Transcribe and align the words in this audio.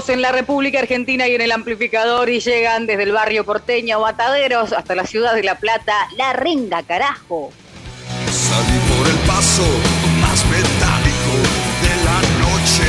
22 0.00 0.08
minutos 0.08 0.08
en 0.08 0.22
la 0.22 0.32
República 0.32 0.78
Argentina 0.78 1.28
y 1.28 1.34
en 1.34 1.40
el 1.40 1.52
amplificador 1.52 2.28
y 2.30 2.40
llegan 2.40 2.86
desde 2.86 3.04
el 3.04 3.12
barrio 3.12 3.44
porteño 3.44 4.00
Mataderos 4.00 4.72
hasta 4.72 4.94
la 4.94 5.04
ciudad 5.04 5.34
de 5.34 5.42
La 5.42 5.56
Plata, 5.56 5.94
La 6.16 6.32
Renga, 6.32 6.82
carajo. 6.82 7.52
Salí 8.30 8.78
por 8.96 9.06
el 9.08 9.16
paso 9.26 9.64
más 10.20 10.44
metálico 10.46 11.32
de 11.82 12.04
la 12.04 12.20
noche. 12.38 12.84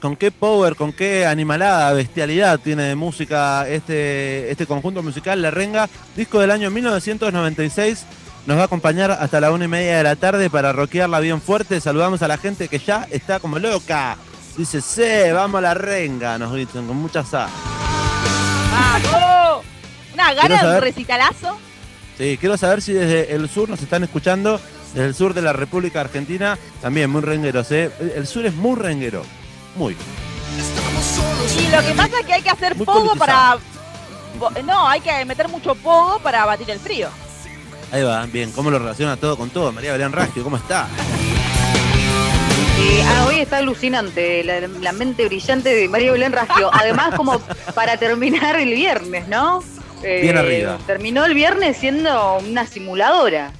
con 0.00 0.16
qué 0.16 0.30
power, 0.30 0.76
con 0.76 0.92
qué 0.92 1.26
animalada, 1.26 1.92
bestialidad 1.92 2.60
tiene 2.60 2.84
de 2.84 2.94
música 2.94 3.68
este, 3.68 4.50
este 4.50 4.66
conjunto 4.66 5.02
musical, 5.02 5.42
La 5.42 5.50
Renga, 5.50 5.88
disco 6.16 6.40
del 6.40 6.50
año 6.50 6.70
1996. 6.70 8.06
Nos 8.46 8.56
va 8.56 8.62
a 8.62 8.66
acompañar 8.66 9.10
hasta 9.10 9.40
la 9.40 9.52
una 9.52 9.66
y 9.66 9.68
media 9.68 9.98
de 9.98 10.04
la 10.04 10.16
tarde 10.16 10.48
para 10.48 10.72
rockearla 10.72 11.20
bien 11.20 11.42
fuerte. 11.42 11.80
Saludamos 11.80 12.22
a 12.22 12.28
la 12.28 12.38
gente 12.38 12.68
que 12.68 12.78
ya 12.78 13.06
está 13.10 13.40
como 13.40 13.58
loca. 13.58 14.16
Dice, 14.58 14.80
sí, 14.80 15.30
vamos 15.32 15.58
a 15.58 15.62
La 15.62 15.74
Renga, 15.74 16.36
nos 16.36 16.52
dicen 16.52 16.86
con 16.88 16.96
mucha 16.96 17.24
sa. 17.24 17.48
¡Vamos! 18.72 19.64
Una 20.12 20.34
gana 20.34 20.62
de 20.64 20.76
un 20.76 20.82
recitalazo. 20.82 21.56
Sí, 22.18 22.36
quiero 22.40 22.56
saber 22.56 22.82
si 22.82 22.92
desde 22.92 23.32
el 23.36 23.48
sur 23.48 23.68
nos 23.68 23.80
están 23.80 24.02
escuchando, 24.02 24.60
desde 24.94 25.06
el 25.06 25.14
sur 25.14 25.32
de 25.32 25.42
la 25.42 25.52
República 25.52 26.00
Argentina, 26.00 26.58
también 26.82 27.08
muy 27.08 27.20
rengueros, 27.22 27.70
¿eh? 27.70 27.92
El 28.16 28.26
sur 28.26 28.44
es 28.46 28.54
muy 28.54 28.74
renguero, 28.76 29.22
muy. 29.76 29.96
Y 31.56 31.68
lo 31.70 31.80
que 31.80 31.92
pasa 31.94 32.18
es 32.18 32.26
que 32.26 32.32
hay 32.32 32.42
que 32.42 32.50
hacer 32.50 32.74
Muy 32.74 32.84
pogo 32.84 33.14
para. 33.14 33.52
politizado. 33.52 34.62
No, 34.66 34.88
hay 34.88 35.00
que 35.00 35.24
meter 35.24 35.48
mucho 35.48 35.76
pogo 35.76 36.18
para 36.18 36.44
batir 36.44 36.68
el 36.70 36.80
frío. 36.80 37.08
Ahí 37.92 38.02
va, 38.02 38.26
bien, 38.26 38.50
¿cómo 38.50 38.72
lo 38.72 38.80
relaciona 38.80 39.16
todo 39.16 39.36
con 39.36 39.50
todo? 39.50 39.70
María 39.70 39.92
Belén 39.92 40.10
Raggio, 40.10 40.42
¿cómo 40.42 40.56
está? 40.56 40.88
Eh, 42.80 43.02
ah, 43.04 43.26
hoy 43.28 43.40
está 43.40 43.58
alucinante 43.58 44.44
la, 44.44 44.60
la 44.60 44.92
mente 44.92 45.26
brillante 45.26 45.74
de 45.74 45.88
María 45.88 46.12
Belén 46.12 46.32
Raggio. 46.32 46.70
Además, 46.72 47.14
como 47.16 47.40
para 47.74 47.96
terminar 47.96 48.54
el 48.56 48.72
viernes, 48.72 49.26
¿no? 49.26 49.64
Eh, 50.04 50.20
Bien 50.22 50.38
arriba. 50.38 50.78
Terminó 50.86 51.24
el 51.24 51.34
viernes 51.34 51.76
siendo 51.76 52.38
una 52.38 52.66
simuladora. 52.66 53.50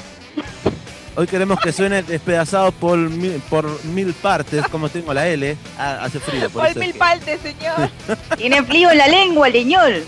Hoy 1.17 1.27
queremos 1.27 1.59
que 1.59 1.73
suene 1.73 2.05
despedazado 2.05 2.71
por 2.71 2.97
mil, 2.97 3.43
por 3.51 3.85
mil 3.87 4.15
partes, 4.15 4.65
como 4.69 4.89
tengo 4.89 5.13
la 5.13 5.27
L. 5.27 5.57
Ah, 5.77 5.99
hace 6.03 6.21
frío, 6.21 6.49
por 6.49 6.73
Por 6.73 6.77
mil 6.77 6.95
partes, 6.95 7.41
señor. 7.41 7.91
Tiene 8.37 8.63
frío 8.63 8.93
en 8.93 8.99
la 8.99 9.09
lengua, 9.09 9.49
leñol. 9.49 10.05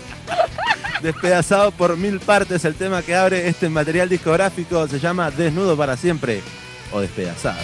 Despedazado 1.01 1.71
por 1.71 1.97
mil 1.97 2.21
partes, 2.21 2.63
el 2.63 2.75
tema 2.75 3.01
que 3.01 3.13
abre 3.13 3.49
este 3.49 3.67
material 3.67 4.07
discográfico 4.07 4.87
se 4.87 4.99
llama 4.99 5.31
Desnudo 5.31 5.75
para 5.75 5.97
siempre 5.97 6.41
o 6.93 7.01
Despedazado. 7.01 7.59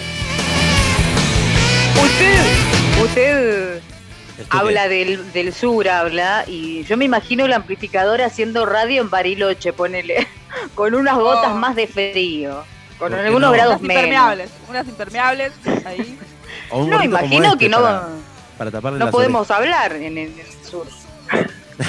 Usted, 2.02 3.02
usted 3.04 3.80
¿Esto 4.38 4.56
habla 4.56 4.88
del, 4.88 5.32
del 5.32 5.52
sur, 5.52 5.88
habla, 5.88 6.44
y 6.46 6.84
yo 6.84 6.96
me 6.96 7.04
imagino 7.04 7.44
el 7.44 7.52
amplificador 7.52 8.22
haciendo 8.22 8.66
radio 8.66 9.00
en 9.00 9.10
Bariloche, 9.10 9.72
ponele, 9.72 10.26
con 10.74 10.94
unas 10.94 11.16
gotas 11.16 11.52
Oh. 11.52 11.56
más 11.56 11.74
de 11.76 11.86
frío, 11.88 12.64
con 12.98 13.10
¿Por 13.10 13.18
qué 13.20 13.26
algunos 13.26 13.50
no? 13.50 13.52
grados 13.52 13.72
Unas 13.76 13.82
menos. 13.82 14.02
impermeables. 14.02 14.50
Unas 14.68 14.86
impermeables. 14.88 15.52
Ahí. 15.84 16.18
No, 16.72 17.02
imagino 17.02 17.46
este 17.46 17.58
que 17.58 17.68
no, 17.68 17.80
Para, 18.58 18.70
no 18.70 19.10
podemos 19.10 19.50
hablar 19.50 19.92
en 19.96 20.18
el, 20.18 20.28
en 20.32 20.38
el 20.40 20.66
sur. 20.68 20.86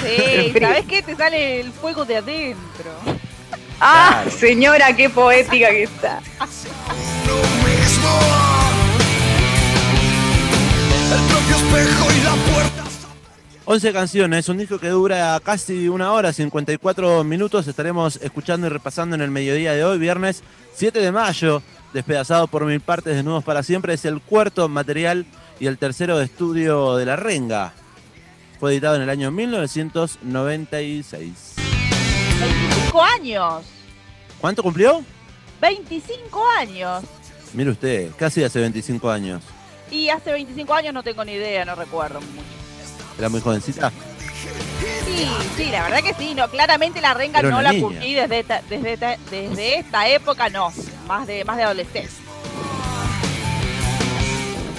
Sí. 0.02 0.52
¿sabes 0.60 0.84
qué? 0.86 1.02
Te 1.02 1.14
sale 1.16 1.60
el 1.60 1.72
fuego 1.72 2.04
de 2.04 2.16
adentro. 2.18 2.90
Ah, 3.80 4.20
Claro. 4.24 4.38
señora, 4.38 4.96
qué 4.96 5.08
poética 5.10 5.70
que 5.70 5.84
está. 5.84 6.20
11 13.72 13.92
canciones, 13.92 14.48
un 14.48 14.58
disco 14.58 14.80
que 14.80 14.88
dura 14.88 15.40
casi 15.44 15.88
una 15.88 16.12
hora, 16.12 16.32
54 16.32 17.22
minutos. 17.22 17.68
Estaremos 17.68 18.16
escuchando 18.16 18.66
y 18.66 18.70
repasando 18.70 19.14
en 19.14 19.22
el 19.22 19.30
mediodía 19.30 19.74
de 19.74 19.84
hoy, 19.84 19.96
viernes 19.96 20.42
7 20.74 20.98
de 20.98 21.12
mayo. 21.12 21.62
Despedazado 21.92 22.48
por 22.48 22.64
mil 22.64 22.80
partes, 22.80 23.14
desnudos 23.14 23.44
para 23.44 23.62
siempre. 23.62 23.94
Es 23.94 24.04
el 24.04 24.20
cuarto 24.22 24.68
material 24.68 25.24
y 25.60 25.68
el 25.68 25.78
tercero 25.78 26.18
de 26.18 26.24
estudio 26.24 26.96
de 26.96 27.06
La 27.06 27.14
Renga. 27.14 27.72
Fue 28.58 28.72
editado 28.72 28.96
en 28.96 29.02
el 29.02 29.08
año 29.08 29.30
1996. 29.30 31.54
25 32.40 33.02
años. 33.04 33.64
¿Cuánto 34.40 34.64
cumplió? 34.64 35.04
25 35.60 36.44
años. 36.58 37.04
Mire 37.54 37.70
usted, 37.70 38.10
casi 38.18 38.42
hace 38.42 38.58
25 38.58 39.08
años. 39.08 39.44
Y 39.92 40.08
hace 40.08 40.32
25 40.32 40.74
años 40.74 40.92
no 40.92 41.04
tengo 41.04 41.24
ni 41.24 41.34
idea, 41.34 41.64
no 41.64 41.76
recuerdo 41.76 42.20
mucho. 42.20 42.69
Era 43.20 43.28
muy 43.28 43.42
jovencita. 43.42 43.92
Sí, 45.04 45.28
sí, 45.54 45.66
la 45.70 45.82
verdad 45.82 45.98
que 46.02 46.14
sí, 46.14 46.32
no, 46.34 46.48
claramente 46.48 47.02
la 47.02 47.12
renga 47.12 47.42
no 47.42 47.60
la 47.60 47.74
curtí 47.78 48.14
desde, 48.14 48.38
esta- 48.40 48.62
desde, 48.70 48.94
esta- 48.94 49.16
desde 49.30 49.78
esta 49.78 50.08
época, 50.08 50.48
no, 50.48 50.72
más 51.06 51.26
de, 51.26 51.44
más 51.44 51.58
de 51.58 51.64
adolescencia. 51.64 52.24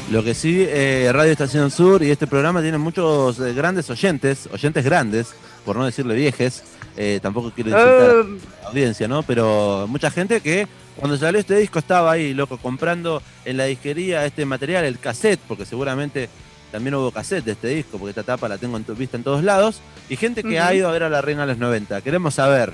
Lo 0.10 0.24
que 0.24 0.34
sí, 0.34 0.66
eh, 0.68 1.12
Radio 1.14 1.32
Estación 1.32 1.70
Sur 1.70 2.02
y 2.02 2.10
este 2.10 2.26
programa 2.26 2.62
tienen 2.64 2.82
muchos 2.82 3.40
eh, 3.40 3.54
grandes 3.54 3.88
oyentes, 3.92 4.50
oyentes 4.52 4.84
grandes, 4.84 5.36
por 5.64 5.76
no 5.76 5.86
decirle 5.86 6.16
viejes. 6.16 6.64
Eh, 6.98 7.20
tampoco 7.22 7.52
quiero 7.52 7.70
insultar 7.70 8.10
Eh, 8.26 8.40
a 8.60 8.64
la 8.64 8.68
audiencia, 8.70 9.08
¿no? 9.08 9.22
Pero 9.22 9.86
mucha 9.88 10.10
gente 10.10 10.42
que 10.42 10.68
cuando 10.98 11.16
salió 11.16 11.40
este 11.40 11.56
disco 11.58 11.78
estaba 11.78 12.12
ahí, 12.12 12.34
loco, 12.34 12.58
comprando 12.58 13.22
en 13.46 13.56
la 13.58 13.66
disquería 13.66 14.26
este 14.26 14.46
material, 14.46 14.84
el 14.84 14.98
cassette, 14.98 15.40
porque 15.48 15.66
seguramente 15.66 16.28
también 16.72 16.96
hubo 16.96 17.12
cassette 17.12 17.46
de 17.46 17.52
este 17.54 17.68
disco, 17.68 17.98
porque 17.98 18.12
esta 18.12 18.24
tapa 18.24 18.48
la 18.48 18.58
tengo 18.58 18.78
en 18.78 18.84
to- 18.84 18.96
vista 18.96 19.18
en 19.18 19.24
todos 19.24 19.44
lados. 19.44 19.82
Y 20.10 20.16
gente 20.16 20.44
que 20.44 20.60
ha 20.60 20.74
ido 20.74 20.88
a 20.88 20.92
ver 20.92 21.04
a 21.04 21.10
la 21.10 21.22
Reina 21.22 21.44
a 21.44 21.46
los 21.46 21.58
90. 21.58 22.02
Queremos 22.02 22.36
saber 22.36 22.74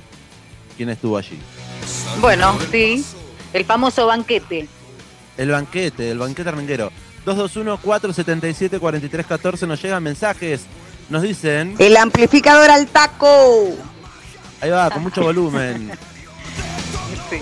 quién 0.77 0.89
estuvo 0.89 1.17
allí. 1.17 1.37
bueno, 2.21 2.57
sí, 2.71 3.03
el 3.53 3.65
famoso 3.65 4.05
banquete. 4.07 4.67
El 5.37 5.51
banquete, 5.51 6.11
el 6.11 6.17
banquete 6.19 6.51
renguero. 6.51 6.91
221-477-4314 7.25 9.67
nos 9.67 9.81
llegan 9.81 10.03
mensajes. 10.03 10.61
Nos 11.09 11.21
dicen, 11.21 11.75
El 11.79 11.95
amplificador 11.97 12.69
al 12.69 12.87
taco. 12.87 13.69
ahí 14.61 14.69
va, 14.69 14.89
con 14.89 15.03
mucho 15.03 15.21
volumen. 15.23 15.91
Sí. 17.29 17.37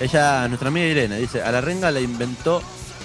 Ella, 0.00 0.46
nuestra 0.48 0.68
amiga 0.68 0.86
Irene, 0.86 1.18
dice, 1.18 1.42
a 1.42 1.50
la 1.52 1.60
renga 1.62 1.90
la 1.90 2.00
inventó 2.00 2.62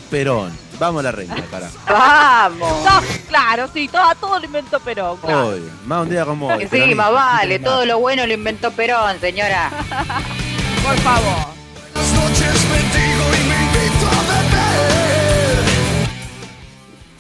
Perón. 0.10 0.52
Vamos 0.80 1.02
a 1.02 1.04
la 1.04 1.12
renga, 1.12 1.36
cara. 1.52 1.70
Vamos. 1.88 2.84
No, 2.86 3.02
claro, 3.28 3.68
sí, 3.74 3.88
todo, 3.90 4.04
todo 4.20 4.40
lo 4.40 4.46
inventó 4.46 4.80
Perón, 4.80 5.18
claro. 5.18 5.50
Hoy, 5.50 5.70
más 5.86 6.04
un 6.04 6.10
día 6.10 6.26
como 6.26 6.48
hoy. 6.48 6.68
Sí, 6.72 6.96
más 6.96 7.12
vale, 7.12 7.60
todo 7.60 7.86
lo 7.86 8.00
bueno 8.00 8.26
lo 8.26 8.34
inventó 8.34 8.72
Perón, 8.72 9.20
señora. 9.20 9.70
Por 10.84 10.96
favor. 11.00 11.48
Las 11.94 12.14
noches 12.14 12.70
bendigo 12.72 13.24
y 13.36 13.50
me 13.50 13.56
invito 13.66 14.08
a 14.08 14.22
beber. 14.30 15.60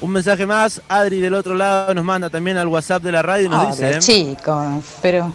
Un 0.01 0.12
mensaje 0.12 0.45
más, 0.45 0.81
Adri 0.88 1.19
del 1.19 1.33
otro 1.33 1.53
lado 1.53 1.94
nos 1.94 2.06
manda 2.06 2.30
también 2.30 2.56
al 2.57 2.68
WhatsApp 2.68 3.03
de 3.03 3.12
la 3.12 3.21
radio 3.21 3.47
y 3.47 3.50
nos 3.50 3.75
Pobre 3.75 3.95
dice, 3.95 4.00
chicos, 4.00 4.83
pero 5.01 5.33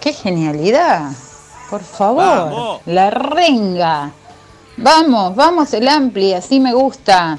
qué 0.00 0.12
genialidad. 0.12 1.12
Por 1.70 1.82
favor, 1.84 2.24
Vamos. 2.24 2.80
la 2.86 3.10
renga. 3.10 4.10
Vamos, 4.76 5.34
vamos 5.36 5.72
el 5.74 5.86
ampli, 5.88 6.32
así 6.34 6.58
me 6.60 6.72
gusta. 6.72 7.38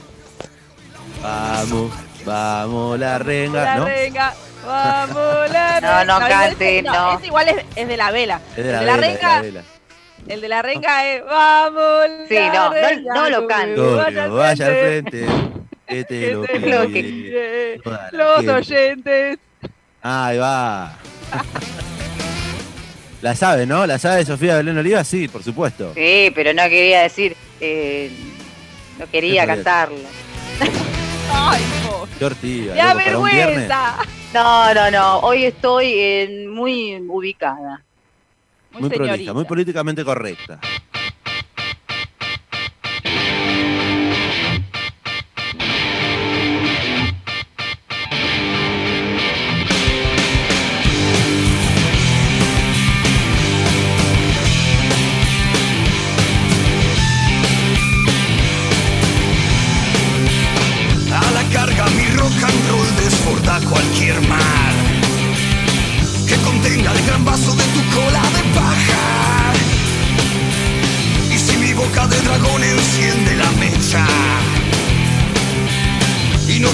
vamos, 1.24 1.92
vamos 2.26 3.00
la 3.00 3.18
renga, 3.20 3.64
La 3.64 3.76
¿no? 3.78 3.86
renga, 3.86 4.34
vamos 4.66 5.50
la 5.52 5.82
No, 5.82 5.88
renga. 5.88 6.06
no 6.06 6.14
igual 6.18 6.30
cante, 6.30 6.82
no. 6.84 7.18
ese 7.18 7.28
igual 7.28 7.48
es, 7.50 7.66
es 7.76 7.88
de 7.88 7.98
la 7.98 8.12
vela. 8.12 8.42
Es 8.56 8.64
de 8.64 8.70
el 8.70 8.72
la, 8.72 8.80
de 8.80 8.86
la 8.86 8.96
vela, 8.96 9.08
de 9.08 9.14
renga, 9.14 9.36
la 9.36 9.42
vela. 9.42 9.64
el 10.28 10.42
de 10.42 10.50
la 10.50 10.62
renga 10.62 11.08
es 11.08 11.26
vamos 11.26 12.02
Sí, 12.30 12.36
la 12.36 12.54
no, 12.54 12.66
no- 12.70 12.74
renga, 12.74 13.14
no 13.16 13.30
lo 13.30 13.48
cante. 13.48 13.74
Glorio, 13.76 14.34
vaya 14.36 14.66
al 14.68 14.74
frente, 14.74 15.26
que 15.88 16.04
te 16.04 16.20
que 16.20 16.34
lo 16.34 16.42
te 16.46 16.60
lo 16.60 17.82
toda 17.84 18.10
la 18.12 18.44
Los 18.44 18.48
oyentes. 18.56 19.40
Ahí 20.04 20.38
va. 20.38 20.94
La 23.22 23.36
sabe, 23.36 23.66
¿no? 23.66 23.86
La 23.86 24.00
sabe 24.00 24.26
Sofía 24.26 24.58
Belén 24.58 24.78
Oliva, 24.78 25.04
sí, 25.04 25.28
por 25.28 25.44
supuesto. 25.44 25.94
Sí, 25.94 26.32
pero 26.34 26.54
no 26.54 26.64
quería 26.64 27.02
decir, 27.04 27.36
eh, 27.60 28.10
no 28.98 29.06
quería 29.10 29.46
¿Qué 29.46 29.48
podía 29.48 29.56
cantarla. 29.56 30.10
Ay, 31.34 31.62
po. 31.88 32.08
Qué 32.18 32.26
ortiga, 32.26 32.74
¡Me 32.74 32.80
da 32.80 32.94
loco, 32.94 33.06
para 33.06 33.18
un 33.20 33.30
viernes. 33.30 33.48
vergüenza! 33.68 33.96
No, 34.34 34.74
no, 34.74 34.92
no, 34.92 35.20
hoy 35.20 35.46
estoy 35.46 35.86
eh, 35.94 36.46
muy 36.50 36.96
ubicada. 37.08 37.84
Muy, 38.72 38.82
Muy 38.84 38.90
prolija, 38.90 39.34
muy 39.34 39.44
políticamente 39.46 40.04
correcta. 40.04 40.60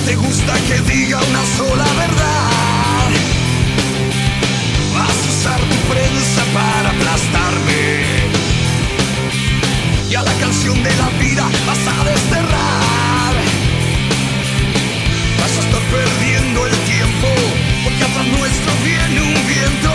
Que 0.07 0.80
diga 0.89 1.19
una 1.19 1.44
sola 1.57 1.83
verdad. 1.98 3.09
Vas 4.94 5.09
a 5.09 5.30
usar 5.30 5.59
tu 5.59 5.75
prensa 5.92 6.44
para 6.54 6.89
aplastarme. 6.92 7.83
Y 10.09 10.15
a 10.15 10.21
la 10.24 10.33
canción 10.39 10.81
de 10.81 10.95
la 10.95 11.09
vida 11.19 11.44
vas 11.68 11.83
a 11.94 12.04
desterrar. 12.06 13.33
Vas 15.39 15.54
a 15.57 15.59
estar 15.59 15.83
perdiendo 15.92 16.68
el 16.68 16.75
tiempo, 16.94 17.27
porque 17.83 18.04
atrás 18.06 18.27
nuestro 18.39 18.71
viene 18.86 19.19
un 19.21 19.48
viento 19.48 19.94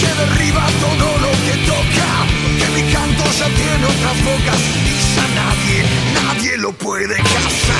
que 0.00 0.10
derriba 0.22 0.66
todo 0.80 1.06
lo 1.24 1.30
que 1.46 1.54
toca. 1.70 2.10
Que 2.58 2.66
mi 2.74 2.92
canto 2.92 3.24
ya 3.38 3.46
tiene 3.46 3.84
otras 3.94 4.18
bocas 4.24 4.60
y 4.90 4.94
ya 5.14 5.26
nadie, 5.38 5.78
nadie 6.14 6.56
lo 6.58 6.72
puede 6.72 7.16
cazar. 7.16 7.75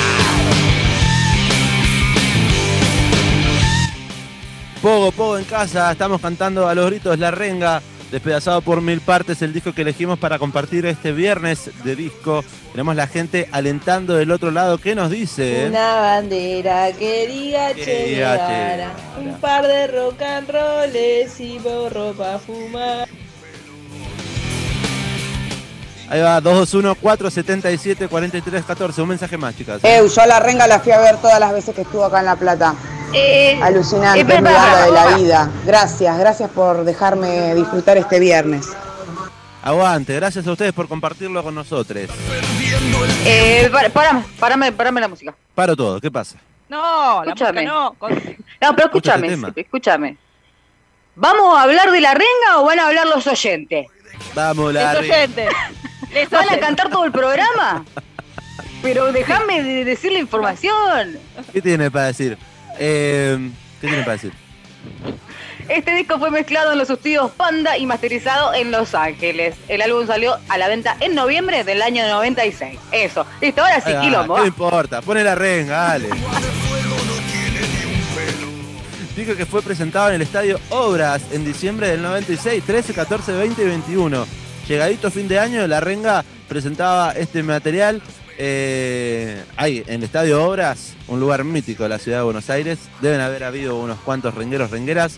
Pogo, 4.87 5.11
Pogo 5.11 5.37
en 5.37 5.43
casa, 5.43 5.91
estamos 5.91 6.21
cantando 6.21 6.69
a 6.69 6.73
los 6.73 6.85
gritos 6.85 7.19
La 7.19 7.29
Renga, 7.29 7.81
despedazado 8.09 8.61
por 8.61 8.79
mil 8.79 9.01
partes, 9.01 9.41
el 9.41 9.51
disco 9.51 9.73
que 9.73 9.81
elegimos 9.81 10.17
para 10.17 10.39
compartir 10.39 10.85
este 10.85 11.11
viernes 11.11 11.69
de 11.83 11.93
disco. 11.93 12.41
Tenemos 12.71 12.95
la 12.95 13.05
gente 13.05 13.49
alentando 13.51 14.15
del 14.15 14.31
otro 14.31 14.49
lado, 14.49 14.77
¿qué 14.77 14.95
nos 14.95 15.11
dice? 15.11 15.65
Una 15.67 15.95
bandera 15.95 16.93
que 16.93 17.27
diga 17.27 17.73
Que 17.73 17.83
Che 17.83 18.15
Guevara. 18.15 18.93
Un 19.19 19.33
par 19.41 19.67
de 19.67 19.87
rock 19.87 20.21
and 20.21 20.49
rolls 20.49 21.37
y 21.41 21.59
borro 21.59 22.13
pa' 22.13 22.39
fumar. 22.39 23.09
Ahí 26.09 26.21
va, 26.21 26.41
221-477-4314, 26.41 28.99
un 28.99 29.09
mensaje 29.09 29.35
más, 29.35 29.53
chicas. 29.57 29.83
Eu, 29.83 30.07
yo 30.07 30.21
a 30.21 30.27
la 30.27 30.39
renga 30.39 30.65
la 30.65 30.79
fui 30.79 30.93
a 30.93 30.99
ver 30.99 31.17
todas 31.17 31.41
las 31.41 31.51
veces 31.51 31.75
que 31.75 31.81
estuvo 31.81 32.05
acá 32.05 32.19
en 32.19 32.25
La 32.27 32.37
Plata. 32.37 32.73
Eh, 33.13 33.59
Alucinante, 33.61 34.21
es 34.21 34.27
de 34.27 34.41
la 34.41 35.15
vida. 35.17 35.49
Gracias, 35.65 36.17
gracias 36.17 36.49
por 36.49 36.83
dejarme 36.83 37.55
disfrutar 37.55 37.97
este 37.97 38.19
viernes. 38.19 38.67
Aguante, 39.63 40.13
gracias 40.15 40.45
a 40.47 40.51
ustedes 40.51 40.73
por 40.73 40.87
compartirlo 40.87 41.41
con 41.43 41.55
nosotros. 41.55 42.09
Eh, 43.25 43.69
para- 43.71 43.89
parame, 43.89 44.23
parame, 44.39 44.71
parame 44.71 45.01
la 45.01 45.07
música. 45.07 45.33
Paro 45.55 45.75
todo, 45.75 45.99
¿qué 45.99 46.11
pasa? 46.11 46.37
No, 46.69 47.23
Escúchame. 47.23 47.63
no. 47.65 47.93
Con- 47.97 48.13
No, 48.61 48.75
pero 48.75 48.87
escúchame, 48.87 49.27
este 49.27 49.35
tema. 49.39 49.53
escúchame. 49.55 50.17
¿Vamos 51.15 51.57
a 51.57 51.63
hablar 51.63 51.91
de 51.91 52.01
la 52.01 52.13
renga 52.13 52.59
o 52.59 52.65
van 52.65 52.79
a 52.79 52.87
hablar 52.87 53.07
los 53.07 53.25
oyentes? 53.25 53.87
Vamos, 54.35 54.73
la 54.73 54.93
Renga. 54.93 55.15
oyentes. 55.15 55.49
Les 56.13 56.29
¿Van 56.29 56.49
a 56.49 56.59
cantar 56.59 56.89
todo 56.89 57.05
el 57.05 57.11
programa? 57.11 57.83
Pero 58.81 59.11
déjame 59.11 59.63
de 59.63 59.83
decir 59.85 60.11
la 60.11 60.19
información. 60.19 61.17
¿Qué 61.51 61.61
tiene 61.61 61.89
para 61.89 62.07
decir? 62.07 62.37
Eh, 62.79 63.49
¿Qué 63.81 63.87
tiene 63.87 64.03
para 64.03 64.13
decir? 64.13 64.33
Este 65.69 65.93
disco 65.95 66.17
fue 66.17 66.31
mezclado 66.31 66.71
en 66.71 66.77
los 66.77 66.89
estudios 66.89 67.29
Panda 67.31 67.77
y 67.77 67.85
masterizado 67.85 68.53
en 68.53 68.71
Los 68.71 68.95
Ángeles. 68.95 69.55
El 69.67 69.81
álbum 69.81 70.07
salió 70.07 70.37
a 70.47 70.57
la 70.57 70.69
venta 70.69 70.95
en 71.01 71.13
noviembre 71.13 71.65
del 71.65 71.81
año 71.81 72.07
96. 72.07 72.79
Eso. 72.91 73.25
Listo, 73.41 73.61
ahora 73.61 73.81
sí, 73.81 73.91
va, 73.91 74.01
quilombo. 74.01 74.35
¿Qué 74.35 74.39
va. 74.39 74.41
me 74.43 74.47
importa? 74.47 75.01
Pone 75.01 75.23
la 75.23 75.35
renga, 75.35 75.77
dale. 75.77 76.09
Dijo 79.17 79.35
que 79.35 79.45
fue 79.45 79.61
presentado 79.61 80.09
en 80.09 80.15
el 80.15 80.21
estadio 80.21 80.59
Obras 80.69 81.23
en 81.33 81.43
diciembre 81.43 81.89
del 81.89 82.01
96, 82.01 82.63
13, 82.63 82.93
14, 82.93 83.31
20 83.33 83.61
y 83.61 83.65
21. 83.65 84.27
Llegadito 84.67 85.11
fin 85.11 85.27
de 85.27 85.39
año, 85.39 85.65
la 85.67 85.79
renga 85.79 86.23
presentaba 86.47 87.11
este 87.11 87.43
material 87.43 88.01
eh, 88.37 89.43
ahí, 89.55 89.83
en 89.87 89.95
el 89.95 90.03
estadio 90.03 90.43
Obras, 90.43 90.93
un 91.07 91.19
lugar 91.19 91.43
mítico 91.43 91.83
de 91.83 91.89
la 91.89 91.99
ciudad 91.99 92.19
de 92.19 92.23
Buenos 92.25 92.49
Aires. 92.49 92.79
Deben 93.01 93.21
haber 93.21 93.43
habido 93.43 93.77
unos 93.77 93.99
cuantos 93.99 94.33
rengueros, 94.35 94.71
rengueras, 94.71 95.17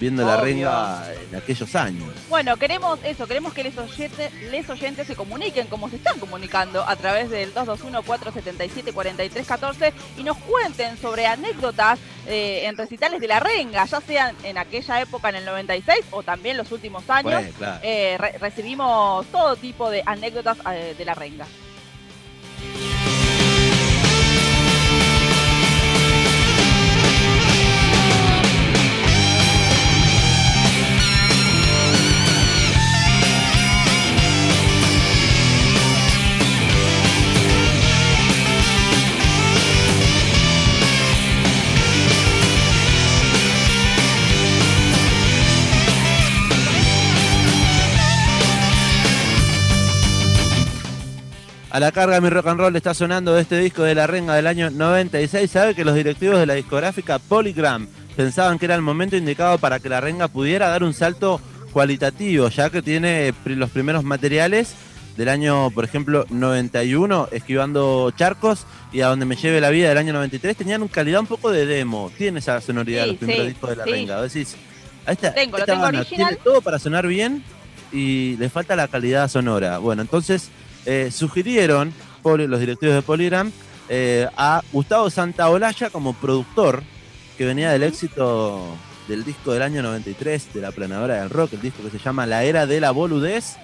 viendo 0.00 0.24
la 0.24 0.38
renga 0.40 1.04
en 1.30 1.36
aquellos 1.36 1.74
años. 1.76 2.08
Bueno, 2.30 2.56
queremos 2.56 2.98
eso, 3.04 3.26
queremos 3.26 3.52
que 3.52 3.62
les 3.64 3.76
oyentes, 3.76 4.32
les 4.50 4.68
oyentes 4.70 5.06
se 5.06 5.14
comuniquen 5.14 5.66
como 5.66 5.90
se 5.90 5.96
están 5.96 6.18
comunicando 6.18 6.82
a 6.88 6.96
través 6.96 7.28
del 7.28 7.52
221-477-4314 7.54 9.92
y 10.18 10.22
nos 10.22 10.38
cuenten 10.38 10.96
sobre 10.96 11.26
anécdotas 11.26 11.98
eh, 12.26 12.62
en 12.64 12.76
recitales 12.78 13.20
de 13.20 13.28
la 13.28 13.40
renga, 13.40 13.84
ya 13.84 14.00
sean 14.00 14.34
en 14.42 14.56
aquella 14.58 15.00
época 15.02 15.28
en 15.28 15.36
el 15.36 15.44
96 15.44 15.98
o 16.12 16.22
también 16.22 16.56
los 16.56 16.72
últimos 16.72 17.08
años. 17.10 17.24
Bueno, 17.32 17.48
claro. 17.58 17.80
Eh, 17.82 18.16
re- 18.18 18.38
recibimos 18.38 19.26
todo 19.26 19.54
tipo 19.56 19.90
de 19.90 20.02
anécdotas 20.06 20.56
eh, 20.72 20.94
de 20.96 21.04
la 21.04 21.12
renga. 21.14 21.46
A 51.70 51.78
la 51.78 51.92
carga 51.92 52.20
mi 52.20 52.28
rock 52.30 52.48
and 52.48 52.58
roll 52.60 52.74
está 52.76 52.94
sonando 52.94 53.38
este 53.38 53.58
disco 53.58 53.82
de 53.84 53.94
la 53.94 54.06
renga 54.08 54.34
del 54.34 54.48
año 54.48 54.70
96. 54.70 55.48
Sabe 55.50 55.74
que 55.74 55.84
los 55.84 55.94
directivos 55.94 56.38
de 56.38 56.46
la 56.46 56.54
discográfica 56.54 57.18
Polygram 57.20 57.86
pensaban 58.16 58.58
que 58.58 58.64
era 58.64 58.74
el 58.74 58.82
momento 58.82 59.16
indicado 59.16 59.56
para 59.58 59.78
que 59.78 59.88
la 59.88 60.00
renga 60.00 60.26
pudiera 60.26 60.68
dar 60.68 60.82
un 60.82 60.92
salto 60.94 61.40
cualitativo, 61.72 62.48
ya 62.48 62.70
que 62.70 62.82
tiene 62.82 63.32
pri- 63.44 63.54
los 63.54 63.70
primeros 63.70 64.02
materiales 64.02 64.74
del 65.16 65.28
año, 65.28 65.70
por 65.70 65.84
ejemplo, 65.84 66.26
91, 66.30 67.28
esquivando 67.30 68.10
charcos, 68.16 68.66
y 68.92 69.02
a 69.02 69.06
donde 69.06 69.26
me 69.26 69.36
lleve 69.36 69.60
la 69.60 69.70
vida 69.70 69.90
del 69.90 69.98
año 69.98 70.12
93, 70.12 70.56
tenían 70.56 70.82
una 70.82 70.90
calidad 70.90 71.20
un 71.20 71.26
poco 71.28 71.52
de 71.52 71.66
demo. 71.66 72.10
Tiene 72.18 72.40
esa 72.40 72.60
sonoridad 72.60 73.04
Sí, 73.04 73.08
los 73.10 73.16
primeros 73.18 73.42
sí, 73.44 73.48
discos 73.50 73.70
de 73.70 73.76
la 73.76 73.84
sí. 73.84 73.90
renga. 73.92 74.22
Decís, 74.22 74.56
a 75.06 75.12
esta, 75.12 75.32
Tengo, 75.34 75.52
lo 75.56 75.58
esta 75.62 75.72
tengo 75.72 75.82
banda 75.84 76.00
original. 76.00 76.28
tiene 76.30 76.42
todo 76.42 76.60
para 76.62 76.80
sonar 76.80 77.06
bien 77.06 77.44
y 77.92 78.36
le 78.38 78.48
falta 78.50 78.74
la 78.74 78.88
calidad 78.88 79.28
sonora. 79.28 79.78
Bueno, 79.78 80.02
entonces 80.02 80.48
eh, 80.86 81.10
sugirieron 81.12 81.92
los 82.22 82.60
directivos 82.60 82.94
de 82.94 83.02
Polygram 83.02 83.50
eh, 83.88 84.28
a 84.36 84.62
Gustavo 84.72 85.08
Santaolalla 85.10 85.90
como 85.90 86.12
productor, 86.14 86.82
que 87.38 87.44
venía 87.44 87.70
del 87.72 87.82
éxito 87.82 88.76
del 89.08 89.24
disco 89.24 89.52
del 89.52 89.62
año 89.62 89.82
93 89.82 90.54
de 90.54 90.60
la 90.60 90.70
planadora 90.70 91.20
del 91.20 91.30
rock, 91.30 91.54
el 91.54 91.62
disco 91.62 91.82
que 91.82 91.90
se 91.90 91.98
llama 91.98 92.26
La 92.26 92.44
Era 92.44 92.66
de 92.66 92.80
la 92.80 92.90
Boludez. 92.92 93.56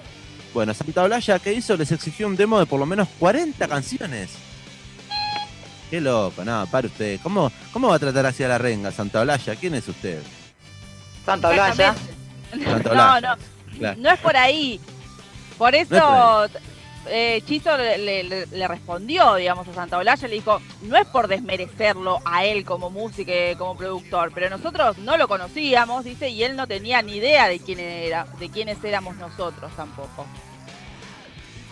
Bueno, 0.54 0.72
Santaolalla, 0.74 1.38
¿qué 1.38 1.52
hizo? 1.52 1.76
Les 1.76 1.92
exigió 1.92 2.26
un 2.26 2.34
demo 2.36 2.58
de 2.58 2.66
por 2.66 2.80
lo 2.80 2.86
menos 2.86 3.08
40 3.18 3.68
canciones. 3.68 4.30
Qué 5.90 6.00
loco, 6.00 6.44
no, 6.44 6.66
para 6.70 6.88
usted. 6.88 7.20
¿Cómo, 7.22 7.52
¿Cómo 7.72 7.88
va 7.88 7.96
a 7.96 7.98
tratar 8.00 8.26
así 8.26 8.42
a 8.42 8.48
la 8.48 8.58
renga, 8.58 8.90
Santaolalla? 8.90 9.54
¿Quién 9.54 9.74
es 9.74 9.86
usted? 9.86 10.20
Santa 11.24 11.50
Blaya. 11.50 11.94
Santa 12.50 12.94
No, 12.94 13.20
no, 13.20 13.36
Claro. 13.78 14.00
no 14.00 14.10
es 14.10 14.18
por 14.20 14.36
ahí. 14.36 14.80
Por 15.58 15.72
No 15.72 15.78
eso 15.78 16.44
es 16.46 16.50
eh, 17.08 17.42
le, 18.52 18.68
respondió, 18.68 19.34
digamos, 19.36 19.68
a 19.68 19.74
Santa 19.74 19.98
Olalla, 19.98 20.28
le 20.28 20.34
dijo, 20.34 20.60
no 20.82 20.96
es 20.96 21.06
por 21.06 21.28
desmerecerlo 21.28 22.18
a 22.24 22.44
él 22.44 22.64
como 22.64 22.90
músico, 22.90 23.32
como 23.58 23.76
productor, 23.76 24.32
pero 24.34 24.50
nosotros 24.50 24.98
no 24.98 25.16
lo 25.16 25.28
conocíamos, 25.28 26.04
dice, 26.04 26.28
y 26.28 26.42
él 26.42 26.56
no 26.56 26.66
tenía 26.66 27.02
ni 27.02 27.16
idea 27.16 27.48
de 27.48 27.58
quién 27.60 27.80
era, 27.80 28.26
de 28.38 28.48
quiénes 28.48 28.82
éramos 28.84 29.16
nosotros 29.16 29.70
tampoco. 29.76 30.26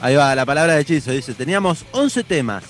Ahí 0.00 0.16
va, 0.16 0.34
la 0.34 0.44
palabra 0.44 0.74
de 0.74 0.80
hechizo. 0.82 1.12
Dice, 1.12 1.34
teníamos 1.34 1.84
11 1.92 2.24
temas 2.24 2.64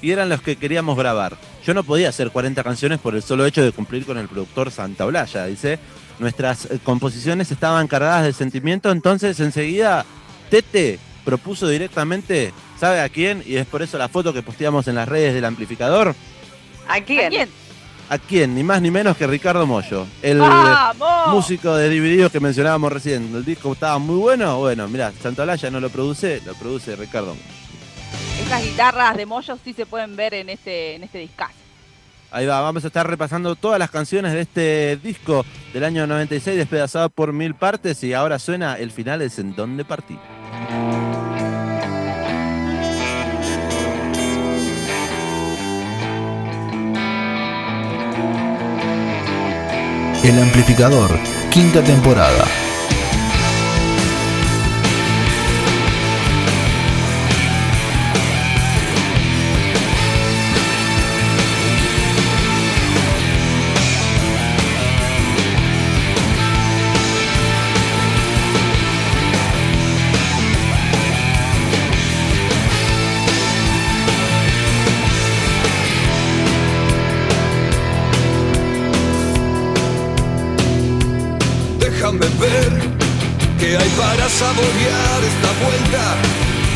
y 0.00 0.10
eran 0.12 0.28
los 0.28 0.40
que 0.40 0.56
queríamos 0.56 0.96
grabar. 0.96 1.36
Yo 1.64 1.74
no 1.74 1.84
podía 1.84 2.08
hacer 2.08 2.30
40 2.30 2.62
canciones 2.62 2.98
por 2.98 3.14
el 3.14 3.22
solo 3.22 3.44
hecho 3.44 3.62
de 3.62 3.72
cumplir 3.72 4.06
con 4.06 4.16
el 4.16 4.28
productor 4.28 4.70
Santa 4.70 5.04
Olalla, 5.04 5.46
dice. 5.46 5.78
Nuestras 6.18 6.64
eh, 6.66 6.80
composiciones 6.82 7.50
estaban 7.52 7.86
cargadas 7.86 8.24
de 8.24 8.32
sentimiento, 8.32 8.90
entonces 8.90 9.38
enseguida 9.38 10.04
Tete 10.50 10.98
propuso 11.28 11.68
directamente, 11.68 12.54
¿sabe 12.80 13.02
a 13.02 13.08
quién? 13.10 13.42
Y 13.44 13.56
es 13.56 13.66
por 13.66 13.82
eso 13.82 13.98
la 13.98 14.08
foto 14.08 14.32
que 14.32 14.42
posteamos 14.42 14.88
en 14.88 14.94
las 14.94 15.06
redes 15.06 15.34
del 15.34 15.44
amplificador. 15.44 16.14
¿A 16.88 16.94
¿A 16.94 17.00
quién? 17.02 17.28
quién? 17.28 17.48
¿A 18.08 18.16
quién? 18.16 18.54
Ni 18.54 18.62
más 18.64 18.80
ni 18.80 18.90
menos 18.90 19.14
que 19.14 19.26
Ricardo 19.26 19.66
Mollo, 19.66 20.06
el 20.22 20.38
¡Vamos! 20.38 21.34
músico 21.34 21.76
de 21.76 21.90
Divididos 21.90 22.32
que 22.32 22.40
mencionábamos 22.40 22.90
recién. 22.90 23.30
El 23.36 23.44
disco 23.44 23.74
estaba 23.74 23.98
muy 23.98 24.16
bueno. 24.16 24.56
Bueno, 24.56 24.88
mirá, 24.88 25.12
Santa 25.22 25.42
Olalla 25.42 25.70
no 25.70 25.80
lo 25.80 25.90
produce, 25.90 26.40
lo 26.46 26.54
produce 26.54 26.96
Ricardo 26.96 27.34
Mollo. 27.34 28.46
Esas 28.46 28.62
guitarras 28.62 29.14
de 29.14 29.26
Moyo 29.26 29.58
sí 29.62 29.74
se 29.74 29.84
pueden 29.84 30.16
ver 30.16 30.32
en 30.32 30.48
este, 30.48 30.94
en 30.94 31.02
este 31.02 31.18
discazo. 31.18 31.52
Ahí 32.30 32.46
va, 32.46 32.62
vamos 32.62 32.84
a 32.84 32.86
estar 32.86 33.06
repasando 33.06 33.54
todas 33.54 33.78
las 33.78 33.90
canciones 33.90 34.32
de 34.32 34.40
este 34.40 34.96
disco 35.02 35.44
del 35.74 35.84
año 35.84 36.06
96, 36.06 36.56
despedazado 36.56 37.10
por 37.10 37.34
mil 37.34 37.54
partes, 37.54 38.02
y 38.02 38.14
ahora 38.14 38.38
suena 38.38 38.78
el 38.78 38.92
final 38.92 39.20
es 39.20 39.38
en 39.38 39.54
donde 39.54 39.84
partí. 39.84 40.18
El 50.28 50.38
Amplificador, 50.38 51.18
quinta 51.50 51.82
temporada. 51.82 52.67
Saborear 84.38 85.24
esta 85.24 85.50
vuelta. 85.64 86.04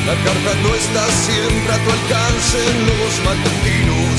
La 0.07 0.14
carta 0.25 0.52
no 0.62 0.75
está 0.75 1.07
siempre 1.07 1.73
a 1.73 1.78
tu 1.85 1.90
alcance 1.90 2.59
en 2.71 2.87
los 2.88 3.12
matutinos. 3.25 4.19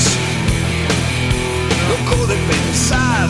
Loco 1.90 2.26
de 2.26 2.36
pensar 2.36 3.28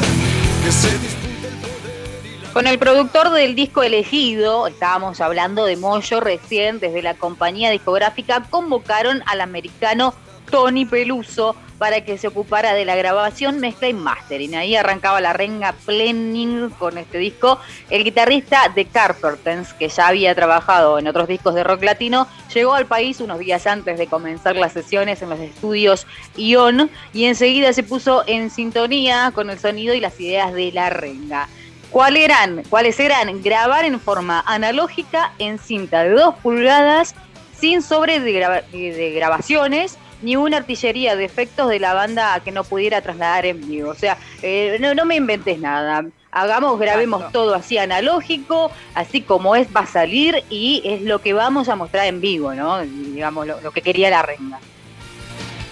que 0.64 0.71
se 0.71 0.99
disputa 0.99 1.49
el 1.49 1.56
poder 1.56 2.52
Con 2.52 2.66
el 2.68 2.78
productor 2.78 3.30
del 3.30 3.56
disco 3.56 3.83
elegido, 3.83 4.68
estábamos 4.68 5.21
hablando 5.21 5.64
de 5.64 5.76
Moyo 5.76 6.21
recién, 6.21 6.78
desde 6.78 7.02
la 7.02 7.14
compañía 7.14 7.71
discográfica 7.71 8.44
convocaron 8.49 9.21
al 9.26 9.40
americano 9.40 10.14
Tony 10.51 10.85
Peluso 10.85 11.57
para 11.79 12.03
que 12.05 12.17
se 12.19 12.29
ocupara 12.29 12.73
de 12.73 12.85
la 12.85 12.95
grabación, 12.95 13.59
mezcla 13.59 13.89
y 13.89 13.93
mastering. 13.93 14.55
Ahí 14.55 14.77
arrancaba 14.77 15.21
la 15.21 15.33
renga 15.33 15.73
planning 15.85 16.71
con 16.71 16.97
este 16.99 17.19
disco. 17.19 17.59
El 17.91 18.05
guitarrista 18.05 18.69
de 18.75 18.85
Carpenters, 18.87 19.73
que 19.75 19.89
ya 19.89 20.09
había 20.09 20.35
trabajado 20.35 20.99
en 20.99 21.09
otros 21.09 21.27
discos 21.29 21.55
de 21.55 21.65
rock 21.65 21.83
latino, 21.83 22.29
llegó 22.55 22.75
al 22.75 22.87
país 22.87 23.21
unos 23.21 23.39
días 23.41 23.67
antes 23.67 23.99
de 23.99 24.07
comenzar 24.07 24.55
las 24.57 24.73
sesiones 24.73 25.21
en 25.23 25.31
los 25.31 25.41
estudios 25.41 26.07
Ion 26.37 26.91
y 27.13 27.25
enseguida 27.25 27.73
se 27.73 27.83
puso 27.83 28.23
en 28.27 28.51
sintonía 28.51 29.33
con 29.35 29.51
el 29.51 29.59
sonido 29.59 29.95
y 29.95 30.01
las 30.01 30.19
ideas 30.21 30.53
de 30.55 30.71
la 30.73 30.91
renga. 30.91 31.49
¿Cuál 31.91 32.17
eran, 32.17 32.63
¿Cuáles 32.71 32.99
eran? 32.99 33.43
Grabar 33.43 33.85
en 33.85 34.01
forma 34.01 34.43
analógica 34.47 35.33
en 35.39 35.59
cinta 35.59 36.03
de 36.05 36.11
2 36.11 36.37
pulgadas, 36.37 37.15
sin 37.59 37.83
sobre 37.83 38.21
de, 38.21 38.33
graba- 38.33 38.63
de 38.73 39.13
grabaciones, 39.15 39.97
ni 40.23 40.37
una 40.37 40.59
artillería 40.59 41.16
de 41.16 41.25
efectos 41.25 41.68
de 41.68 41.78
la 41.78 41.94
banda 41.94 42.40
que 42.40 42.52
no 42.52 42.64
pudiera 42.64 43.00
trasladar 43.00 43.47
en 43.47 43.66
vivo. 43.66 43.90
O 43.90 43.94
sea, 43.94 44.16
eh, 44.42 44.76
no, 44.80 44.94
no 44.94 45.04
me 45.04 45.16
inventes 45.16 45.59
nada. 45.59 46.04
Hagamos, 46.30 46.78
grabemos 46.80 47.21
Exacto. 47.21 47.40
todo 47.40 47.54
así 47.54 47.78
analógico, 47.78 48.71
así 48.94 49.21
como 49.21 49.54
es 49.54 49.68
va 49.75 49.80
a 49.80 49.87
salir 49.87 50.42
y 50.50 50.83
es 50.85 51.02
lo 51.02 51.21
que 51.21 51.33
vamos 51.33 51.68
a 51.68 51.76
mostrar 51.76 52.06
en 52.06 52.21
vivo, 52.21 52.54
¿no? 52.54 52.80
Digamos, 52.80 53.47
lo, 53.47 53.61
lo 53.61 53.71
que 53.71 53.83
quería 53.83 54.11
la 54.11 54.23
renga. 54.23 54.59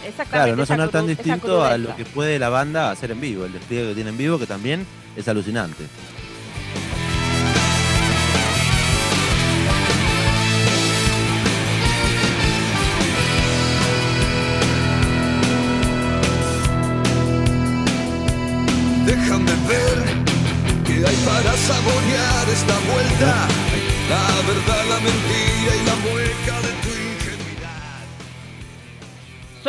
Exactamente. 0.06 0.30
Claro, 0.30 0.56
no 0.56 0.66
sonar 0.66 0.88
tan 0.90 1.06
distinto 1.06 1.64
a 1.64 1.78
lo 1.78 1.94
que 1.96 2.04
puede 2.04 2.38
la 2.38 2.48
banda 2.48 2.90
hacer 2.90 3.10
en 3.10 3.20
vivo. 3.20 3.44
El 3.44 3.52
despliegue 3.52 3.88
que 3.88 3.94
tiene 3.94 4.10
en 4.10 4.18
vivo, 4.18 4.38
que 4.38 4.46
también 4.46 4.86
es 5.16 5.26
alucinante. 5.28 5.84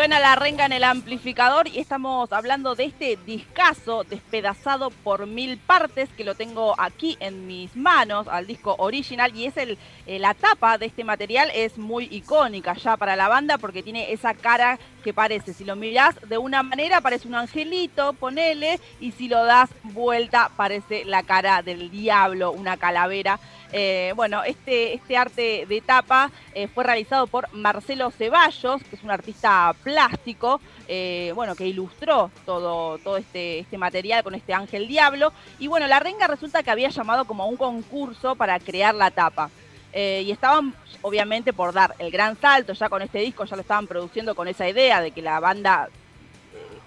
Suena 0.04 0.20
la 0.20 0.36
renga 0.36 0.66
en 0.66 0.74
el 0.74 0.84
amplificador 0.84 1.70
y 1.70 1.80
estamos 1.80 2.34
hablando 2.34 2.76
de 2.76 2.84
este 2.84 3.18
discazo 3.26 4.04
despedazado 4.04 4.90
por 4.90 5.28
mil 5.28 5.58
partes 5.58 6.10
que 6.10 6.26
lo 6.26 6.36
tengo 6.36 6.76
aquí 6.78 7.16
en 7.22 7.48
mis 7.48 7.74
manos 7.78 8.28
al 8.28 8.46
disco 8.46 8.76
original 8.80 9.34
y 9.34 9.46
es 9.46 9.56
el 9.56 9.78
eh, 10.06 10.20
la 10.20 10.34
tapa 10.34 10.78
de 10.78 10.88
este 10.88 11.06
material 11.06 11.50
es 11.56 11.78
muy 11.78 12.10
icónica 12.12 12.74
ya 12.74 12.98
para 12.98 13.16
la 13.16 13.30
banda 13.30 13.58
porque 13.58 13.82
tiene 13.82 14.12
esa 14.12 14.34
cara 14.34 14.78
que 15.06 15.14
parece, 15.14 15.54
si 15.54 15.64
lo 15.64 15.78
mirás 15.78 16.16
de 16.28 16.38
una 16.38 16.64
manera 16.64 17.00
parece 17.00 17.28
un 17.28 17.36
angelito, 17.36 18.12
ponele, 18.14 18.80
y 19.00 19.12
si 19.12 19.30
lo 19.30 19.46
das 19.46 19.70
vuelta 19.84 20.50
parece 20.58 21.06
la 21.06 21.24
cara 21.24 21.62
del 21.62 21.92
diablo, 21.92 22.52
una 22.52 22.78
calavera. 22.78 23.40
Eh, 23.76 24.14
bueno, 24.16 24.44
este, 24.44 24.94
este 24.94 25.18
arte 25.18 25.66
de 25.68 25.82
tapa 25.82 26.30
eh, 26.54 26.68
fue 26.68 26.84
realizado 26.84 27.26
por 27.26 27.52
Marcelo 27.54 28.12
Ceballos, 28.12 28.84
que 28.84 28.96
es 28.96 29.04
un 29.04 29.10
artista 29.10 29.76
plástico, 29.84 30.62
eh, 30.88 31.32
bueno, 31.34 31.56
que 31.56 31.66
ilustró 31.66 32.30
todo, 32.46 33.00
todo 33.00 33.18
este, 33.18 33.60
este 33.60 33.80
material 33.80 34.24
con 34.24 34.36
este 34.36 34.54
ángel 34.54 34.88
diablo. 34.88 35.34
Y 35.58 35.68
bueno, 35.68 35.88
la 35.88 36.00
renga 36.00 36.28
resulta 36.28 36.62
que 36.62 36.70
había 36.70 36.90
llamado 36.90 37.26
como 37.26 37.44
a 37.44 37.48
un 37.48 37.58
concurso 37.58 38.36
para 38.36 38.60
crear 38.60 38.94
la 38.94 39.10
tapa. 39.10 39.50
Y 39.96 40.32
estaban 40.32 40.74
obviamente 41.04 41.54
por 41.54 41.72
dar 41.72 41.94
el 42.00 42.10
gran 42.10 42.36
salto, 42.42 42.74
ya 42.74 42.90
con 42.90 43.04
este 43.04 43.20
disco 43.20 43.46
ya 43.46 43.56
lo 43.56 43.62
estaban 43.62 43.86
produciendo 43.86 44.34
con 44.34 44.48
esa 44.48 44.68
idea 44.68 45.02
de 45.02 45.12
que 45.12 45.22
la 45.22 45.40
banda 45.40 45.88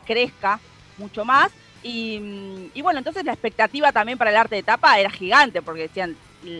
crezca 0.04 0.58
mucho 0.98 1.24
más. 1.24 1.52
Mm, 1.84 2.70
y 2.74 2.82
bueno, 2.82 2.98
entonces 2.98 3.24
la 3.24 3.32
expectativa 3.32 3.92
también 3.92 4.18
para 4.18 4.30
el 4.30 4.36
arte 4.36 4.56
de 4.56 4.64
tapa 4.64 4.98
era 4.98 5.08
gigante, 5.10 5.62
porque 5.62 5.82
decían, 5.82 6.16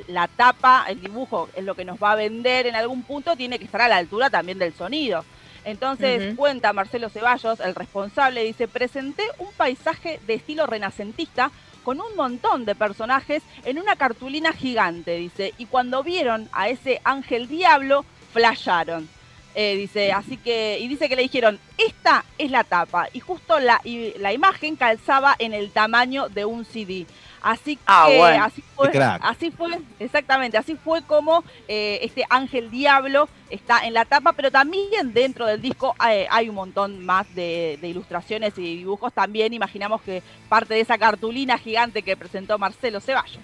la 0.09 0.29
tapa, 0.29 0.87
el 0.89 1.01
dibujo 1.01 1.49
es 1.55 1.65
lo 1.65 1.75
que 1.75 1.85
nos 1.85 1.99
va 1.99 2.13
a 2.13 2.17
vender 2.17 2.67
en 2.67 2.77
algún 2.77 3.03
punto, 3.03 3.37
tiene 3.37 3.59
que 3.59 3.65
estar 3.65 3.81
a 3.81 3.89
la 3.89 3.97
altura 3.97 4.31
también 4.31 4.59
del 4.59 4.75
sonido. 4.75 5.25
Entonces 5.65 6.37
cuenta 6.37 6.73
Marcelo 6.73 7.09
Ceballos, 7.09 7.59
el 7.59 7.75
responsable, 7.75 8.45
dice, 8.45 8.69
presenté 8.69 9.25
un 9.39 9.53
paisaje 9.57 10.21
de 10.25 10.35
estilo 10.35 10.65
renacentista 10.67 11.51
con 11.83 12.01
un 12.01 12.15
montón 12.17 12.65
de 12.65 12.75
personajes 12.75 13.43
en 13.65 13.79
una 13.79 13.97
cartulina 13.97 14.53
gigante, 14.53 15.17
dice, 15.17 15.55
y 15.59 15.67
cuando 15.67 16.03
vieron 16.03 16.49
a 16.53 16.69
ese 16.69 17.01
ángel 17.05 17.49
diablo, 17.49 18.05
flasharon. 18.33 19.09
Eh, 19.55 19.75
dice, 19.77 20.13
así 20.13 20.37
que, 20.37 20.79
y 20.81 20.87
dice 20.87 21.09
que 21.09 21.17
le 21.17 21.23
dijeron, 21.23 21.59
esta 21.79 22.25
es 22.39 22.51
la 22.51 22.63
tapa, 22.63 23.09
y 23.13 23.21
justo 23.21 23.59
la, 23.59 23.81
y 23.85 24.13
la 24.19 24.33
imagen 24.33 24.77
calzaba 24.77 25.35
en 25.39 25.55
el 25.55 25.71
tamaño 25.71 26.29
de 26.29 26.45
un 26.45 26.65
CD. 26.65 27.07
Así 27.47 27.77
que 27.77 27.83
Ah, 27.87 28.09
bueno. 28.09 28.45
así 28.45 28.65
fue, 28.75 28.91
así 29.23 29.51
fue, 29.53 29.79
exactamente, 30.01 30.59
así 30.59 30.75
fue 30.75 31.01
como 31.03 31.45
eh, 31.69 32.01
este 32.03 32.25
ángel 32.29 32.73
diablo 32.73 33.29
está 33.51 33.87
en 33.87 33.95
la 33.95 34.05
tapa, 34.05 34.33
pero 34.33 34.51
también 34.51 35.13
dentro 35.15 35.47
del 35.47 35.63
disco 35.63 35.95
eh, 36.11 36.27
hay 36.29 36.49
un 36.49 36.57
montón 36.57 37.07
más 37.07 37.33
de, 37.37 37.79
de 37.81 37.87
ilustraciones 37.89 38.59
y 38.59 38.79
dibujos. 38.79 39.13
También 39.13 39.53
imaginamos 39.53 40.03
que 40.03 40.25
parte 40.49 40.75
de 40.75 40.81
esa 40.81 40.99
cartulina 40.99 41.57
gigante 41.57 42.03
que 42.03 42.17
presentó 42.17 42.59
Marcelo 42.59 42.99
Ceballos. 43.01 43.39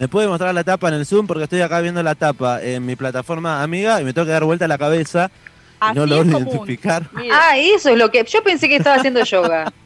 ¿Me 0.00 0.08
puede 0.08 0.26
mostrar 0.26 0.52
la 0.52 0.64
tapa 0.64 0.88
en 0.88 0.94
el 0.94 1.06
Zoom? 1.06 1.28
Porque 1.28 1.44
estoy 1.44 1.60
acá 1.60 1.80
viendo 1.80 2.02
la 2.02 2.16
tapa 2.16 2.60
en 2.60 2.84
mi 2.84 2.96
plataforma 2.96 3.62
amiga 3.62 4.00
y 4.00 4.04
me 4.04 4.12
tengo 4.12 4.26
que 4.26 4.32
dar 4.32 4.42
vuelta 4.42 4.66
la 4.66 4.76
cabeza 4.78 5.30
y 5.34 5.78
Así 5.78 5.94
no 6.00 6.04
logro 6.04 6.36
identificar. 6.40 7.04
Ah, 7.32 7.56
eso 7.56 7.90
es 7.90 7.96
lo 7.96 8.10
que. 8.10 8.24
Yo 8.24 8.42
pensé 8.42 8.68
que 8.68 8.74
estaba 8.74 8.96
haciendo 8.96 9.22
yoga. 9.22 9.72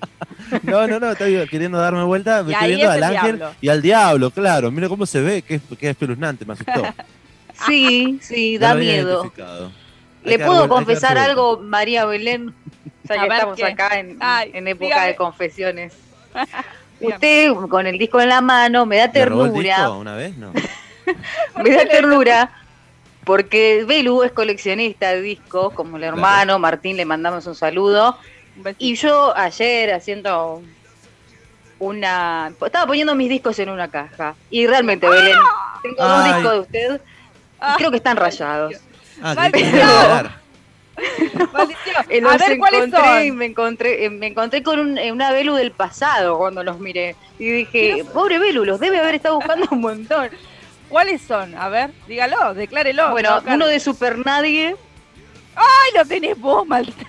No, 0.63 0.87
no, 0.87 1.01
no, 1.01 1.13
estoy 1.13 1.47
queriendo 1.49 1.79
darme 1.79 2.05
vuelta. 2.05 2.43
Me 2.43 2.53
estoy 2.53 2.69
viendo 2.69 2.87
es 2.87 2.91
al 2.91 2.97
el 2.97 3.05
ángel 3.05 3.37
diablo. 3.37 3.57
y 3.61 3.69
al 3.69 3.83
diablo, 3.83 4.31
claro. 4.31 4.71
Mira 4.71 4.89
cómo 4.89 5.07
se 5.07 5.21
ve, 5.21 5.43
que 5.43 5.57
es, 5.57 5.63
que 5.79 5.87
es 5.87 5.91
espeluznante, 5.91 6.45
me 6.45 6.55
asustó. 6.55 6.83
Sí, 7.69 8.19
sí, 8.21 8.59
da 8.59 8.75
miedo. 8.75 9.33
¿Le 10.25 10.39
puedo 10.41 10.61
dar 10.61 10.69
confesar 10.69 11.13
vuelta. 11.13 11.31
algo, 11.31 11.59
María 11.59 12.05
Belén? 12.05 12.53
Ya 13.05 13.21
que 13.21 13.27
estamos 13.29 13.57
¿qué? 13.57 13.65
acá 13.65 14.01
en, 14.01 14.17
Ay, 14.19 14.51
en 14.55 14.67
época 14.67 14.87
dígame. 14.87 15.07
de 15.07 15.17
confesiones. 15.17 15.93
Usted 17.01 17.53
con 17.69 17.87
el 17.87 17.97
disco 17.97 18.21
en 18.21 18.29
la 18.31 18.41
mano 18.41 18.87
me 18.87 18.97
da 18.97 19.07
¿Le 19.13 19.25
robó 19.27 19.45
el 19.45 19.53
ternura, 19.53 19.77
disco 19.77 19.99
una 19.99 20.17
vez? 20.17 20.37
No. 20.37 20.53
me 21.63 21.71
da 21.71 21.87
ternura 21.87 22.51
porque 23.25 23.85
Belu 23.87 24.23
es 24.23 24.33
coleccionista 24.33 25.11
de 25.11 25.23
discos, 25.23 25.73
como 25.75 25.97
el 25.97 26.05
hermano, 26.05 26.59
Martín 26.59 26.97
le 26.97 27.05
mandamos 27.05 27.47
un 27.47 27.55
saludo. 27.55 28.19
Y 28.79 28.95
yo 28.97 29.37
ayer 29.37 29.93
haciendo 29.95 30.63
una... 31.79 32.53
Estaba 32.65 32.87
poniendo 32.87 33.15
mis 33.15 33.29
discos 33.29 33.59
en 33.59 33.69
una 33.69 33.89
caja. 33.89 34.35
Y 34.51 34.67
realmente, 34.67 35.09
Belén, 35.09 35.37
tengo 35.83 35.97
dos 36.05 36.25
discos 36.25 36.53
de 36.53 36.59
usted 36.61 37.01
Ah, 37.61 37.75
y 37.75 37.79
creo 37.79 37.91
que 37.91 37.97
están 37.97 38.17
rayados. 38.17 38.75
Ah, 39.23 39.35
a 39.37 39.49
ver 42.37 42.59
cuáles 42.59 42.89
y 42.89 42.91
son. 42.91 43.37
me 43.37 43.47
encontré, 43.47 44.05
eh, 44.05 44.11
me 44.11 44.27
encontré 44.29 44.63
con 44.63 44.79
un- 44.79 44.99
eh, 44.99 45.11
una 45.13 45.31
Belu 45.33 45.55
del 45.55 45.71
pasado 45.73 46.37
cuando 46.39 46.63
los 46.63 46.79
miré. 46.79 47.17
Y 47.39 47.51
dije, 47.51 48.05
pobre 48.13 48.39
Belu, 48.39 48.65
los 48.65 48.79
debe 48.81 48.99
haber 49.01 49.15
estado 49.17 49.37
buscando 49.37 49.67
un 49.71 49.81
montón. 49.81 50.29
¿Cuáles 50.89 51.23
son? 51.23 51.55
A 51.57 51.69
ver, 51.69 51.91
dígalo, 52.07 52.55
declárelo. 52.55 53.11
bueno, 53.11 53.41
No, 53.41 53.55
uno 53.55 53.67
de 53.67 53.81
Super 53.81 54.19
Nadie 54.25 54.77
¡Ay, 55.57 55.91
lo 55.97 56.05
tenés 56.05 56.39
vos, 56.39 56.67
maldita! 56.67 57.07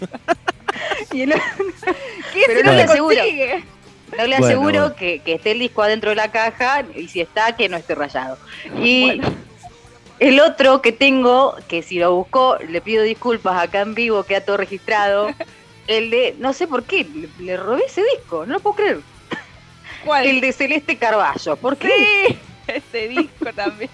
y 1.12 1.22
el, 1.22 1.32
¿Qué 2.32 2.42
Pero 2.46 2.62
no 2.64 2.72
le 2.72 2.82
aseguro. 2.82 3.16
consigue? 3.16 3.64
No 4.16 4.26
le 4.26 4.38
Bueno, 4.38 4.46
aseguro 4.46 4.80
bueno. 4.80 4.96
Que, 4.96 5.20
que 5.20 5.34
esté 5.34 5.52
el 5.52 5.58
disco 5.58 5.82
adentro 5.82 6.10
de 6.10 6.16
la 6.16 6.30
caja 6.30 6.84
y 6.94 7.08
si 7.08 7.20
está, 7.20 7.56
que 7.56 7.68
no 7.68 7.76
esté 7.76 7.94
rayado. 7.94 8.38
Y 8.80 9.20
el 10.20 10.40
otro 10.40 10.82
que 10.82 10.92
tengo, 10.92 11.56
que 11.68 11.82
si 11.82 11.98
lo 11.98 12.14
busco, 12.14 12.56
le 12.68 12.80
pido 12.80 13.02
disculpas 13.02 13.60
acá 13.62 13.80
en 13.80 13.94
vivo, 13.94 14.22
queda 14.24 14.40
todo 14.42 14.56
registrado. 14.56 15.28
El 15.86 16.08
de, 16.08 16.34
no 16.38 16.54
sé 16.54 16.66
por 16.66 16.84
qué, 16.84 17.04
le, 17.04 17.28
le 17.44 17.56
robé 17.58 17.82
ese 17.86 18.02
disco, 18.16 18.46
no 18.46 18.54
lo 18.54 18.60
puedo 18.60 18.76
creer. 18.76 19.00
¿Cuál? 20.02 20.26
El 20.26 20.40
de 20.40 20.52
Celeste 20.52 20.96
Carballo, 20.96 21.56
¿por 21.56 21.76
qué? 21.76 21.90
Sí, 22.26 22.38
ese 22.68 23.08
disco 23.08 23.52
también. 23.54 23.90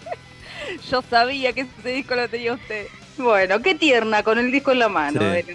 Yo 0.89 1.03
sabía 1.03 1.53
que 1.53 1.63
ese 1.63 1.89
disco 1.89 2.15
lo 2.15 2.29
tenía 2.29 2.53
usted. 2.53 2.87
Bueno, 3.19 3.61
qué 3.61 3.75
tierna, 3.75 4.23
con 4.23 4.39
el 4.39 4.53
disco 4.53 4.71
en 4.71 4.79
la 4.79 4.89
mano. 4.89 5.21
Sí. 5.21 5.53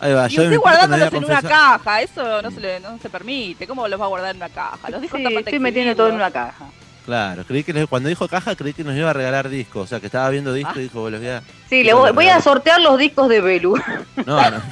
Ahí 0.00 0.12
va, 0.14 0.26
Y 0.28 0.30
yo 0.30 0.42
usted 0.44 0.58
guardándolos 0.58 1.12
en 1.12 1.24
una 1.24 1.42
caja, 1.42 2.00
eso 2.02 2.40
no 2.42 2.50
se, 2.50 2.60
le, 2.60 2.80
no 2.80 2.98
se 2.98 3.10
permite. 3.10 3.66
¿Cómo 3.66 3.86
los 3.86 4.00
va 4.00 4.04
a 4.06 4.08
guardar 4.08 4.30
en 4.30 4.36
una 4.38 4.48
caja? 4.48 4.88
Los 4.90 5.00
discos 5.02 5.18
Sí, 5.20 5.26
están 5.26 5.38
estoy 5.44 5.58
metiendo 5.58 5.94
todo 5.94 6.08
en 6.08 6.14
una 6.14 6.30
caja. 6.30 6.64
Claro, 7.04 7.44
creí 7.44 7.64
que 7.64 7.72
les- 7.72 7.86
cuando 7.88 8.08
dijo 8.08 8.28
caja 8.28 8.54
creí 8.54 8.72
que 8.72 8.84
nos 8.84 8.94
iba 8.94 9.10
a 9.10 9.12
regalar 9.12 9.48
discos. 9.48 9.84
O 9.84 9.86
sea, 9.86 10.00
que 10.00 10.06
estaba 10.06 10.28
viendo 10.30 10.52
discos 10.52 10.76
y 10.76 10.80
dijo, 10.82 11.00
"Bueno, 11.00 11.16
los 11.18 11.26
voy 11.26 11.34
a... 11.34 11.42
Sí, 11.68 11.82
le 11.82 11.92
voy, 11.92 12.12
voy 12.12 12.28
a 12.28 12.40
sortear 12.40 12.80
los 12.80 12.98
discos 12.98 13.28
de 13.28 13.40
Belu. 13.40 13.74
No, 14.26 14.50
no. 14.50 14.62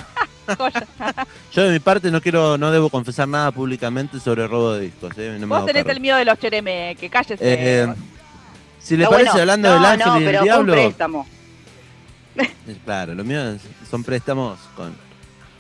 Yo 1.52 1.62
de 1.64 1.72
mi 1.72 1.78
parte 1.78 2.10
no 2.10 2.22
quiero, 2.22 2.56
no 2.56 2.70
debo 2.70 2.88
confesar 2.88 3.28
nada 3.28 3.50
públicamente 3.50 4.18
sobre 4.20 4.46
robo 4.46 4.72
de 4.74 4.80
discos. 4.82 5.12
¿eh? 5.18 5.36
No 5.38 5.46
Vos 5.46 5.66
tenés 5.66 5.82
cargo. 5.84 5.96
el 5.96 6.00
miedo 6.00 6.16
de 6.16 6.24
los 6.24 6.38
chereme, 6.38 6.96
que 6.98 7.10
cállese. 7.10 7.36
Eh, 7.42 7.86
si 8.78 8.96
le 8.96 9.04
No, 9.04 9.10
parece, 9.10 9.30
bueno, 9.30 9.40
hablando 9.42 9.68
no, 9.68 9.74
del 9.74 9.84
ángel 9.84 10.06
no, 10.08 10.20
y 10.20 10.24
del 10.24 10.42
diablo. 10.42 10.72
préstamo. 10.72 11.26
eh, 12.36 12.76
Claro, 12.84 13.14
lo 13.14 13.24
mío 13.24 13.42
es- 13.50 13.60
son 13.90 14.02
préstamos 14.04 14.58
con. 14.76 14.94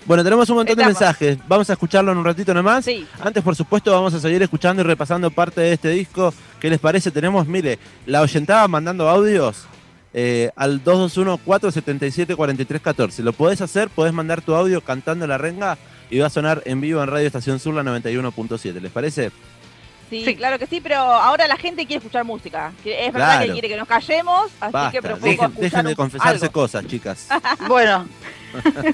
Bueno, 0.08 0.24
tenemos 0.24 0.48
un 0.50 0.56
montón 0.56 0.76
de 0.76 0.84
mensajes. 0.86 1.36
Vamos 1.46 1.68
a 1.68 1.74
escucharlo 1.74 2.10
en 2.12 2.18
un 2.18 2.24
ratito 2.24 2.54
nomás. 2.54 2.82
Sí. 2.84 3.06
Antes, 3.20 3.42
por 3.44 3.54
supuesto, 3.54 3.92
vamos 3.92 4.14
a 4.14 4.20
seguir 4.20 4.42
escuchando 4.42 4.80
y 4.82 4.86
repasando 4.86 5.30
parte 5.30 5.60
de 5.60 5.74
este 5.74 5.90
disco. 5.90 6.32
¿Qué 6.58 6.70
les 6.70 6.78
parece? 6.80 7.10
Tenemos, 7.10 7.46
mire, 7.46 7.78
la 8.06 8.22
oyentada 8.22 8.66
mandando 8.68 9.06
audios 9.08 9.66
eh, 10.14 10.50
al 10.56 10.82
221-477-4314. 10.82 13.18
Lo 13.22 13.34
podés 13.34 13.60
hacer, 13.60 13.90
podés 13.90 14.14
mandar 14.14 14.40
tu 14.40 14.54
audio 14.54 14.80
cantando 14.80 15.26
la 15.26 15.36
renga 15.36 15.76
y 16.10 16.18
va 16.18 16.28
a 16.28 16.30
sonar 16.30 16.62
en 16.64 16.80
vivo 16.80 17.02
en 17.02 17.08
Radio 17.10 17.26
Estación 17.26 17.58
Sur 17.60 17.74
la 17.74 17.82
91.7. 17.82 18.80
¿Les 18.80 18.90
parece? 18.90 19.30
Sí, 20.08 20.24
Sí. 20.24 20.36
claro 20.36 20.58
que 20.58 20.66
sí, 20.66 20.80
pero 20.80 20.96
ahora 20.96 21.46
la 21.46 21.58
gente 21.58 21.84
quiere 21.84 21.98
escuchar 21.98 22.24
música. 22.24 22.72
Es 22.82 23.12
verdad 23.12 23.40
Claro. 23.40 23.44
que 23.44 23.52
quiere 23.52 23.68
que 23.68 23.76
nos 23.76 23.86
callemos, 23.86 24.44
así 24.58 24.72
Basta, 24.72 24.90
que 24.90 25.02
propongo 25.02 25.48
dejen, 25.60 25.84
de 25.84 25.94
confesarse 25.94 26.46
algo. 26.46 26.52
cosas, 26.52 26.86
chicas. 26.86 27.28
Bueno, 27.68 28.06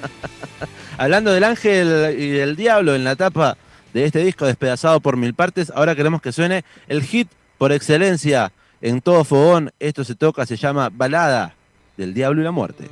Hablando 0.97 1.33
del 1.33 1.45
ángel 1.45 2.17
y 2.19 2.31
del 2.31 2.57
diablo 2.57 2.95
en 2.95 3.05
la 3.05 3.17
tapa 3.17 3.57
de 3.93 4.05
este 4.05 4.21
disco 4.21 4.47
despedazado 4.47 5.01
por 5.01 5.17
mil 5.17 5.35
partes, 5.35 5.73
ahora 5.75 5.95
queremos 5.95 6.23
que 6.23 6.33
suene 6.33 6.65
el 6.89 7.03
hit 7.03 7.29
por 7.59 7.73
excelencia 7.73 8.53
en 8.81 9.01
todo 9.01 9.25
fogón. 9.25 9.73
Esto 9.81 10.05
se 10.05 10.15
toca, 10.15 10.47
se 10.47 10.57
llama 10.57 10.91
Balada 10.93 11.55
del 11.97 12.15
Diablo 12.15 12.41
y 12.41 12.45
la 12.45 12.51
Muerte. 12.51 12.89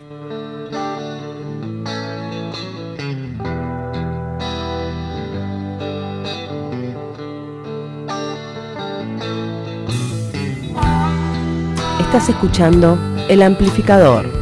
Estás 12.01 12.29
escuchando 12.29 12.99
El 13.29 13.43
Amplificador. 13.43 14.41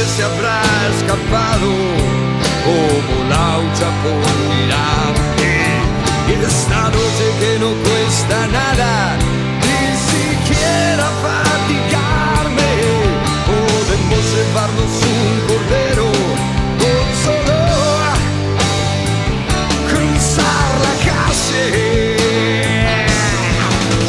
¿Cuántas 0.00 0.16
veces 0.16 0.16
se 0.16 0.22
habrá 0.24 0.62
escapado 0.96 1.70
como 2.64 3.14
laucha 3.28 3.88
por 4.02 4.24
mirarte? 4.48 5.52
Y 6.26 6.30
esta 6.42 6.80
noche 6.84 7.24
que 7.38 7.52
no 7.58 7.70
cuesta 7.84 8.36
nada, 8.46 8.92
ni 9.60 9.82
siquiera 10.10 11.06
fatigarme, 11.20 12.72
podemos 13.50 14.22
llevarnos 14.32 14.92
un 15.04 15.32
cordero 15.48 16.08
con 16.80 17.04
solo 17.24 17.58
cruzar 19.90 20.70
la 20.86 20.94
calle. 21.10 22.16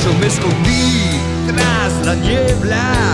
Yo 0.05 0.11
me 0.19 0.27
escondí 0.27 1.19
tras 1.47 1.91
la 2.05 2.15
niebla 2.15 3.10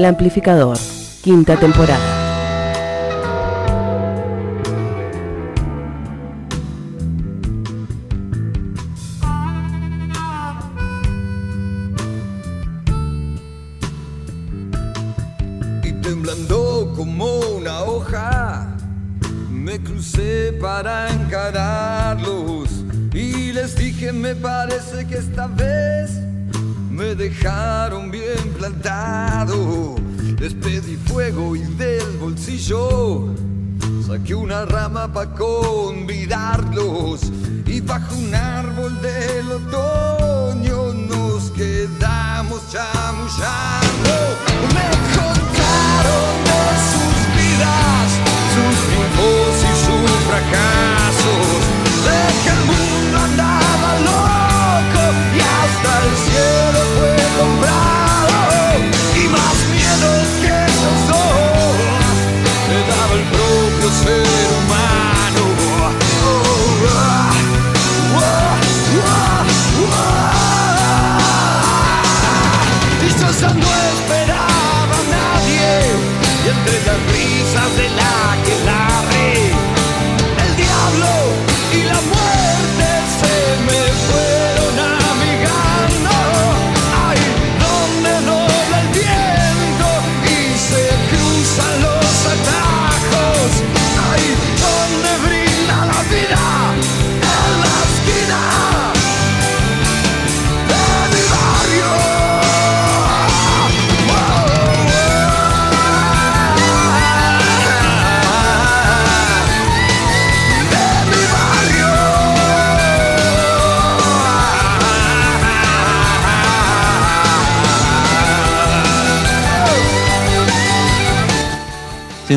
El 0.00 0.06
Amplificador, 0.06 0.78
quinta 1.22 1.56
temporada. 1.58 2.19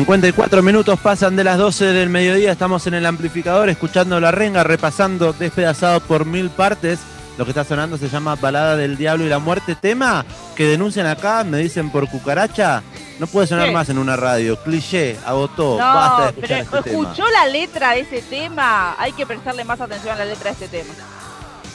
54 0.04 0.62
minutos 0.62 1.00
pasan 1.00 1.34
de 1.34 1.44
las 1.44 1.56
12 1.56 1.86
del 1.86 2.10
mediodía, 2.10 2.52
estamos 2.52 2.86
en 2.86 2.92
el 2.92 3.06
amplificador 3.06 3.70
escuchando 3.70 4.20
La 4.20 4.30
Renga, 4.30 4.62
repasando 4.62 5.32
Despedazado 5.32 6.00
por 6.00 6.26
mil 6.26 6.50
partes. 6.50 6.98
Lo 7.38 7.46
que 7.46 7.52
está 7.52 7.64
sonando 7.64 7.96
se 7.96 8.10
llama 8.10 8.34
Balada 8.36 8.76
del 8.76 8.98
Diablo 8.98 9.24
y 9.24 9.30
la 9.30 9.38
Muerte, 9.38 9.74
tema 9.74 10.26
que 10.56 10.66
denuncian 10.66 11.06
acá, 11.06 11.42
me 11.42 11.56
dicen 11.56 11.88
por 11.90 12.06
cucaracha, 12.10 12.82
no 13.18 13.26
puede 13.26 13.46
sonar 13.46 13.68
¿Qué? 13.68 13.72
más 13.72 13.88
en 13.88 13.96
una 13.96 14.14
radio, 14.14 14.62
cliché, 14.62 15.16
agotó, 15.24 15.78
basta 15.78 16.16
de 16.16 16.22
No, 16.22 16.28
escuchar 16.28 16.48
pero 16.48 16.60
este 16.80 16.90
tema. 16.90 17.02
escuchó 17.08 17.30
la 17.30 17.46
letra 17.48 17.90
de 17.92 18.00
ese 18.00 18.20
tema. 18.20 18.96
Hay 18.98 19.12
que 19.12 19.24
prestarle 19.24 19.64
más 19.64 19.80
atención 19.80 20.14
a 20.14 20.18
la 20.18 20.26
letra 20.26 20.52
de 20.52 20.64
este 20.64 20.68
tema. 20.68 20.92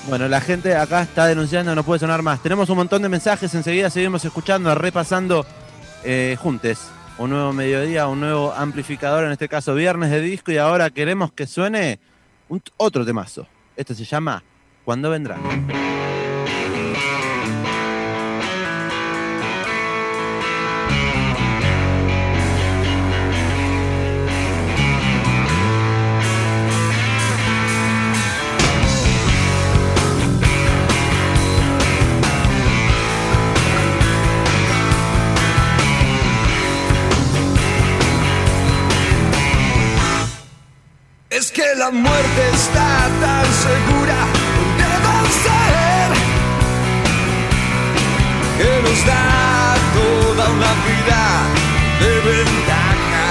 Bueno, 0.08 0.28
la 0.28 0.40
gente 0.40 0.76
acá 0.76 1.02
está 1.02 1.26
denunciando, 1.26 1.74
no 1.74 1.82
puede 1.84 2.00
sonar 2.00 2.22
más. 2.22 2.44
Tenemos 2.44 2.70
un 2.70 2.78
montón 2.78 3.02
de 3.02 3.10
mensajes, 3.10 3.52
enseguida 3.56 3.90
seguimos 3.90 4.24
escuchando, 4.24 4.76
repasando 4.76 5.48
eh, 6.04 6.38
juntes. 6.40 6.78
Un 7.20 7.32
nuevo 7.32 7.52
mediodía, 7.52 8.08
un 8.08 8.22
nuevo 8.22 8.54
amplificador, 8.54 9.26
en 9.26 9.34
este 9.34 9.50
caso 9.50 9.76
viernes 9.76 10.10
de 10.10 10.22
disco, 10.22 10.54
y 10.54 10.58
ahora 10.58 10.90
queremos 10.90 11.34
que 11.34 11.48
suene 11.48 12.00
otro 12.78 13.06
temazo. 13.06 13.46
Este 13.76 13.94
se 13.94 14.06
llama 14.06 14.42
¿Cuándo 14.86 15.10
vendrán? 15.10 15.42
La 41.92 42.00
muerte 42.00 42.42
está 42.54 43.10
tan 43.20 43.46
segura 43.66 44.20
de 44.80 44.92
vencer 45.08 46.10
que 48.58 48.72
nos 48.84 49.00
da 49.06 49.76
toda 49.98 50.44
una 50.58 50.72
vida 50.88 51.22
de 52.02 52.12
ventaja. 52.30 53.28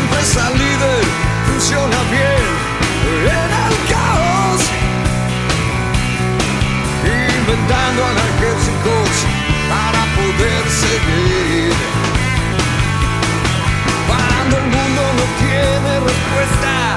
Empresa 0.00 0.50
líder 0.50 1.04
funciona 1.48 1.98
bien 2.16 2.48
en 3.12 3.50
el 3.64 3.74
caos, 3.92 4.60
inventando 7.04 8.00
analgésicos 8.12 9.12
para 9.72 10.02
poder 10.16 10.62
seguir. 10.84 11.74
Cuando 14.08 14.56
el 14.56 14.64
mundo 14.64 14.79
tiene 15.38 16.00
respuesta 16.00 16.96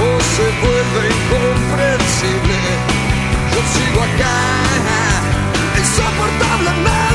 o 0.00 0.20
se 0.34 0.46
vuelve 0.62 1.02
incomprensible, 1.14 2.58
yo 3.52 3.60
sigo 3.74 4.00
acá, 4.02 4.38
insoportablemente 5.78 7.11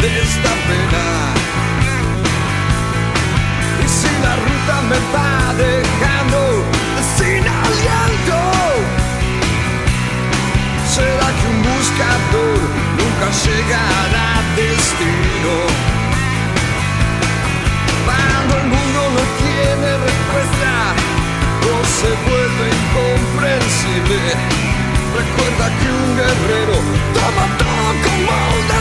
de 0.00 0.22
esta 0.22 0.50
pena. 0.68 1.04
Y 3.84 3.88
si 3.88 4.10
la 4.22 4.34
ruta 4.36 4.76
me 4.90 4.98
va 5.14 5.54
dejando 5.54 6.40
sin 7.16 7.42
aliento, 7.64 8.38
será 10.94 11.28
que 11.38 11.46
un 11.52 11.62
buscador 11.62 12.58
nunca 12.98 13.26
llegará 13.44 14.38
a 14.38 14.42
destino. 14.54 15.54
Cuando 18.04 18.52
el 18.56 18.66
mundo 18.74 19.00
no 19.16 19.24
tiene 19.42 19.88
respuesta 20.06 20.72
o 21.66 21.84
se 21.98 22.10
vuelve 22.28 22.64
incomprensible. 22.78 24.58
Recuerda 25.18 25.66
que 25.78 25.86
un 25.90 26.16
guerrero 26.16 26.76
toma 27.14 27.46
todo 27.58 27.68
como 28.04 28.32
un 28.58 28.77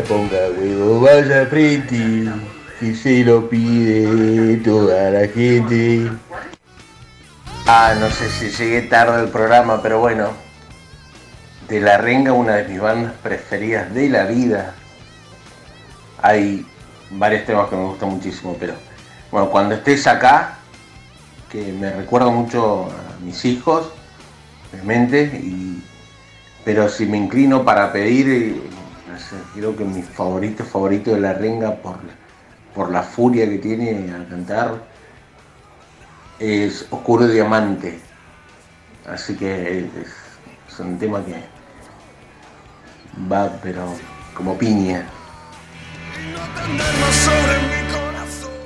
ponga 0.00 0.48
huevo, 0.56 1.00
vaya 1.00 1.44
frente, 1.46 2.24
que 2.80 2.94
se 2.94 3.22
lo 3.24 3.48
pide 3.48 4.56
toda 4.58 5.10
la 5.10 5.28
gente. 5.28 6.10
Ah, 7.66 7.94
no 8.00 8.10
sé 8.10 8.30
si 8.30 8.48
llegué 8.50 8.82
tarde 8.82 9.20
al 9.20 9.28
programa, 9.28 9.82
pero 9.82 10.00
bueno, 10.00 10.30
de 11.68 11.80
la 11.80 11.98
renga, 11.98 12.32
una 12.32 12.56
de 12.56 12.68
mis 12.68 12.80
bandas 12.80 13.12
preferidas 13.22 13.92
de 13.92 14.08
la 14.08 14.24
vida. 14.24 14.74
Hay 16.22 16.66
varios 17.10 17.44
temas 17.44 17.68
que 17.68 17.76
me 17.76 17.84
gustan 17.84 18.08
muchísimo, 18.08 18.56
pero 18.58 18.74
bueno, 19.30 19.50
cuando 19.50 19.74
estés 19.74 20.06
acá, 20.06 20.56
que 21.50 21.72
me 21.72 21.90
recuerda 21.90 22.30
mucho 22.30 22.86
a 22.86 23.22
mis 23.22 23.44
hijos, 23.44 23.90
obviamente, 24.72 25.42
pero 26.64 26.88
si 26.88 27.04
me 27.04 27.18
inclino 27.18 27.64
para 27.64 27.92
pedir, 27.92 28.71
sé, 29.22 29.36
creo 29.54 29.76
que 29.76 29.84
mi 29.84 30.02
favorito, 30.02 30.64
favorito 30.64 31.14
de 31.14 31.20
la 31.20 31.32
renga 31.32 31.76
por, 31.76 31.96
por 32.74 32.90
la 32.90 33.02
furia 33.02 33.48
que 33.48 33.58
tiene 33.58 34.12
al 34.12 34.28
cantar 34.28 34.82
es 36.38 36.86
Oscuro 36.90 37.26
Diamante. 37.26 37.98
Así 39.06 39.36
que 39.36 39.78
es, 39.78 39.86
es 40.68 40.80
un 40.80 40.98
tema 40.98 41.24
que 41.24 41.42
va, 43.30 43.50
pero 43.62 43.94
como 44.34 44.58
piña. 44.58 45.06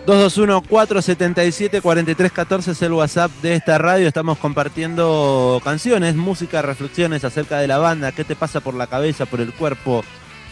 221-477-4314 0.06 2.68
es 2.68 2.82
el 2.82 2.92
WhatsApp 2.92 3.32
de 3.42 3.54
esta 3.54 3.78
radio. 3.78 4.06
Estamos 4.06 4.38
compartiendo 4.38 5.60
canciones, 5.64 6.14
música, 6.14 6.62
reflexiones 6.62 7.24
acerca 7.24 7.58
de 7.58 7.66
la 7.66 7.78
banda. 7.78 8.12
¿Qué 8.12 8.22
te 8.22 8.36
pasa 8.36 8.60
por 8.60 8.74
la 8.74 8.86
cabeza, 8.86 9.26
por 9.26 9.40
el 9.40 9.52
cuerpo? 9.52 10.04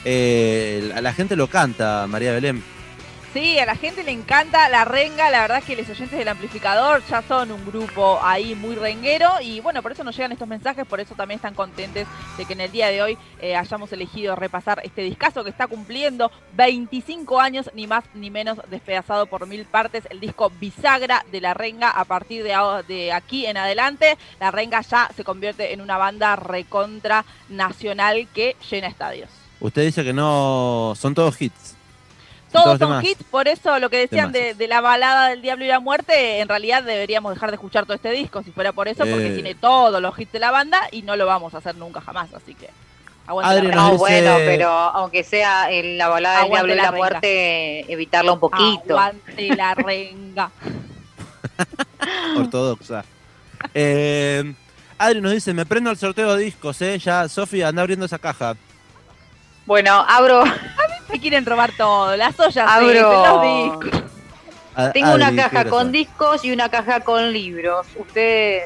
Eh, 0.04 0.92
a 0.94 1.00
la 1.00 1.12
gente 1.12 1.36
lo 1.36 1.48
canta, 1.48 2.06
María 2.06 2.32
Belén. 2.32 2.62
Sí, 3.34 3.58
a 3.58 3.66
la 3.66 3.74
gente 3.74 4.04
le 4.04 4.12
encanta 4.12 4.68
la 4.68 4.84
renga, 4.84 5.28
la 5.28 5.40
verdad 5.40 5.58
es 5.58 5.64
que 5.64 5.74
los 5.74 5.90
oyentes 5.90 6.16
del 6.16 6.28
amplificador 6.28 7.02
ya 7.10 7.20
son 7.20 7.50
un 7.50 7.66
grupo 7.66 8.20
ahí 8.22 8.54
muy 8.54 8.76
renguero 8.76 9.28
y 9.42 9.58
bueno, 9.58 9.82
por 9.82 9.90
eso 9.90 10.04
nos 10.04 10.16
llegan 10.16 10.30
estos 10.30 10.46
mensajes, 10.46 10.86
por 10.86 11.00
eso 11.00 11.16
también 11.16 11.38
están 11.38 11.52
contentes 11.52 12.06
de 12.36 12.44
que 12.44 12.52
en 12.52 12.60
el 12.60 12.70
día 12.70 12.90
de 12.90 13.02
hoy 13.02 13.18
eh, 13.40 13.56
hayamos 13.56 13.92
elegido 13.92 14.36
repasar 14.36 14.80
este 14.84 15.02
discazo 15.02 15.42
que 15.42 15.50
está 15.50 15.66
cumpliendo 15.66 16.30
25 16.52 17.40
años, 17.40 17.68
ni 17.74 17.88
más 17.88 18.04
ni 18.14 18.30
menos 18.30 18.58
despedazado 18.70 19.26
por 19.26 19.48
mil 19.48 19.64
partes, 19.64 20.04
el 20.10 20.20
disco 20.20 20.52
Bisagra 20.60 21.26
de 21.32 21.40
la 21.40 21.54
renga 21.54 21.90
a 21.90 22.04
partir 22.04 22.44
de, 22.44 22.54
de 22.86 23.12
aquí 23.12 23.46
en 23.46 23.56
adelante, 23.56 24.16
la 24.38 24.52
renga 24.52 24.80
ya 24.82 25.10
se 25.16 25.24
convierte 25.24 25.72
en 25.72 25.80
una 25.80 25.96
banda 25.96 26.36
recontra 26.36 27.24
nacional 27.48 28.28
que 28.32 28.54
llena 28.70 28.86
estadios. 28.86 29.43
Usted 29.60 29.82
dice 29.82 30.04
que 30.04 30.12
no 30.12 30.94
son 30.96 31.14
todos 31.14 31.40
hits. 31.40 31.76
Todos 32.52 32.78
son 32.78 33.04
hits, 33.04 33.24
por 33.24 33.48
eso 33.48 33.80
lo 33.80 33.90
que 33.90 33.98
decían 33.98 34.30
de, 34.30 34.54
de, 34.54 34.68
la 34.68 34.80
balada 34.80 35.28
del 35.30 35.42
diablo 35.42 35.64
y 35.64 35.68
la 35.68 35.80
muerte, 35.80 36.38
en 36.38 36.48
realidad 36.48 36.84
deberíamos 36.84 37.34
dejar 37.34 37.50
de 37.50 37.56
escuchar 37.56 37.84
todo 37.84 37.94
este 37.94 38.12
disco, 38.12 38.44
si 38.44 38.52
fuera 38.52 38.72
por 38.72 38.86
eso, 38.86 38.98
porque 39.04 39.26
Eh. 39.28 39.34
tiene 39.34 39.54
todos 39.56 40.00
los 40.00 40.16
hits 40.16 40.30
de 40.30 40.38
la 40.38 40.52
banda 40.52 40.80
y 40.92 41.02
no 41.02 41.16
lo 41.16 41.26
vamos 41.26 41.52
a 41.54 41.58
hacer 41.58 41.74
nunca 41.74 42.00
jamás, 42.00 42.32
así 42.32 42.54
que... 42.54 42.70
Adri 43.26 43.68
No, 43.68 43.96
bueno, 43.96 44.34
pero 44.36 44.68
aunque 44.68 45.24
sea 45.24 45.70
en 45.72 45.96
la 45.98 46.08
balada 46.08 46.42
del 46.42 46.50
diablo 46.50 46.72
y 46.74 46.76
la 46.76 46.92
muerte, 46.92 47.92
evitarla 47.92 48.32
un 48.34 48.40
poquito. 48.40 48.98
Aguante 48.98 49.56
la 49.56 49.74
renga. 49.74 50.50
ortodoxa. 52.36 53.04
Eh, 53.72 54.54
Adri 54.98 55.20
nos 55.20 55.32
dice, 55.32 55.54
me 55.54 55.66
prendo 55.66 55.90
el 55.90 55.96
sorteo 55.96 56.36
de 56.36 56.44
discos, 56.44 56.80
¿eh? 56.82 56.98
Ya, 56.98 57.28
Sofía, 57.28 57.68
anda 57.68 57.82
abriendo 57.82 58.06
esa 58.06 58.18
caja. 58.18 58.54
Bueno, 59.66 60.04
abro, 60.08 60.44
Me 61.12 61.20
quieren 61.20 61.44
robar 61.46 61.72
todo, 61.76 62.16
las 62.16 62.38
ollas, 62.40 62.66
Abro. 62.68 62.88
sí, 62.88 62.98
los 62.98 63.82
discos. 63.92 64.02
A- 64.74 64.90
tengo 64.90 65.14
una 65.14 65.30
¿qué 65.30 65.36
caja 65.36 65.64
con 65.66 65.92
discos 65.92 66.44
y 66.44 66.50
una 66.52 66.68
caja 66.68 67.00
con 67.00 67.32
libros. 67.32 67.86
Ustedes 67.96 68.64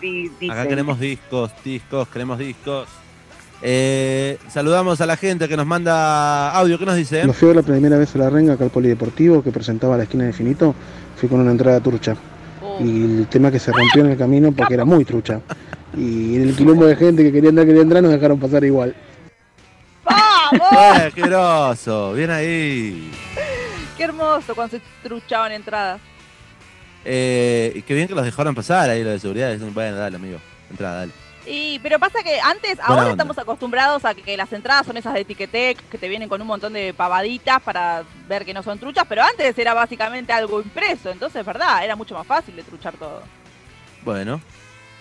di- 0.00 0.28
dicen. 0.40 0.50
Acá 0.50 0.68
queremos 0.68 1.00
discos, 1.00 1.50
discos, 1.64 2.08
queremos 2.08 2.38
discos. 2.38 2.88
Eh, 3.62 4.38
saludamos 4.48 5.00
a 5.00 5.06
la 5.06 5.16
gente 5.16 5.48
que 5.48 5.56
nos 5.56 5.64
manda 5.66 6.50
audio. 6.50 6.78
¿Qué 6.78 6.84
nos 6.84 6.96
dice? 6.96 7.16
Cuando 7.20 7.32
fui 7.32 7.46
a 7.46 7.52
ver 7.54 7.56
la 7.56 7.62
primera 7.62 7.96
vez 7.96 8.14
a 8.14 8.18
la 8.18 8.28
renga 8.28 8.52
acá 8.54 8.64
al 8.64 8.70
polideportivo 8.70 9.42
que 9.42 9.50
presentaba 9.50 9.96
la 9.96 10.02
esquina 10.02 10.24
de 10.24 10.34
Finito, 10.34 10.74
fui 11.18 11.28
con 11.30 11.40
una 11.40 11.52
entrada 11.52 11.80
trucha. 11.80 12.14
Uh, 12.60 12.84
Y 12.84 13.04
el 13.20 13.26
tema 13.28 13.50
que 13.50 13.58
se 13.58 13.72
rompió 13.72 14.04
en 14.04 14.10
el 14.10 14.18
camino 14.18 14.52
porque 14.52 14.74
era 14.74 14.84
muy 14.84 15.06
trucha. 15.06 15.40
Y 15.96 16.36
en 16.36 16.42
el 16.42 16.54
quilombo 16.54 16.84
de 16.84 16.96
gente 16.96 17.22
que 17.22 17.32
quería 17.32 17.48
entrar, 17.48 17.66
quería 17.66 17.80
entrar, 17.82 18.02
nos 18.02 18.12
dejaron 18.12 18.38
pasar 18.38 18.62
igual. 18.64 18.94
¡Vamos! 20.06 20.98
Eh, 21.00 21.12
¡Qué 21.14 21.20
groso! 21.22 22.12
Bien 22.12 22.30
ahí. 22.30 23.10
Qué 23.96 24.04
hermoso 24.04 24.54
cuando 24.54 24.76
se 24.78 24.82
truchaban 25.02 25.52
entradas. 25.52 26.00
Eh, 27.04 27.72
y 27.74 27.82
qué 27.82 27.94
bien 27.94 28.08
que 28.08 28.14
los 28.14 28.24
dejaron 28.24 28.54
pasar 28.54 28.90
ahí, 28.90 29.02
lo 29.04 29.10
de 29.10 29.18
seguridad. 29.18 29.52
Dicen, 29.52 29.72
Bueno, 29.74 29.96
dale, 29.96 30.16
amigo. 30.16 30.38
Entrada, 30.70 31.00
dale. 31.00 31.12
Y, 31.48 31.78
pero 31.78 32.00
pasa 32.00 32.24
que 32.24 32.40
antes, 32.40 32.76
Buena 32.76 32.84
ahora 32.86 33.00
onda. 33.02 33.10
estamos 33.12 33.38
acostumbrados 33.38 34.04
a 34.04 34.14
que 34.14 34.36
las 34.36 34.52
entradas 34.52 34.84
son 34.84 34.96
esas 34.96 35.14
de 35.14 35.24
Ticketek, 35.24 35.88
que 35.88 35.96
te 35.98 36.08
vienen 36.08 36.28
con 36.28 36.40
un 36.40 36.46
montón 36.48 36.72
de 36.72 36.92
pavaditas 36.92 37.62
para 37.62 38.02
ver 38.28 38.44
que 38.44 38.52
no 38.52 38.64
son 38.64 38.80
truchas, 38.80 39.04
pero 39.08 39.22
antes 39.22 39.56
era 39.56 39.72
básicamente 39.72 40.32
algo 40.32 40.60
impreso, 40.60 41.08
entonces, 41.10 41.46
verdad, 41.46 41.84
era 41.84 41.94
mucho 41.94 42.16
más 42.16 42.26
fácil 42.26 42.56
de 42.56 42.64
truchar 42.64 42.94
todo. 42.94 43.22
Bueno, 44.04 44.40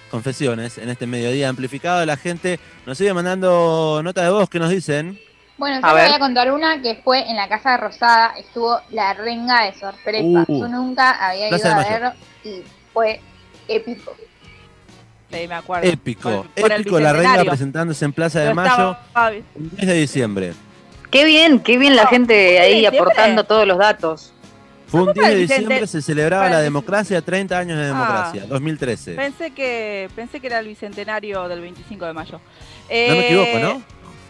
confesiones. 0.10 0.78
En 0.78 0.90
este 0.90 1.08
mediodía 1.08 1.50
amplificado, 1.50 2.06
la 2.06 2.18
gente 2.18 2.60
nos 2.86 2.98
sigue 2.98 3.14
mandando 3.14 4.02
nota 4.04 4.24
de 4.24 4.30
voz 4.30 4.50
que 4.50 4.60
nos 4.60 4.70
dicen. 4.70 5.20
Bueno, 5.58 5.80
A 5.84 5.90
yo 5.90 5.96
ver. 5.96 6.08
voy 6.08 6.16
a 6.16 6.20
contar 6.20 6.52
una 6.52 6.82
que 6.82 6.96
fue 7.04 7.30
en 7.30 7.38
la 7.38 7.48
Casa 7.48 7.78
Rosada, 7.78 8.34
estuvo 8.38 8.78
la 8.92 9.14
renga 9.14 9.64
de 9.66 9.74
sorpresa. 9.80 10.46
Uh. 10.48 10.60
yo 10.60 10.68
nunca 10.68 11.12
había 11.12 11.48
ido 11.48 11.56
a 11.74 11.84
de 11.84 11.90
ver 11.90 12.14
y 12.44 12.62
fue 12.94 13.22
épico. 13.68 14.16
Sí, 15.32 15.48
me 15.48 15.56
acuerdo. 15.56 15.88
Épico, 15.90 16.30
Por- 16.30 16.48
por 16.62 16.72
el 16.72 16.82
épico 16.82 17.00
la 17.00 17.14
renga 17.14 17.44
presentándose 17.46 18.06
en 18.06 18.14
Plaza 18.14 18.40
de 18.42 18.54
Mayo 18.54 18.96
el 19.32 19.44
10 19.72 19.88
de 19.88 19.94
diciembre. 19.94 20.54
Qué 21.10 21.24
bien, 21.24 21.60
qué 21.60 21.78
bien 21.78 21.96
la 21.96 22.04
No, 22.04 22.10
gente 22.10 22.60
ahí 22.60 22.80
¿siempre? 22.82 23.00
aportando 23.00 23.44
todos 23.46 23.66
los 23.66 23.78
datos. 23.78 24.34
Fue 24.88 25.02
un 25.02 25.08
¿Cómo 25.08 25.14
10 25.14 25.28
de 25.30 25.36
diciembre, 25.36 25.76
Vicente- 25.82 25.88
se 25.88 26.02
celebraba 26.02 26.50
la 26.50 26.60
democracia, 26.62 27.22
30 27.22 27.58
años 27.58 27.78
de 27.78 27.84
Ah. 27.86 27.88
democracia, 27.88 28.46
2013. 28.48 29.16
Pensé 29.16 29.52
que, 29.52 30.10
pensé 30.16 30.40
que 30.40 30.48
era 30.48 30.60
el 30.60 30.68
bicentenario 30.68 31.48
del 31.48 31.62
25 31.62 32.06
de 32.06 32.14
mayo. 32.14 32.34
No 32.34 32.90
me 32.90 33.26
equivoco, 33.26 33.48
Eh, 33.58 33.60
¿no? 33.62 33.74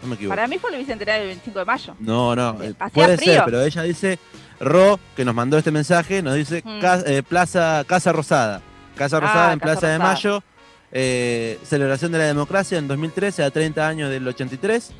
No 0.02 0.08
me 0.08 0.14
equivoco. 0.14 0.34
Para 0.36 0.48
mí 0.48 0.58
fue 0.58 0.70
el 0.72 0.78
bicentenario 0.78 1.20
del 1.20 1.28
25 1.28 1.58
de 1.58 1.64
mayo. 1.64 1.94
No, 2.00 2.34
no, 2.34 2.50
eh, 2.62 2.74
Hacía 2.78 2.88
puede 2.92 3.16
frío. 3.16 3.32
ser, 3.34 3.42
pero 3.44 3.62
ella 3.62 3.82
dice, 3.82 4.18
Ro, 4.60 4.98
que 5.14 5.24
nos 5.24 5.34
mandó 5.34 5.58
este 5.58 5.70
mensaje, 5.70 6.22
nos 6.22 6.34
dice 6.34 6.62
Mm. 6.64 6.80
ca- 6.80 7.02
eh, 7.06 7.22
Plaza 7.22 7.84
Casa 7.86 8.12
Rosada. 8.12 8.62
Casa 8.96 9.18
Ah, 9.18 9.20
Rosada 9.20 9.52
en 9.52 9.58
Casa 9.58 9.72
Plaza 9.80 9.88
de. 9.92 9.98
Mayo, 9.98 10.42
eh, 10.92 11.58
celebración 11.64 12.12
de 12.12 12.18
la 12.18 12.24
democracia 12.24 12.78
en 12.78 12.88
2013, 12.88 13.42
a 13.42 13.50
30 13.50 13.86
años 13.86 14.08
del 14.10 14.26
83. 14.26 14.92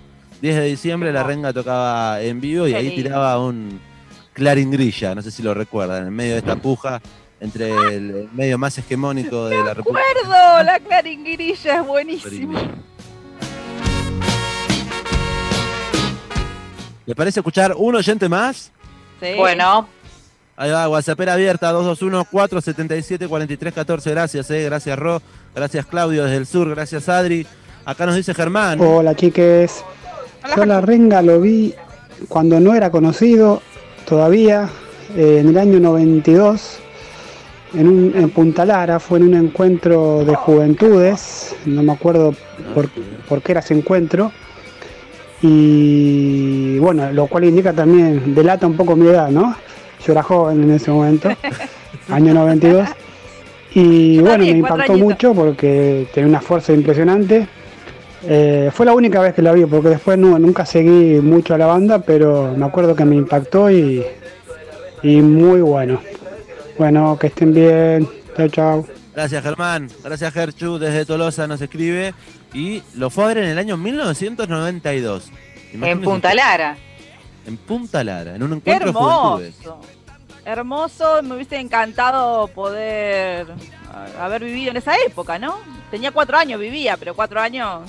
10 0.43 0.55
de 0.57 0.65
diciembre 0.65 1.11
la 1.15 1.23
renga 1.23 1.51
tocaba 1.55 2.21
en 2.21 2.41
vivo 2.43 2.67
y 2.69 2.73
Qué 2.73 2.77
ahí 2.77 2.87
lindo. 2.89 3.03
tiraba 3.05 3.39
un 3.41 3.81
claringrilla, 4.37 5.15
no 5.15 5.23
sé 5.23 5.31
si 5.31 5.43
lo 5.43 5.55
recuerdan, 5.55 6.09
en 6.09 6.13
medio 6.13 6.33
de 6.33 6.41
esta 6.41 6.57
puja 6.57 7.01
entre 7.41 7.71
el 7.71 8.29
medio 8.35 8.59
más 8.59 8.77
hegemónico 8.77 9.47
de 9.47 9.57
la 9.57 9.73
República. 9.73 10.05
¡Recuerdo! 10.15 10.63
La 10.63 10.79
claringuirilla 10.79 11.81
es 11.81 11.87
buenísima. 11.87 12.61
¿Le 17.07 17.15
parece 17.15 17.41
escuchar 17.41 17.73
un 17.77 17.95
oyente 17.95 18.29
más? 18.29 18.71
Sí. 19.21 19.33
Bueno, 19.37 19.89
Ahí 20.59 20.71
va, 20.71 20.89
WhatsApp 20.89 21.21
abierta, 21.21 21.73
221-477-4314. 21.73 24.11
Gracias, 24.11 24.51
eh. 24.51 24.65
Gracias, 24.65 24.99
Ro. 24.99 25.23
Gracias, 25.55 25.87
Claudio, 25.87 26.25
desde 26.25 26.37
el 26.37 26.47
sur. 26.47 26.69
Gracias, 26.71 27.09
Adri. 27.09 27.47
Acá 27.85 28.07
nos 28.07 28.17
dice 28.17 28.35
Germán. 28.35 28.81
Hola 28.81 29.15
chiques, 29.15 29.85
Hola, 30.45 30.57
yo 30.57 30.67
la 30.67 30.81
renga 30.81 31.23
lo 31.23 31.41
vi 31.41 31.75
cuando 32.29 32.59
no 32.59 32.75
era 32.75 32.91
conocido 32.91 33.63
todavía, 34.07 34.69
eh, 35.17 35.39
en 35.41 35.49
el 35.49 35.59
año 35.59 35.81
92, 35.81 36.79
en, 37.75 37.89
un, 37.89 38.13
en 38.15 38.31
Punta 38.31 38.65
Lara, 38.65 38.99
fue 38.99 39.19
en 39.19 39.25
un 39.25 39.35
encuentro 39.35 40.25
de 40.25 40.35
juventudes, 40.35 41.55
no 41.67 41.83
me 41.83 41.93
acuerdo 41.93 42.35
por, 42.75 42.89
por 43.29 43.43
qué 43.43 43.53
era 43.53 43.61
ese 43.61 43.75
encuentro, 43.75 44.33
y 45.43 46.79
bueno, 46.79 47.13
lo 47.13 47.27
cual 47.27 47.45
indica 47.45 47.73
también, 47.73 48.35
delata 48.35 48.67
un 48.67 48.77
poco 48.77 48.97
mi 48.97 49.09
edad, 49.09 49.29
¿no? 49.29 49.55
Yo 50.05 50.13
era 50.13 50.23
joven 50.23 50.63
en 50.63 50.71
ese 50.71 50.91
momento, 50.91 51.29
año 52.09 52.33
92. 52.33 52.89
Y 53.75 54.19
bueno, 54.21 54.45
me 54.45 54.51
impactó 54.51 54.95
mucho 54.97 55.35
porque 55.35 56.07
tenía 56.15 56.29
una 56.29 56.41
fuerza 56.41 56.73
impresionante. 56.73 57.47
Eh, 58.23 58.71
fue 58.73 58.87
la 58.87 58.95
única 58.95 59.21
vez 59.21 59.35
que 59.35 59.43
la 59.43 59.53
vi, 59.53 59.65
porque 59.67 59.91
después 59.91 60.19
no, 60.19 60.39
nunca 60.39 60.65
seguí 60.67 61.21
mucho 61.21 61.55
a 61.55 61.59
la 61.59 61.67
banda, 61.67 62.01
pero 62.01 62.55
me 62.57 62.65
acuerdo 62.67 62.97
que 62.97 63.05
me 63.05 63.17
impactó 63.17 63.71
y, 63.71 64.05
y 65.03 65.21
muy 65.21 65.61
bueno. 65.61 66.01
Bueno, 66.79 67.19
que 67.19 67.29
estén 67.29 67.53
bien. 67.55 68.09
Chao, 68.37 68.49
chao. 68.49 68.87
Gracias, 69.15 69.43
Germán. 69.43 69.89
Gracias, 70.05 70.33
Gerchu. 70.33 70.79
Desde 70.79 71.05
Tolosa 71.07 71.47
nos 71.47 71.61
escribe. 71.61 72.15
Y 72.53 72.83
lo 72.95 73.11
fue 73.11 73.25
a 73.25 73.27
ver 73.29 73.39
en 73.39 73.45
el 73.45 73.59
año 73.59 73.77
1992. 73.77 75.31
En 75.71 75.75
Imagínense 75.77 76.05
Punta 76.05 76.29
ustedes. 76.29 76.37
Lara. 76.37 76.77
En 77.47 77.57
Punta 77.59 78.05
Lara, 78.05 78.35
en 78.37 78.43
un 78.43 78.61
Qué 78.61 78.73
encuentro 78.73 78.87
de 78.89 78.93
juventudes. 78.93 79.55
hermoso. 79.61 79.81
Hermoso, 80.45 81.23
me 81.23 81.35
hubiese 81.35 81.59
encantado 81.59 82.47
poder 82.49 83.47
haber 84.21 84.45
vivido 84.45 84.71
en 84.71 84.77
esa 84.77 84.93
época, 85.07 85.39
¿no? 85.39 85.57
Tenía 85.91 86.11
cuatro 86.11 86.37
años, 86.37 86.61
vivía, 86.61 86.97
pero 86.97 87.15
cuatro 87.15 87.41
años. 87.41 87.83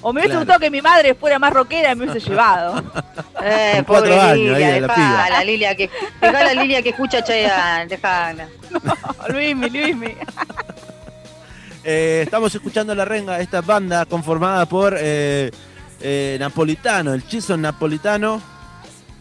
O 0.00 0.12
me 0.12 0.20
hubiese 0.20 0.28
Claro. 0.28 0.40
gustado 0.40 0.60
que 0.60 0.70
mi 0.70 0.80
madre 0.80 1.14
fuera 1.14 1.38
más 1.40 1.52
rockera 1.52 1.92
y 1.92 1.96
me 1.96 2.04
hubiese 2.08 2.28
llevado. 2.28 2.82
Eh, 3.40 3.84
pobre 3.86 4.10
cuatro 4.10 4.20
años, 4.20 4.36
Lilia, 4.36 4.56
ahí 4.56 4.72
de 4.74 4.80
la 4.80 4.86
dejá 4.88 4.94
piba. 4.94 5.30
la 5.30 5.44
Lilia 5.44 5.74
que, 5.76 5.90
dejá 6.20 6.44
la 6.44 6.54
Lilia 6.54 6.82
que 6.82 6.88
escucha 6.88 7.22
Chayanne, 7.22 7.86
dejala. 7.86 8.48
Luismi, 9.28 9.70
Luismi. 9.70 10.14
Eh, 11.84 12.22
estamos 12.24 12.54
escuchando 12.54 12.94
La 12.94 13.04
Renga, 13.06 13.40
esta 13.40 13.62
banda 13.62 14.04
conformada 14.04 14.66
por 14.66 14.94
eh, 14.98 15.50
eh, 16.02 16.36
Napolitano, 16.38 17.14
el 17.14 17.26
Chizo 17.26 17.56
Napolitano. 17.56 18.42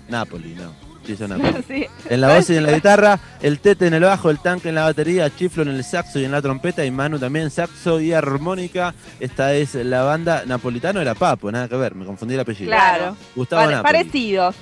Napoli, 0.09 0.53
no. 0.55 0.73
Sí. 1.67 1.85
En 2.09 2.21
la 2.21 2.35
voz 2.35 2.49
y 2.49 2.55
en 2.57 2.63
la 2.63 2.71
guitarra, 2.73 3.19
el 3.41 3.59
Tete 3.59 3.87
en 3.87 3.93
el 3.93 4.03
bajo, 4.03 4.29
el 4.29 4.39
Tanque 4.39 4.69
en 4.69 4.75
la 4.75 4.83
batería, 4.83 5.29
Chiflo 5.35 5.63
en 5.63 5.69
el 5.69 5.83
saxo 5.83 6.19
y 6.19 6.25
en 6.25 6.31
la 6.31 6.41
trompeta, 6.41 6.83
y 6.85 6.91
Manu 6.91 7.17
también 7.19 7.49
saxo 7.49 7.99
y 7.99 8.13
armónica. 8.13 8.93
Esta 9.19 9.53
es 9.53 9.75
la 9.75 10.03
banda 10.03 10.43
Napolitano 10.45 10.99
era 11.01 11.13
Papo, 11.15 11.51
nada 11.51 11.67
que 11.67 11.75
ver, 11.75 11.95
me 11.95 12.05
confundí 12.05 12.33
el 12.33 12.39
apellido. 12.41 12.69
Claro. 12.71 13.15
Gustavo 13.35 13.63
Pare- 13.63 13.75
Napoli. 13.75 13.93
parecidos. 13.93 14.55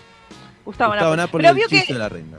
Gustavo, 0.64 0.92
Gustavo 0.94 1.16
Napoli. 1.16 1.44
Napoli, 1.44 1.44
Pero 1.44 1.56
el 1.56 1.70
Chizo 1.70 1.86
que 1.88 1.94
de 1.94 2.00
la 2.00 2.10
Renga. 2.10 2.38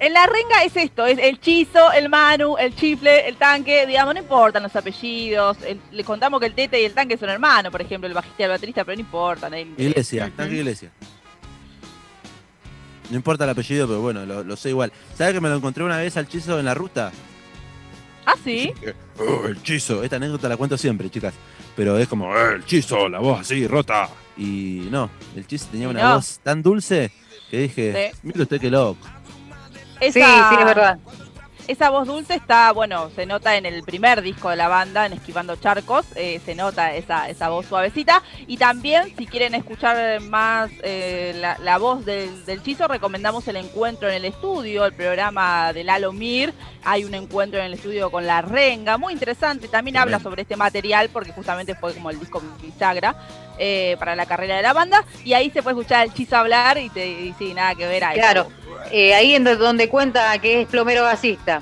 en 0.00 0.12
la 0.12 0.26
renga 0.26 0.64
es 0.64 0.76
esto, 0.76 1.06
es 1.06 1.16
el 1.18 1.38
chizo, 1.40 1.92
el 1.92 2.08
manu, 2.08 2.56
el 2.58 2.74
chifle, 2.74 3.28
el 3.28 3.36
tanque, 3.36 3.86
digamos, 3.86 4.14
no 4.14 4.20
importan 4.20 4.64
los 4.64 4.74
apellidos. 4.74 5.56
el- 5.64 5.80
le 5.92 6.02
contamos 6.02 6.40
que 6.40 6.46
el 6.46 6.54
tete 6.54 6.80
y 6.82 6.84
el 6.84 6.92
tanque 6.92 7.16
son 7.16 7.28
hermanos, 7.28 7.70
por 7.70 7.80
ejemplo, 7.80 8.08
el 8.08 8.14
bajista 8.14 8.42
y 8.42 8.44
el 8.44 8.50
baterista, 8.50 8.84
pero 8.84 8.96
no 8.96 9.00
importa. 9.02 9.48
nadie 9.48 9.64
le 9.64 9.70
interesa. 9.70 9.90
Iglesia, 9.90 10.32
Tanque 10.36 10.54
Iglesia. 10.56 10.90
No 13.12 13.16
importa 13.16 13.44
el 13.44 13.50
apellido, 13.50 13.86
pero 13.86 14.00
bueno, 14.00 14.24
lo, 14.24 14.42
lo 14.42 14.56
sé 14.56 14.70
igual. 14.70 14.90
¿Sabes 15.14 15.34
que 15.34 15.40
me 15.42 15.50
lo 15.50 15.56
encontré 15.56 15.84
una 15.84 15.98
vez 15.98 16.16
al 16.16 16.26
Chizo 16.26 16.58
en 16.58 16.64
la 16.64 16.72
ruta? 16.72 17.12
Ah, 18.24 18.34
sí. 18.42 18.72
Oh, 19.18 19.46
el 19.46 19.62
Chizo, 19.62 20.02
esta 20.02 20.16
anécdota 20.16 20.48
la 20.48 20.56
cuento 20.56 20.78
siempre, 20.78 21.10
chicas. 21.10 21.34
Pero 21.76 21.98
es 21.98 22.08
como, 22.08 22.34
"Eh, 22.34 22.54
el 22.54 22.64
Chizo, 22.64 23.10
la 23.10 23.18
voz 23.18 23.40
así, 23.40 23.66
rota. 23.66 24.08
Y 24.38 24.88
no, 24.90 25.10
el 25.36 25.46
Chizo 25.46 25.66
tenía 25.70 25.90
una 25.90 26.02
no. 26.02 26.14
voz 26.14 26.40
tan 26.42 26.62
dulce 26.62 27.12
que 27.50 27.58
dije, 27.60 28.12
Sí. 28.14 28.18
mire 28.22 28.42
usted 28.44 28.58
qué 28.58 28.70
loco. 28.70 29.06
Esa, 30.00 30.12
Sí, 30.14 30.20
sí, 30.22 30.56
es 30.58 30.64
verdad. 30.64 30.98
Esa 31.72 31.88
voz 31.88 32.06
dulce 32.06 32.34
está, 32.34 32.70
bueno, 32.72 33.08
se 33.16 33.24
nota 33.24 33.56
en 33.56 33.64
el 33.64 33.82
primer 33.82 34.20
disco 34.20 34.50
de 34.50 34.56
la 34.56 34.68
banda, 34.68 35.06
en 35.06 35.14
Esquivando 35.14 35.56
Charcos, 35.56 36.04
eh, 36.16 36.38
se 36.44 36.54
nota 36.54 36.94
esa, 36.94 37.30
esa 37.30 37.48
voz 37.48 37.64
suavecita. 37.64 38.22
Y 38.46 38.58
también, 38.58 39.16
si 39.16 39.26
quieren 39.26 39.54
escuchar 39.54 40.20
más 40.20 40.70
eh, 40.82 41.32
la, 41.34 41.56
la 41.60 41.78
voz 41.78 42.04
del, 42.04 42.44
del 42.44 42.62
Chizo, 42.62 42.88
recomendamos 42.88 43.48
el 43.48 43.56
encuentro 43.56 44.10
en 44.10 44.16
el 44.16 44.26
estudio, 44.26 44.84
el 44.84 44.92
programa 44.92 45.72
de 45.72 45.82
Lalo 45.82 46.12
Mir. 46.12 46.52
Hay 46.84 47.04
un 47.04 47.14
encuentro 47.14 47.58
en 47.58 47.64
el 47.64 47.72
estudio 47.72 48.10
con 48.10 48.26
La 48.26 48.42
Renga, 48.42 48.98
muy 48.98 49.14
interesante. 49.14 49.66
También 49.66 49.96
habla 49.96 50.20
sobre 50.20 50.42
este 50.42 50.56
material, 50.56 51.08
porque 51.10 51.32
justamente 51.32 51.74
fue 51.74 51.94
como 51.94 52.10
el 52.10 52.20
disco 52.20 52.42
bisagra 52.60 53.16
eh, 53.58 53.96
para 53.98 54.16
la 54.16 54.26
carrera 54.26 54.56
de 54.56 54.62
la 54.62 54.72
banda. 54.72 55.04
Y 55.24 55.34
ahí 55.34 55.50
se 55.50 55.62
puede 55.62 55.78
escuchar 55.78 56.00
al 56.00 56.14
Chizo 56.14 56.36
hablar 56.36 56.78
y, 56.78 56.88
te, 56.90 57.08
y 57.08 57.34
sí, 57.38 57.54
nada 57.54 57.74
que 57.74 57.86
ver 57.86 58.04
ahí. 58.04 58.18
Claro, 58.18 58.48
eh, 58.90 59.14
ahí 59.14 59.34
en 59.34 59.44
donde 59.44 59.88
cuenta 59.88 60.38
que 60.38 60.62
es 60.62 60.68
plomero 60.68 61.04
gasista. 61.04 61.60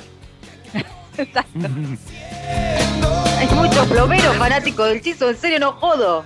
Hay 3.38 3.48
muchos 3.54 3.86
plomeros 3.88 4.36
fanáticos 4.36 4.88
del 4.88 5.02
chizo, 5.02 5.28
en 5.28 5.36
serio 5.36 5.58
no 5.58 5.72
jodo. 5.72 6.24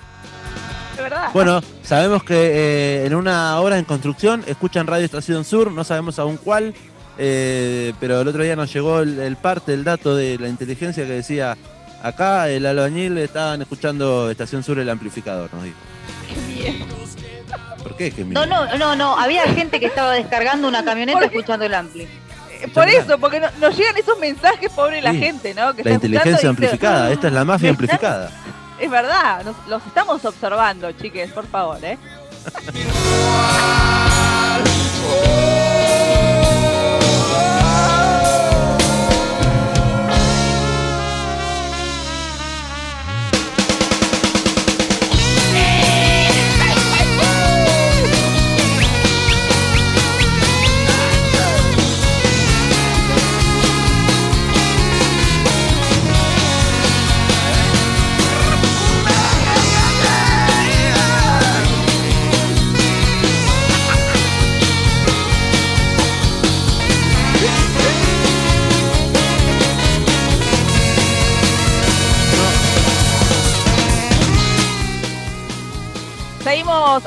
De 0.96 1.02
verdad. 1.02 1.30
Bueno, 1.34 1.60
sabemos 1.82 2.22
que 2.22 2.34
eh, 2.34 3.06
en 3.06 3.14
una 3.14 3.60
obra 3.60 3.78
en 3.78 3.84
construcción 3.84 4.44
escuchan 4.46 4.86
Radio 4.86 5.04
Estación 5.04 5.44
Sur, 5.44 5.72
no 5.72 5.82
sabemos 5.82 6.20
aún 6.20 6.36
cuál, 6.36 6.72
eh, 7.18 7.92
pero 7.98 8.20
el 8.20 8.28
otro 8.28 8.44
día 8.44 8.54
nos 8.54 8.72
llegó 8.72 9.00
el, 9.00 9.18
el 9.18 9.36
parte, 9.36 9.74
el 9.74 9.82
dato 9.82 10.14
de 10.14 10.38
la 10.38 10.48
inteligencia 10.48 11.04
que 11.04 11.12
decía, 11.12 11.56
acá 12.04 12.48
el 12.48 12.64
albañil 12.66 13.18
estaban 13.18 13.62
escuchando 13.62 14.30
Estación 14.30 14.62
Sur 14.62 14.78
el 14.78 14.88
amplificador, 14.90 15.52
nos 15.52 15.64
dijo. 15.64 15.76
¿Por 17.82 17.96
qué? 17.96 18.10
Qué 18.12 18.24
No, 18.24 18.46
no, 18.46 18.76
no, 18.76 18.94
no, 18.96 19.18
había 19.18 19.42
gente 19.52 19.78
que 19.80 19.86
estaba 19.86 20.12
descargando 20.12 20.68
una 20.68 20.84
camioneta 20.84 21.18
¿Por 21.18 21.28
qué? 21.30 21.36
escuchando 21.36 21.66
el 21.66 21.74
ampli. 21.74 22.08
Por 22.72 22.88
eso, 22.88 23.18
porque 23.18 23.40
no- 23.40 23.50
nos 23.60 23.76
llegan 23.76 23.96
esos 23.98 24.18
mensajes, 24.18 24.70
pobre 24.70 25.02
la 25.02 25.10
Sí, 25.12 25.18
gente, 25.18 25.52
¿no? 25.54 25.74
Que 25.74 25.84
La 25.84 25.90
inteligencia 25.92 26.32
dice, 26.32 26.46
amplificada, 26.46 27.10
esta 27.12 27.26
es 27.26 27.32
la 27.34 27.44
mafia 27.44 27.64
"Me 27.66 27.70
amplificada. 27.70 28.26
están-". 28.28 28.54
Es 28.80 28.90
verdad, 28.90 29.44
nos- 29.44 29.68
los 29.68 29.84
estamos 29.86 30.24
observando, 30.24 30.90
chiques, 30.92 31.30
por 31.32 31.46
favor, 31.46 31.78
¿eh? 31.84 31.98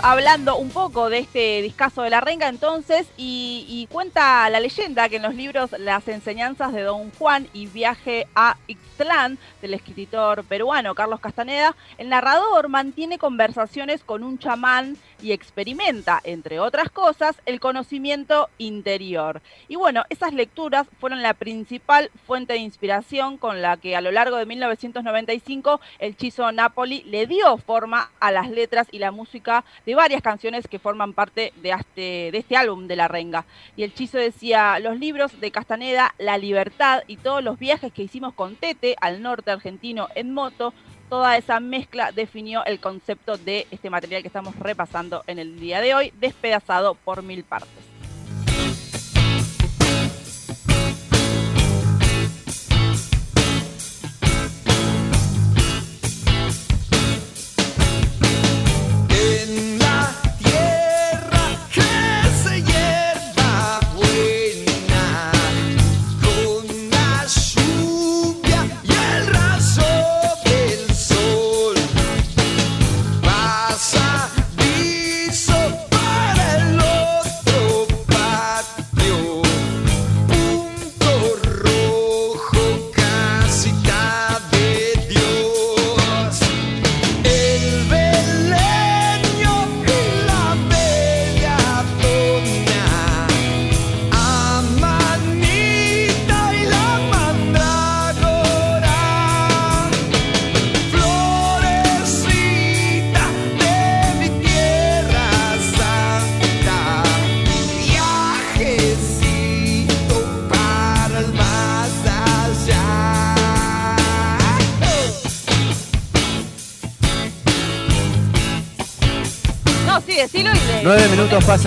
Hablando 0.04 0.58
un 0.58 0.70
poco 0.70 1.10
de 1.10 1.20
este 1.20 1.62
discazo 1.62 2.02
de 2.02 2.10
la 2.10 2.20
renga 2.20 2.50
entonces 2.50 3.08
y, 3.16 3.66
y 3.70 3.88
cuenta 3.88 4.50
la 4.50 4.60
leyenda 4.60 5.08
que 5.08 5.16
en 5.16 5.22
los 5.22 5.34
libros 5.34 5.72
Las 5.80 6.10
enseñanzas 6.10 6.74
de 6.74 6.82
Don 6.82 7.10
Juan 7.12 7.48
y 7.54 7.68
Viaje 7.68 8.28
a 8.36 8.58
Ixtlán 8.68 9.38
del 9.62 9.74
escritor 9.74 10.44
peruano 10.44 10.94
Carlos 10.94 11.22
Castaneda, 11.22 11.74
el 11.98 12.10
narrador 12.10 12.68
mantiene 12.68 13.18
conversaciones 13.18 14.04
con 14.04 14.24
un 14.24 14.38
chamán 14.40 14.98
y 15.22 15.32
experimenta, 15.32 16.22
entre 16.24 16.60
otras 16.60 16.90
cosas, 16.90 17.36
el 17.46 17.60
conocimiento 17.60 18.50
interior. 18.58 19.42
Y 19.68 19.76
bueno, 19.76 20.04
esas 20.10 20.34
lecturas 20.34 20.88
fueron 21.00 21.22
la 21.22 21.34
principal 21.34 22.12
fuente 22.26 22.54
de 22.54 22.60
inspiración 22.60 23.38
con 23.38 23.62
la 23.62 23.78
que 23.78 23.96
a 23.96 24.02
lo 24.02 24.12
largo 24.12 24.38
de 24.38 24.46
1995 24.46 25.80
el 26.00 26.16
Chizo 26.18 26.52
Napoli 26.52 27.04
le 27.04 27.28
dio 27.28 27.58
forma 27.58 28.12
a 28.20 28.32
las 28.32 28.50
letras 28.50 28.88
y 28.92 29.00
la 29.00 29.12
música 29.12 29.64
de 29.86 29.96
varias 29.96 30.22
canciones 30.22 30.68
que 30.68 30.80
forman 30.80 31.14
parte 31.14 31.54
de 31.62 31.72
este, 31.72 32.32
de 32.32 32.38
este 32.38 32.58
álbum 32.58 32.88
de 32.88 32.96
La 32.96 33.08
Renga. 33.08 33.46
Y 33.76 33.84
el 33.84 33.94
Chizo 33.94 34.18
decía, 34.18 34.80
los 34.80 35.00
libros 35.00 35.40
de 35.40 35.52
Castaneda, 35.52 36.14
La 36.18 36.38
Libertad 36.38 37.04
y 37.08 37.18
todos 37.18 37.44
los 37.44 37.60
viajes 37.60 37.92
que 37.94 38.04
hicimos 38.04 38.34
con 38.34 38.56
Tete 38.56 38.96
al 39.02 39.22
norte 39.22 39.52
argentino 39.52 40.08
en 40.16 40.34
moto, 40.34 40.74
toda 41.10 41.38
esa 41.38 41.60
mezcla 41.60 42.12
definió 42.12 42.66
el 42.66 42.80
concepto 42.80 43.38
de 43.38 43.68
este 43.72 43.90
material 43.90 44.22
que 44.22 44.28
estamos 44.28 44.56
repasando 44.58 45.24
en 45.28 45.40
el 45.40 45.60
día 45.60 45.82
de 45.82 45.96
hoy, 45.96 46.14
despedazado 46.20 46.96
por 46.96 47.24
mil 47.24 47.44
partes. 47.44 47.97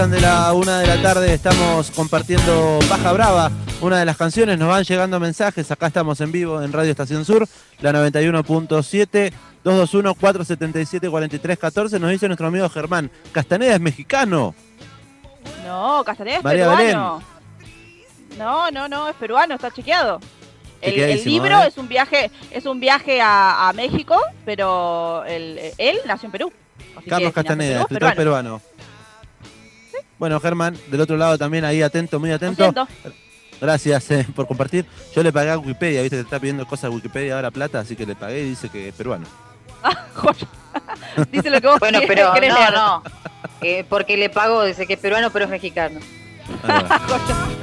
Pasan 0.01 0.13
de 0.13 0.21
la 0.23 0.55
una 0.55 0.81
de 0.81 0.87
la 0.87 1.03
tarde, 1.03 1.35
estamos 1.35 1.91
compartiendo 1.91 2.79
Baja 2.89 3.13
Brava, 3.13 3.51
una 3.83 3.99
de 3.99 4.07
las 4.07 4.17
canciones, 4.17 4.59
nos 4.59 4.71
van 4.71 4.83
llegando 4.83 5.21
mensajes, 5.21 5.71
acá 5.71 5.89
estamos 5.89 6.19
en 6.23 6.33
vivo 6.33 6.63
en 6.63 6.73
Radio 6.73 6.93
Estación 6.93 7.27
Sur, 7.27 7.47
la 7.83 7.93
91.7, 7.93 9.31
221-477-4314, 9.63 12.01
nos 12.01 12.11
dice 12.13 12.29
nuestro 12.29 12.47
amigo 12.47 12.67
Germán, 12.71 13.11
Castaneda 13.31 13.75
es 13.75 13.81
mexicano. 13.81 14.55
No, 15.67 16.03
Castaneda 16.03 16.39
es 16.39 16.45
María 16.45 16.75
peruano. 16.75 17.23
No, 18.39 18.71
no, 18.71 18.89
no, 18.89 19.07
es 19.07 19.17
peruano, 19.17 19.57
está 19.57 19.71
chequeado. 19.71 20.19
El, 20.81 21.23
libro 21.25 21.63
¿eh? 21.63 21.67
es 21.69 21.77
un 21.77 21.89
viaje, 21.89 22.31
es 22.51 22.65
un 22.65 22.81
viaje 22.81 23.21
a, 23.21 23.69
a 23.69 23.75
México, 23.75 24.19
pero 24.47 25.27
el- 25.27 25.61
él 25.77 25.99
nació 26.07 26.29
en 26.29 26.33
Perú. 26.33 26.51
Así 26.97 27.11
Carlos 27.11 27.35
Castaneda, 27.35 27.83
escritor 27.83 28.15
peruano. 28.15 28.63
Bueno, 30.21 30.39
Germán, 30.39 30.77
del 30.89 31.01
otro 31.01 31.17
lado 31.17 31.39
también 31.39 31.65
ahí 31.65 31.81
atento, 31.81 32.21
muy 32.21 32.31
atento. 32.31 32.75
Gracias 33.59 34.11
eh, 34.11 34.27
por 34.37 34.47
compartir. 34.47 34.85
Yo 35.17 35.23
le 35.23 35.33
pagué 35.33 35.51
a 35.51 35.57
Wikipedia, 35.57 36.03
viste 36.03 36.17
que 36.19 36.23
te 36.23 36.27
está 36.27 36.39
pidiendo 36.39 36.67
cosas 36.67 36.85
a 36.85 36.91
Wikipedia 36.91 37.37
ahora 37.37 37.51
plata, 37.51 37.81
así 37.81 37.97
que 37.97 38.05
le 38.05 38.15
pagué 38.15 38.43
y 38.43 38.51
dice 38.51 38.69
que 38.69 38.89
es 38.89 38.95
peruano. 38.95 39.27
Dice 41.33 41.49
lo 41.49 41.59
que 41.59 41.67
vos 41.67 41.81
Bueno, 41.81 42.01
pero 42.07 42.35
querés 42.35 42.51
no, 42.53 42.59
leer. 42.59 42.73
no. 42.75 43.03
Eh, 43.63 43.87
porque 43.89 44.19
le 44.19 44.29
pago, 44.29 44.63
dice 44.63 44.87
que 44.87 44.93
es 44.93 45.01
peruano, 45.01 45.31
pero 45.31 45.47
es 45.47 45.51
mexicano. 45.51 46.01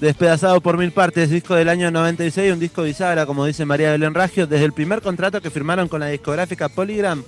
Despedazado 0.00 0.60
por 0.60 0.76
mil 0.78 0.90
partes, 0.90 1.30
disco 1.30 1.54
del 1.54 1.68
año 1.68 1.92
96, 1.92 2.52
un 2.52 2.58
disco 2.58 2.82
bisagra, 2.82 3.24
como 3.24 3.46
dice 3.46 3.64
María 3.64 3.92
Belén 3.92 4.14
Raggio, 4.14 4.48
desde 4.48 4.64
el 4.64 4.72
primer 4.72 5.00
contrato 5.00 5.40
que 5.40 5.50
firmaron 5.50 5.86
con 5.88 6.00
la 6.00 6.06
discográfica 6.06 6.68
Polygram, 6.68 7.22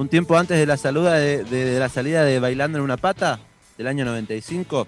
un 0.00 0.08
tiempo 0.08 0.38
antes 0.38 0.58
de 0.58 0.64
la, 0.64 0.78
saluda 0.78 1.18
de, 1.18 1.76
la 1.78 1.90
salida 1.90 2.24
de 2.24 2.40
Bailando 2.40 2.78
en 2.78 2.84
una 2.84 2.96
pata, 2.96 3.38
del 3.76 3.86
año 3.86 4.06
95, 4.06 4.86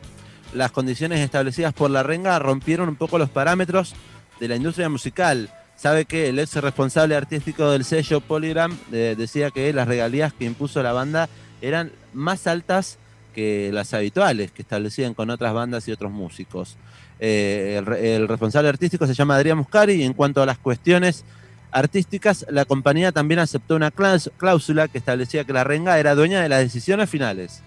las 0.54 0.72
condiciones 0.72 1.20
establecidas 1.20 1.74
por 1.74 1.90
la 1.90 2.02
renga 2.02 2.38
rompieron 2.38 2.88
un 2.88 2.96
poco 2.96 3.18
los 3.18 3.28
parámetros 3.28 3.94
de 4.40 4.48
la 4.48 4.56
industria 4.56 4.88
musical. 4.88 5.50
Sabe 5.76 6.06
que 6.06 6.30
el 6.30 6.38
ex 6.38 6.54
responsable 6.54 7.14
artístico 7.14 7.70
del 7.70 7.84
sello 7.84 8.22
Polygram 8.22 8.74
eh, 8.90 9.14
decía 9.18 9.50
que 9.50 9.70
las 9.74 9.86
regalías 9.86 10.32
que 10.32 10.46
impuso 10.46 10.82
la 10.82 10.94
banda 10.94 11.28
eran 11.60 11.92
más 12.14 12.46
altas 12.46 12.98
que 13.34 13.70
las 13.70 13.92
habituales 13.92 14.50
que 14.50 14.62
establecían 14.62 15.12
con 15.12 15.28
otras 15.28 15.52
bandas 15.52 15.86
y 15.88 15.92
otros 15.92 16.10
músicos. 16.10 16.78
Eh, 17.20 17.82
el, 17.84 17.92
el 17.92 18.28
responsable 18.28 18.70
artístico 18.70 19.06
se 19.06 19.12
llama 19.12 19.36
Adrián 19.36 19.58
Muscari 19.58 19.92
y 19.92 20.04
en 20.04 20.14
cuanto 20.14 20.40
a 20.40 20.46
las 20.46 20.56
cuestiones 20.56 21.26
artísticas, 21.72 22.46
la 22.48 22.64
compañía 22.64 23.10
también 23.12 23.40
aceptó 23.40 23.74
una 23.74 23.90
cláusula 23.90 24.88
que 24.88 24.98
establecía 24.98 25.44
que 25.44 25.52
la 25.52 25.64
renga 25.64 25.98
era 25.98 26.14
dueña 26.14 26.40
de 26.40 26.48
las 26.48 26.60
decisiones 26.60 27.10
finales. 27.10 27.62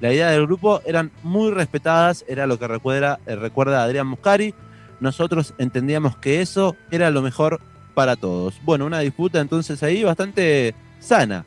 La 0.00 0.12
idea 0.12 0.30
del 0.30 0.46
grupo 0.46 0.82
eran 0.84 1.12
muy 1.22 1.50
respetadas, 1.52 2.24
era 2.28 2.46
lo 2.46 2.58
que 2.58 2.68
recuerda, 2.68 3.20
eh, 3.26 3.36
recuerda 3.36 3.82
Adrián 3.82 4.08
Muscari. 4.08 4.54
Nosotros 5.00 5.54
entendíamos 5.58 6.16
que 6.16 6.42
eso 6.42 6.76
era 6.90 7.10
lo 7.10 7.22
mejor 7.22 7.60
para 7.94 8.16
todos. 8.16 8.60
Bueno, 8.62 8.86
una 8.86 8.98
disputa 8.98 9.40
entonces 9.40 9.82
ahí 9.82 10.02
bastante 10.02 10.74
sana. 10.98 11.44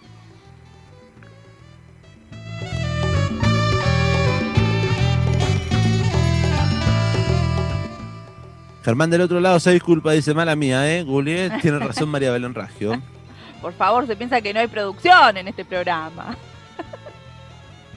Germán 8.87 9.09
del 9.09 9.19
otro 9.19 9.41
lado 9.41 9.59
se 9.59 9.71
disculpa, 9.71 10.13
dice 10.13 10.33
mala 10.33 10.55
mía, 10.55 10.89
¿eh? 10.89 11.03
Googleé, 11.03 11.49
tiene 11.61 11.77
razón 11.77 12.07
María 12.07 12.31
Belén 12.31 12.53
Raggio. 12.53 12.93
Por 13.61 13.73
favor, 13.73 14.07
se 14.07 14.15
piensa 14.15 14.39
que 14.39 14.53
no 14.53 14.61
hay 14.61 14.67
producción 14.67 15.35
en 15.35 15.49
este 15.49 15.65
programa. 15.65 16.37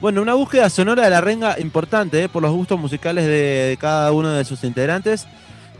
Bueno, 0.01 0.21
una 0.21 0.33
búsqueda 0.33 0.69
sonora 0.69 1.03
de 1.03 1.11
la 1.11 1.21
renga 1.21 1.59
importante 1.59 2.23
¿eh? 2.23 2.27
por 2.27 2.41
los 2.41 2.51
gustos 2.51 2.79
musicales 2.79 3.23
de, 3.23 3.31
de 3.31 3.77
cada 3.79 4.11
uno 4.11 4.31
de 4.31 4.43
sus 4.43 4.63
integrantes. 4.63 5.27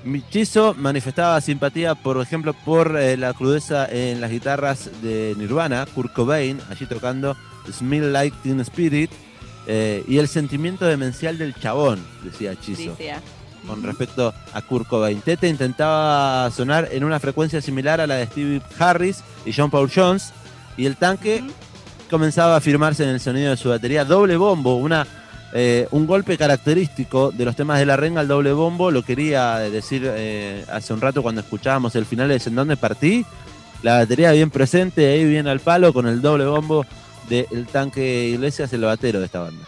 Michizo 0.05 0.75
manifestaba 0.75 1.41
simpatía, 1.41 1.95
por 1.95 2.21
ejemplo, 2.21 2.53
por 2.53 2.95
eh, 2.97 3.17
la 3.17 3.33
crudeza 3.33 3.87
en 3.91 4.21
las 4.21 4.29
guitarras 4.29 4.91
de 5.01 5.33
Nirvana, 5.37 5.87
Kurt 5.93 6.13
Cobain, 6.13 6.61
allí 6.69 6.85
tocando 6.85 7.35
Smell 7.69 8.13
Like 8.13 8.37
Teen 8.43 8.59
Spirit, 8.61 9.09
eh, 9.65 10.03
y 10.07 10.19
el 10.19 10.27
sentimiento 10.27 10.85
demencial 10.85 11.39
del 11.39 11.55
chabón, 11.55 11.99
decía 12.23 12.55
Chizo 12.55 12.91
Dice, 12.91 13.13
ah. 13.13 13.21
Con 13.67 13.83
respecto 13.83 14.33
a 14.53 14.61
Kurt 14.61 14.87
Cobain. 14.87 15.21
Tete 15.21 15.47
intentaba 15.47 16.49
sonar 16.51 16.89
en 16.91 17.03
una 17.03 17.19
frecuencia 17.19 17.61
similar 17.61 18.01
a 18.01 18.07
la 18.07 18.15
de 18.15 18.25
Steve 18.25 18.61
Harris 18.79 19.23
y 19.45 19.53
John 19.53 19.69
Paul 19.69 19.91
Jones, 19.93 20.33
y 20.77 20.85
el 20.85 20.97
tanque 20.97 21.43
comenzaba 22.09 22.55
a 22.55 22.57
afirmarse 22.57 23.03
en 23.03 23.09
el 23.09 23.19
sonido 23.19 23.51
de 23.51 23.57
su 23.57 23.69
batería 23.69 24.05
doble 24.05 24.37
bombo, 24.37 24.75
una, 24.75 25.07
eh, 25.53 25.87
un 25.91 26.07
golpe 26.07 26.37
característico 26.37 27.31
de 27.31 27.45
los 27.45 27.55
temas 27.55 27.79
de 27.79 27.85
la 27.85 27.97
renga, 27.97 28.21
el 28.21 28.27
doble 28.27 28.51
bombo, 28.51 28.91
lo 28.91 29.03
quería 29.03 29.55
decir 29.57 30.03
eh, 30.05 30.65
hace 30.71 30.93
un 30.93 31.01
rato 31.01 31.21
cuando 31.21 31.41
escuchábamos 31.41 31.95
el 31.95 32.05
final 32.05 32.29
de 32.29 32.41
En 32.45 32.55
dónde 32.55 32.77
partí, 32.77 33.25
la 33.83 33.97
batería 33.99 34.31
bien 34.31 34.49
presente, 34.49 35.07
ahí 35.07 35.25
bien 35.25 35.47
al 35.47 35.59
palo, 35.59 35.93
con 35.93 36.07
el 36.07 36.21
doble 36.21 36.45
bombo 36.45 36.85
del 37.29 37.67
tanque 37.67 38.27
Iglesias, 38.27 38.73
el 38.73 38.81
batero 38.81 39.19
de 39.19 39.25
esta 39.25 39.39
banda. 39.39 39.65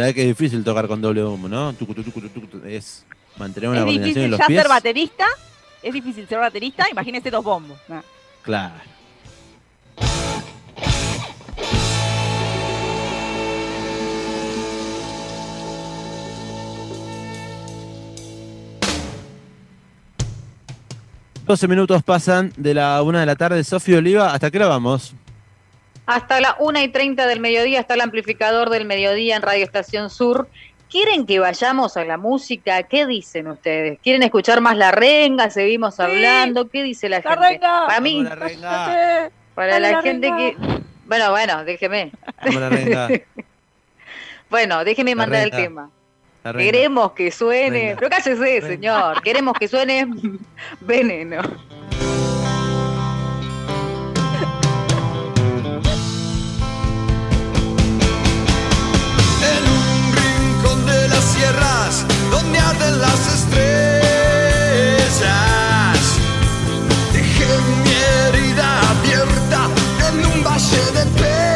Sabes 0.00 0.14
que 0.14 0.22
es 0.22 0.28
difícil 0.28 0.64
tocar 0.64 0.88
con 0.88 1.02
doble 1.02 1.22
bombo, 1.22 1.46
¿no? 1.46 1.74
Tucu, 1.74 1.92
tucu, 1.94 2.10
tucu, 2.10 2.28
tucu, 2.30 2.46
tucu, 2.46 2.66
Es 2.66 3.04
mantener 3.36 3.68
una 3.68 3.80
Es 3.80 3.84
coordinación 3.84 4.02
difícil 4.14 4.24
en 4.24 4.30
los 4.30 4.40
ya 4.40 4.46
pies. 4.46 4.60
ser 4.60 4.68
baterista. 4.70 5.26
Es 5.82 5.92
difícil 5.92 6.26
ser 6.26 6.38
baterista. 6.38 6.86
Imagínese 6.90 7.30
dos 7.30 7.44
bombos. 7.44 7.78
Claro. 8.40 8.74
Doce 21.46 21.66
minutos 21.66 22.02
pasan 22.02 22.52
de 22.56 22.74
la 22.74 23.02
una 23.02 23.20
de 23.20 23.26
la 23.26 23.36
tarde. 23.36 23.64
Sofía 23.64 23.98
Oliva, 23.98 24.32
¿hasta 24.32 24.50
qué 24.50 24.58
hora 24.58 24.68
vamos? 24.68 25.14
Hasta 26.10 26.40
la 26.40 26.56
1 26.58 26.80
y 26.80 26.88
30 26.88 27.24
del 27.28 27.38
mediodía 27.38 27.78
está 27.78 27.94
el 27.94 28.00
amplificador 28.00 28.68
del 28.68 28.84
mediodía 28.84 29.36
en 29.36 29.42
Radio 29.42 29.62
Estación 29.64 30.10
Sur. 30.10 30.48
¿Quieren 30.90 31.24
que 31.24 31.38
vayamos 31.38 31.96
a 31.96 32.04
la 32.04 32.16
música? 32.16 32.82
¿Qué 32.82 33.06
dicen 33.06 33.46
ustedes? 33.46 34.00
¿Quieren 34.02 34.24
escuchar 34.24 34.60
más 34.60 34.76
la 34.76 34.90
renga? 34.90 35.50
¿Seguimos 35.50 36.00
hablando? 36.00 36.68
¿Qué 36.68 36.82
dice 36.82 37.08
la, 37.08 37.20
La 37.20 37.30
gente? 37.30 37.48
renga. 37.48 37.86
Para 37.86 38.00
mí, 38.00 38.24
La 38.24 38.34
renga. 38.34 39.30
para 39.54 39.72
Dale 39.74 39.86
la, 39.88 39.96
la 39.98 40.02
gente 40.02 40.26
renga. 40.32 40.36
que... 40.36 40.56
Bueno, 41.06 41.30
bueno, 41.30 41.64
déjeme. 41.64 42.10
Vamos 42.44 42.60
la 42.60 42.68
renga. 42.70 43.08
Bueno, 44.50 44.84
déjeme 44.84 45.14
mandar 45.14 45.44
el 45.44 45.52
tema. 45.52 45.90
Queremos 46.42 47.12
que 47.12 47.30
suene... 47.30 47.94
Renga. 47.94 47.96
Pero 48.00 48.10
cállese, 48.10 48.62
señor. 48.62 49.22
Queremos 49.22 49.54
que 49.56 49.68
suene 49.68 50.08
veneno. 50.80 51.40
Sierras 61.40 62.04
donde 62.30 62.58
arden 62.58 63.00
las 63.00 63.20
estrellas. 63.34 64.00
Dejé 67.12 67.46
mi 67.82 67.94
herida 68.12 68.68
abierta 68.90 69.60
en 70.08 70.16
un 70.32 70.38
valle 70.44 70.84
de 70.96 71.04
penas. 71.22 71.46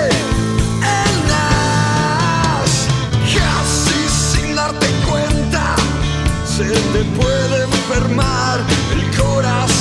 Casi 3.35 4.01
sin 4.31 4.49
darte 4.57 4.89
cuenta, 5.09 5.65
se 6.57 6.65
te 6.65 7.03
puede 7.19 7.57
enfermar 7.65 8.57
el 8.93 9.03
corazón 9.19 9.74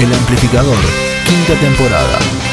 El 0.00 0.10
amplificador, 0.14 0.78
quinta 1.26 1.60
temporada. 1.60 2.49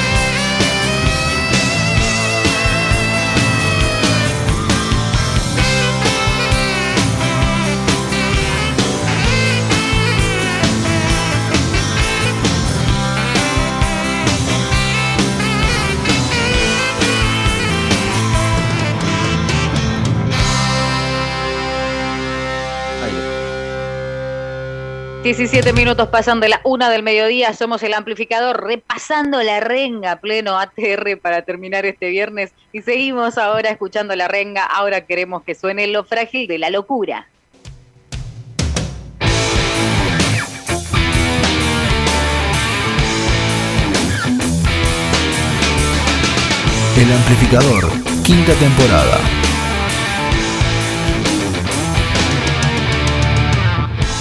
17 25.28 25.74
minutos 25.74 26.08
pasan 26.08 26.40
de 26.40 26.48
la 26.48 26.62
una 26.64 26.90
del 26.90 27.04
mediodía, 27.04 27.52
somos 27.52 27.84
el 27.84 27.94
amplificador 27.94 28.64
repasando 28.64 29.44
la 29.44 29.60
renga 29.60 30.22
pleno 30.22 30.58
ATR 30.58 31.18
para 31.22 31.42
terminar 31.42 31.86
este 31.86 32.08
viernes 32.08 32.54
y 32.72 32.82
seguimos 32.82 33.38
ahora 33.38 33.70
escuchando 33.70 34.16
la 34.16 34.30
renga, 34.30 34.64
ahora 34.64 35.06
queremos 35.06 35.44
que 35.44 35.54
suene 35.54 35.86
lo 35.88 36.06
frágil 36.06 36.48
de 36.48 36.60
la 36.60 36.70
locura. 36.70 37.28
El 46.96 47.12
amplificador, 47.12 47.92
quinta 48.24 48.54
temporada. 48.54 49.20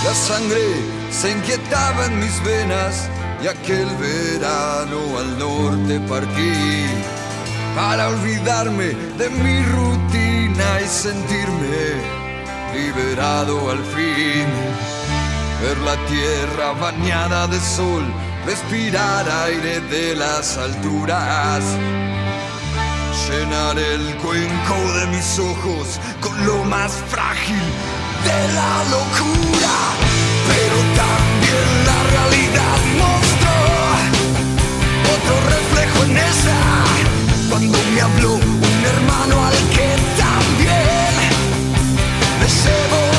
La 0.05 0.13
sangre 0.13 0.96
se 1.21 1.33
inquietaba 1.33 2.07
en 2.07 2.19
mis 2.19 2.45
venas 2.45 3.09
y 3.43 3.47
aquel 3.47 3.89
verano 3.97 5.19
al 5.19 5.39
norte 5.39 5.99
partí 6.01 6.85
para 7.75 8.09
olvidarme 8.09 8.89
de 9.17 9.31
mi 9.31 9.63
rutina 9.63 10.81
y 10.85 10.87
sentirme 10.87 12.17
liberado 12.75 13.71
al 13.71 13.83
fin. 13.95 14.47
Ver 15.63 15.79
la 15.79 15.97
tierra 16.07 16.73
bañada 16.73 17.47
de 17.47 17.61
sol, 17.61 18.05
respirar 18.45 19.27
aire 19.47 19.81
de 19.81 20.17
las 20.17 20.59
alturas. 20.59 21.65
Llenar 23.27 23.79
el 23.79 24.17
cuenco 24.17 24.77
de 24.99 25.07
mis 25.07 25.39
ojos 25.39 25.99
con 26.21 26.47
lo 26.47 26.63
más 26.65 26.93
frágil 27.09 27.65
de 28.25 28.55
la 28.55 28.85
locura. 28.91 30.26
Pero 30.49 30.77
también 31.03 31.67
la 31.89 31.99
realidad 32.15 32.79
mostró 33.03 33.57
otro 35.17 35.35
reflejo 35.55 36.05
en 36.05 36.17
esa, 36.17 36.59
cuando 37.51 37.79
me 37.95 38.01
habló 38.01 38.33
un 38.35 38.85
hermano 38.85 39.47
al 39.47 39.55
que 39.75 39.89
también 40.17 41.13
deseo. 42.41 43.16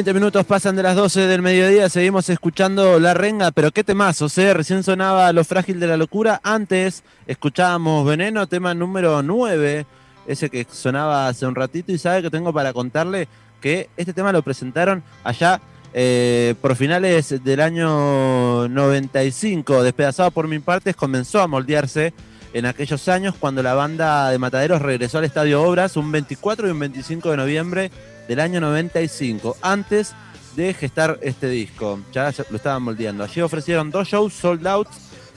20 0.00 0.14
minutos 0.14 0.46
pasan 0.46 0.76
de 0.76 0.82
las 0.82 0.96
12 0.96 1.26
del 1.26 1.42
mediodía, 1.42 1.90
seguimos 1.90 2.30
escuchando 2.30 2.98
La 2.98 3.12
Renga, 3.12 3.50
pero 3.50 3.70
qué 3.70 3.84
temas, 3.84 4.22
o 4.22 4.30
sea, 4.30 4.52
¿eh? 4.52 4.54
recién 4.54 4.82
sonaba 4.82 5.30
Lo 5.34 5.44
Frágil 5.44 5.78
de 5.78 5.86
la 5.86 5.98
Locura, 5.98 6.40
antes 6.42 7.04
escuchábamos 7.26 8.06
Veneno, 8.06 8.46
tema 8.46 8.72
número 8.72 9.22
9, 9.22 9.84
ese 10.26 10.48
que 10.48 10.66
sonaba 10.72 11.28
hace 11.28 11.44
un 11.44 11.54
ratito 11.54 11.92
y 11.92 11.98
sabe 11.98 12.22
que 12.22 12.30
tengo 12.30 12.50
para 12.50 12.72
contarle 12.72 13.28
que 13.60 13.90
este 13.98 14.14
tema 14.14 14.32
lo 14.32 14.40
presentaron 14.40 15.02
allá 15.22 15.60
eh, 15.92 16.54
por 16.62 16.76
finales 16.76 17.44
del 17.44 17.60
año 17.60 18.68
95, 18.68 19.82
despedazado 19.82 20.30
por 20.30 20.48
mi 20.48 20.60
parte, 20.60 20.94
comenzó 20.94 21.42
a 21.42 21.46
moldearse 21.46 22.14
en 22.54 22.64
aquellos 22.64 23.06
años 23.08 23.34
cuando 23.38 23.62
la 23.62 23.74
banda 23.74 24.30
de 24.30 24.38
Mataderos 24.38 24.80
regresó 24.80 25.18
al 25.18 25.24
Estadio 25.24 25.62
Obras 25.62 25.98
un 25.98 26.10
24 26.10 26.68
y 26.68 26.70
un 26.70 26.78
25 26.78 27.32
de 27.32 27.36
noviembre 27.36 27.90
del 28.30 28.38
año 28.38 28.60
95, 28.60 29.56
antes 29.60 30.14
de 30.54 30.72
gestar 30.72 31.18
este 31.20 31.48
disco. 31.48 31.98
Ya 32.12 32.32
lo 32.48 32.56
estaban 32.56 32.80
moldeando. 32.80 33.24
Allí 33.24 33.40
ofrecieron 33.40 33.90
dos 33.90 34.06
shows 34.06 34.32
sold 34.32 34.64
out 34.68 34.86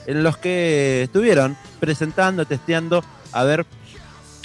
en 0.05 0.21
los 0.21 0.37
que 0.37 1.01
estuvieron 1.01 1.57
presentando, 1.79 2.45
testeando, 2.45 3.03
a 3.31 3.43
ver 3.45 3.65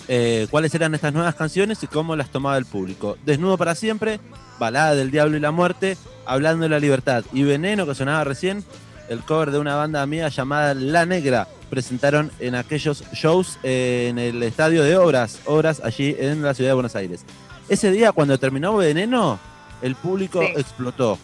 eh, 0.09 0.47
cuáles 0.51 0.75
eran 0.75 0.95
estas 0.95 1.13
nuevas 1.13 1.35
canciones 1.35 1.83
y 1.83 1.89
cómo 1.89 2.17
las 2.17 2.31
tomaba 2.31 2.57
el 2.57 2.65
público. 2.65 3.19
Desnudo 3.27 3.59
para 3.59 3.75
siempre, 3.75 4.19
Balada 4.59 4.95
del 4.95 5.11
Diablo 5.11 5.37
y 5.37 5.41
la 5.41 5.51
Muerte, 5.51 5.99
Hablando 6.25 6.63
de 6.63 6.71
la 6.71 6.81
Libertad 6.81 7.25
y 7.35 7.43
Veneno, 7.43 7.85
que 7.85 7.95
sonaba 7.95 8.25
recién, 8.25 8.65
el 9.11 9.21
cover 9.21 9.51
de 9.51 9.59
una 9.59 9.77
banda 9.77 10.01
amiga 10.01 10.29
llamada 10.29 10.73
La 10.73 11.05
Negra. 11.05 11.49
Presentaron 11.69 12.33
en 12.41 12.55
aquellos 12.55 13.05
shows 13.13 13.59
en 13.63 14.19
el 14.19 14.43
estadio 14.43 14.85
de 14.85 14.97
Obras, 14.97 15.41
Obras 15.45 15.83
allí 15.85 16.17
en 16.19 16.41
la 16.41 16.55
ciudad 16.55 16.71
de 16.71 16.75
Buenos 16.75 16.97
Aires. 16.97 17.27
Ese 17.69 17.91
día, 17.91 18.13
cuando 18.13 18.39
terminó 18.39 18.77
Veneno, 18.77 19.39
el 19.83 19.95
público 19.95 20.41
Sí. 20.41 20.53
explotó. 20.57 21.19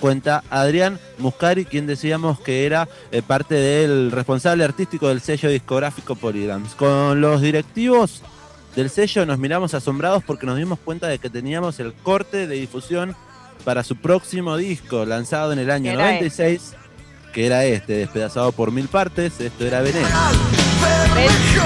Cuenta 0.00 0.42
Adrián 0.50 0.98
Muscari, 1.18 1.64
quien 1.64 1.86
decíamos 1.86 2.40
que 2.40 2.66
era 2.66 2.88
eh, 3.12 3.22
parte 3.22 3.54
del 3.54 4.10
responsable 4.10 4.64
artístico 4.64 5.08
del 5.08 5.20
sello 5.20 5.48
discográfico 5.48 6.16
Polygrams. 6.16 6.74
Con 6.74 7.20
los 7.20 7.40
directivos 7.40 8.20
del 8.76 8.90
sello 8.90 9.24
nos 9.24 9.38
miramos 9.38 9.72
asombrados 9.72 10.24
porque 10.24 10.46
nos 10.46 10.56
dimos 10.58 10.78
cuenta 10.80 11.06
de 11.06 11.18
que 11.18 11.30
teníamos 11.30 11.78
el 11.80 11.92
corte 11.94 12.46
de 12.46 12.56
difusión 12.56 13.14
para 13.64 13.82
su 13.84 13.96
próximo 13.96 14.56
disco, 14.56 15.04
lanzado 15.06 15.52
en 15.52 15.60
el 15.60 15.70
año 15.70 15.92
Era 15.92 16.04
96, 16.04 16.74
que 17.34 17.46
era 17.46 17.64
este, 17.64 17.94
despedazado 17.94 18.52
por 18.52 18.70
mil 18.70 18.88
partes. 18.88 19.40
Esto 19.40 19.66
era 19.66 19.80
Veneno. 19.82 20.08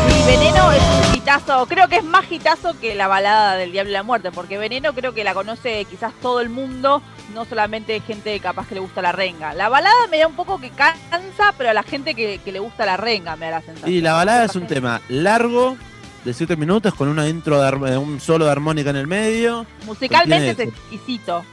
Y 0.09 0.27
Veneno 0.27 0.73
es 0.73 0.83
un 1.11 1.15
hitazo, 1.17 1.67
creo 1.67 1.89
que 1.89 1.97
es 1.97 2.05
más 2.05 2.31
hitazo 2.31 2.79
que 2.81 2.95
la 2.95 3.07
balada 3.09 3.57
del 3.57 3.73
Diablo 3.73 3.91
y 3.91 3.93
la 3.93 4.03
Muerte, 4.03 4.31
porque 4.33 4.59
Veneno 4.59 4.93
creo 4.95 5.13
que 5.15 5.25
la 5.25 5.35
conoce 5.35 5.85
quizás 5.85 6.13
todo 6.23 6.41
el 6.41 6.49
mundo, 6.49 7.03
no 7.35 7.45
solamente 7.45 8.01
gente 8.01 8.39
capaz 8.41 8.67
que 8.69 8.75
le 8.75 8.81
gusta 8.81 9.03
la 9.03 9.13
renga. 9.13 9.55
La 9.55 9.69
balada 9.69 9.95
me 10.11 10.19
da 10.19 10.27
un 10.27 10.35
poco 10.37 10.61
que 10.61 10.71
cansa, 10.71 11.55
pero 11.57 11.71
a 11.71 11.75
la 11.75 11.83
gente 11.83 12.15
que, 12.15 12.39
que 12.45 12.53
le 12.53 12.59
gusta 12.61 12.87
la 12.87 12.97
renga 12.97 13.37
me 13.37 13.47
da 13.47 13.53
la 13.59 13.63
sensación. 13.63 13.91
Y 13.93 14.01
la 14.01 14.15
balada 14.15 14.45
es 14.45 14.57
un 14.57 14.67
tema 14.67 15.01
largo, 15.09 15.77
de 16.25 16.33
7 16.35 16.57
minutos, 16.57 16.95
con 16.95 17.09
una 17.09 17.29
intro 17.29 17.61
de 17.61 17.69
arm- 17.69 17.99
un 18.03 18.21
solo 18.21 18.45
de 18.47 18.51
armónica 18.53 18.91
en 18.91 18.97
el 18.97 19.07
medio. 19.07 19.67
Musicalmente 19.87 20.51
es 20.51 20.69
exquisito. 20.69 21.45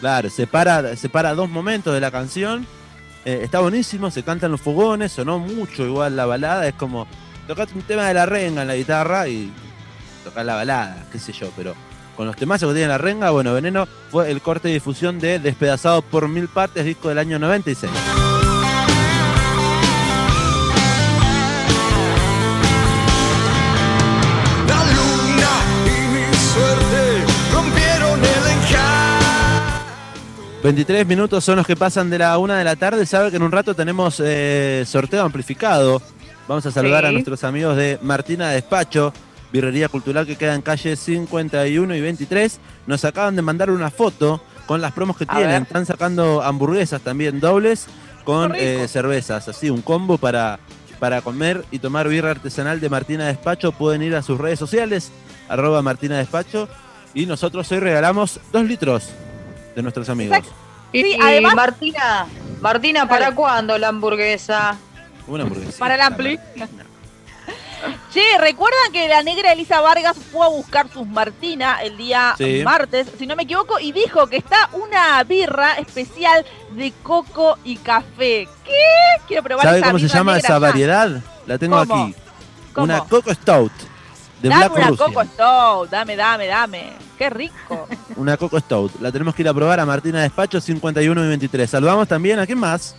Claro, 0.00 0.30
separa, 0.30 0.96
separa 0.96 1.34
dos 1.34 1.48
momentos 1.50 1.92
de 1.94 2.00
la 2.00 2.10
canción. 2.10 2.66
Eh, 3.24 3.40
está 3.42 3.60
buenísimo, 3.60 4.10
se 4.10 4.22
cantan 4.22 4.50
los 4.50 4.60
fogones, 4.60 5.12
sonó 5.12 5.38
mucho 5.38 5.84
igual 5.84 6.16
la 6.16 6.26
balada. 6.26 6.66
Es 6.68 6.74
como 6.74 7.06
tocate 7.46 7.74
un 7.74 7.82
tema 7.82 8.08
de 8.08 8.14
la 8.14 8.26
renga 8.26 8.62
en 8.62 8.68
la 8.68 8.76
guitarra 8.76 9.28
y 9.28 9.52
tocar 10.24 10.44
la 10.44 10.56
balada, 10.56 11.06
qué 11.10 11.18
sé 11.18 11.32
yo. 11.32 11.50
Pero 11.56 11.74
con 12.16 12.26
los 12.26 12.36
temazos 12.36 12.68
que 12.68 12.74
tiene 12.74 12.88
la 12.88 12.98
renga, 12.98 13.30
bueno, 13.30 13.54
Veneno 13.54 13.86
fue 14.10 14.30
el 14.30 14.42
corte 14.42 14.68
de 14.68 14.74
difusión 14.74 15.18
de 15.18 15.38
Despedazado 15.38 16.02
por 16.02 16.28
Mil 16.28 16.48
Partes, 16.48 16.84
disco 16.84 17.08
del 17.08 17.18
año 17.18 17.38
96. 17.38 17.90
23 30.64 31.06
minutos 31.06 31.44
son 31.44 31.56
los 31.56 31.66
que 31.66 31.76
pasan 31.76 32.08
de 32.08 32.16
la 32.16 32.38
una 32.38 32.56
de 32.56 32.64
la 32.64 32.74
tarde. 32.74 33.04
Sabe 33.04 33.28
que 33.30 33.36
en 33.36 33.42
un 33.42 33.52
rato 33.52 33.74
tenemos 33.74 34.18
eh, 34.24 34.82
sorteo 34.86 35.22
amplificado. 35.22 36.00
Vamos 36.48 36.64
a 36.64 36.70
saludar 36.70 37.04
Sí. 37.04 37.08
a 37.08 37.12
nuestros 37.12 37.44
amigos 37.44 37.76
de 37.76 37.98
Martina 38.00 38.48
Despacho, 38.48 39.12
birrería 39.52 39.90
cultural 39.90 40.26
que 40.26 40.36
queda 40.36 40.54
en 40.54 40.62
calle 40.62 40.96
51 40.96 41.94
y 41.94 42.00
23. 42.00 42.60
Nos 42.86 43.04
acaban 43.04 43.36
de 43.36 43.42
mandar 43.42 43.70
una 43.70 43.90
foto 43.90 44.42
con 44.64 44.80
las 44.80 44.92
promos 44.92 45.18
que 45.18 45.24
A 45.28 45.34
tienen. 45.34 45.50
ver. 45.50 45.62
Están 45.64 45.84
sacando 45.84 46.42
hamburguesas 46.42 47.02
también 47.02 47.40
dobles 47.40 47.84
con 48.24 48.54
eh, 48.56 48.88
cervezas. 48.88 49.46
Así, 49.48 49.68
un 49.68 49.82
combo 49.82 50.16
para, 50.16 50.58
para 50.98 51.20
comer 51.20 51.62
y 51.72 51.78
tomar 51.78 52.08
birra 52.08 52.30
artesanal 52.30 52.80
de 52.80 52.88
Martina 52.88 53.26
Despacho. 53.26 53.72
Pueden 53.72 54.02
ir 54.02 54.16
a 54.16 54.22
sus 54.22 54.38
redes 54.38 54.58
sociales, 54.60 55.12
arroba 55.46 55.82
Martina 55.82 56.16
Despacho. 56.16 56.70
Y 57.12 57.26
nosotros 57.26 57.70
hoy 57.70 57.80
regalamos 57.80 58.40
dos 58.50 58.64
litros 58.64 59.10
de 59.74 59.82
nuestros 59.82 60.08
amigos. 60.08 60.38
Exacto. 60.38 60.56
Y, 60.92 61.02
Sí, 61.02 61.16
y 61.18 61.20
además- 61.22 61.54
Martina, 61.56 62.26
Martina, 62.60 63.08
¿para 63.08 63.24
Dale. 63.26 63.36
cuándo 63.36 63.76
la 63.78 63.88
hamburguesa? 63.88 64.76
Una 65.26 65.42
hamburguesa. 65.44 65.78
Para 65.78 65.94
el 65.96 66.00
ampli. 66.00 66.38
Che, 68.10 68.22
¿recuerdan 68.38 68.92
que 68.92 69.08
la 69.08 69.22
negra 69.22 69.52
Elisa 69.52 69.80
Vargas 69.80 70.16
fue 70.32 70.46
a 70.46 70.48
buscar 70.48 70.88
sus 70.90 71.06
Martina 71.06 71.82
el 71.82 71.96
día 71.98 72.34
Sí. 72.38 72.62
martes, 72.64 73.08
si 73.18 73.26
no 73.26 73.36
me 73.36 73.42
equivoco, 73.42 73.78
y 73.78 73.92
dijo 73.92 74.26
que 74.28 74.36
está 74.38 74.70
una 74.72 75.22
birra 75.24 75.74
especial 75.74 76.46
de 76.70 76.92
coco 77.02 77.58
y 77.64 77.76
café? 77.76 78.48
¿Qué? 78.64 78.72
Quiero 79.26 79.42
probar 79.42 79.66
¿Sabe 79.66 79.78
esa 79.78 79.86
cómo 79.88 79.98
se 79.98 80.08
llama 80.08 80.32
negra 80.34 80.46
esa 80.46 80.54
ya. 80.54 80.58
variedad? 80.60 81.22
La 81.46 81.58
tengo 81.58 81.76
¿Cómo? 81.84 82.04
aquí. 82.04 82.14
¿Cómo? 82.72 82.84
Una 82.84 83.00
Coco 83.00 83.34
Stout 83.34 83.72
de 84.44 84.50
dame 84.50 84.68
Black 84.68 84.76
una 84.76 84.88
Russian. 84.88 85.12
coco 85.12 85.24
stout, 85.24 85.90
dame, 85.90 86.16
dame, 86.16 86.46
dame. 86.46 86.92
Qué 87.16 87.30
rico. 87.30 87.88
Una 88.16 88.36
Coco 88.36 88.58
Stout. 88.58 89.00
La 89.00 89.12
tenemos 89.12 89.34
que 89.36 89.42
ir 89.42 89.48
a 89.48 89.54
probar 89.54 89.78
a 89.78 89.86
Martina 89.86 90.20
Despacho 90.20 90.60
51 90.60 91.24
y 91.24 91.28
23. 91.28 91.70
Saludamos 91.70 92.08
también 92.08 92.40
a 92.40 92.46
quién 92.46 92.58
más. 92.58 92.96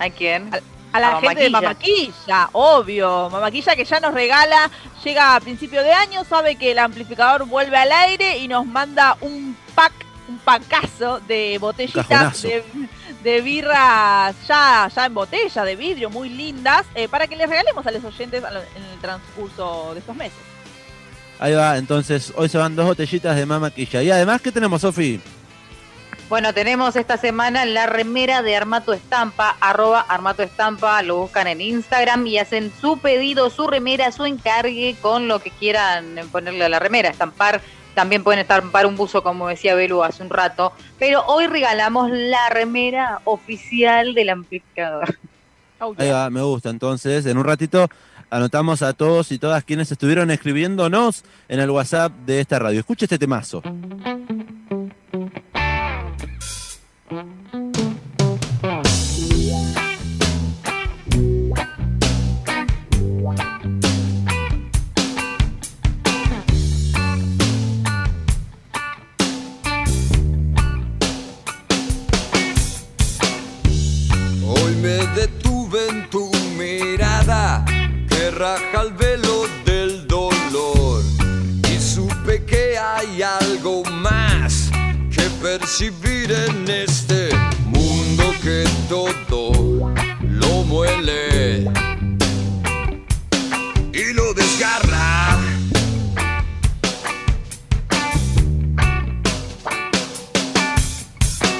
¿A 0.00 0.10
quién? 0.10 0.50
A 0.92 1.00
la 1.00 1.18
A 1.18 1.20
gente 1.20 1.44
de. 1.44 1.50
Mamaquilla, 1.50 2.48
obvio. 2.52 3.30
Mamaquilla 3.30 3.76
que 3.76 3.84
ya 3.84 4.00
nos 4.00 4.12
regala, 4.12 4.70
llega 5.04 5.36
a 5.36 5.40
principio 5.40 5.82
de 5.84 5.92
año, 5.92 6.24
sabe 6.24 6.56
que 6.56 6.72
el 6.72 6.80
amplificador 6.80 7.46
vuelve 7.46 7.76
al 7.76 7.92
aire 7.92 8.38
y 8.38 8.48
nos 8.48 8.66
manda 8.66 9.16
un 9.20 9.56
pack, 9.76 9.92
un 10.32 10.38
pacazo 10.38 11.20
de 11.20 11.58
botellitas 11.58 12.42
de, 12.42 12.64
de 13.22 13.40
birras 13.40 14.34
ya, 14.48 14.88
ya 14.94 15.06
en 15.06 15.14
botella, 15.14 15.64
de 15.64 15.76
vidrio, 15.76 16.10
muy 16.10 16.28
lindas, 16.28 16.86
eh, 16.94 17.08
para 17.08 17.26
que 17.26 17.36
les 17.36 17.48
regalemos 17.48 17.86
a 17.86 17.90
los 17.90 18.02
oyentes 18.04 18.42
en 18.42 18.82
el 18.82 18.98
transcurso 19.00 19.92
de 19.92 20.00
estos 20.00 20.16
meses. 20.16 20.38
Ahí 21.38 21.54
va, 21.54 21.76
entonces 21.76 22.32
hoy 22.36 22.48
se 22.48 22.56
van 22.56 22.76
dos 22.76 22.86
botellitas 22.86 23.36
de 23.36 23.46
mamaquilla. 23.46 24.02
Y 24.02 24.10
además, 24.10 24.40
¿qué 24.40 24.52
tenemos, 24.52 24.80
Sofi? 24.80 25.20
Bueno, 26.28 26.54
tenemos 26.54 26.96
esta 26.96 27.18
semana 27.18 27.66
la 27.66 27.86
remera 27.86 28.42
de 28.42 28.56
Armato 28.56 28.94
Estampa, 28.94 29.56
arroba 29.60 30.00
Armato 30.00 30.42
Estampa, 30.42 31.02
lo 31.02 31.18
buscan 31.18 31.46
en 31.46 31.60
Instagram 31.60 32.26
y 32.26 32.38
hacen 32.38 32.72
su 32.80 32.98
pedido, 32.98 33.50
su 33.50 33.66
remera, 33.66 34.10
su 34.12 34.24
encargue 34.24 34.96
con 35.02 35.28
lo 35.28 35.40
que 35.40 35.50
quieran 35.50 36.16
ponerle 36.30 36.64
a 36.64 36.68
la 36.70 36.78
remera, 36.78 37.10
estampar. 37.10 37.60
También 37.94 38.24
pueden 38.24 38.40
estampar 38.40 38.86
un 38.86 38.96
buzo, 38.96 39.22
como 39.22 39.48
decía 39.48 39.74
Belu 39.74 40.02
hace 40.02 40.22
un 40.22 40.30
rato. 40.30 40.72
Pero 40.98 41.24
hoy 41.26 41.46
regalamos 41.46 42.10
la 42.10 42.48
remera 42.48 43.20
oficial 43.24 44.14
del 44.14 44.30
amplificador. 44.30 45.18
Ahí 45.98 46.10
va, 46.10 46.30
me 46.30 46.42
gusta. 46.42 46.70
Entonces, 46.70 47.26
en 47.26 47.38
un 47.38 47.44
ratito 47.44 47.88
anotamos 48.30 48.82
a 48.82 48.94
todos 48.94 49.30
y 49.30 49.38
todas 49.38 49.62
quienes 49.64 49.92
estuvieron 49.92 50.30
escribiéndonos 50.30 51.24
en 51.48 51.60
el 51.60 51.70
WhatsApp 51.70 52.12
de 52.24 52.40
esta 52.40 52.58
radio. 52.58 52.80
Escuche 52.80 53.04
este 53.04 53.18
temazo. 53.18 53.62
En 75.74 76.10
tu 76.10 76.30
mirada 76.58 77.64
que 78.08 78.30
raja 78.30 78.82
el 78.82 78.92
velo 78.92 79.46
del 79.64 80.06
dolor 80.06 81.02
y 81.70 81.78
supe 81.80 82.44
que 82.44 82.76
hay 82.76 83.22
algo 83.22 83.82
más 83.84 84.70
que 85.10 85.22
percibir 85.42 86.30
en 86.30 86.68
este 86.68 87.30
mundo 87.66 88.34
que 88.42 88.64
todo 88.88 89.94
lo 90.22 90.62
muele 90.64 91.70
y 93.94 94.12
lo 94.12 94.34
desgarra. 94.34 95.38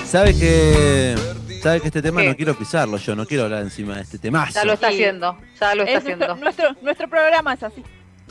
¿Sabe 0.04 0.36
que, 0.36 1.31
sabe 1.62 1.80
que 1.80 1.86
este 1.88 2.02
tema 2.02 2.22
no 2.22 2.36
quiero 2.36 2.54
pisarlo 2.54 2.96
yo, 2.96 3.14
no 3.14 3.24
quiero 3.24 3.44
hablar 3.44 3.62
encima 3.62 3.96
de 3.96 4.02
este 4.02 4.18
temazo. 4.18 4.52
Ya 4.54 4.64
lo 4.64 4.72
está 4.72 4.88
haciendo, 4.88 5.38
ya 5.60 5.74
lo 5.74 5.82
está 5.84 5.92
Es 5.96 6.02
haciendo. 6.02 6.36
nuestro, 6.36 6.76
nuestro 6.82 7.08
programa 7.08 7.54
es 7.54 7.62
así. 7.62 7.82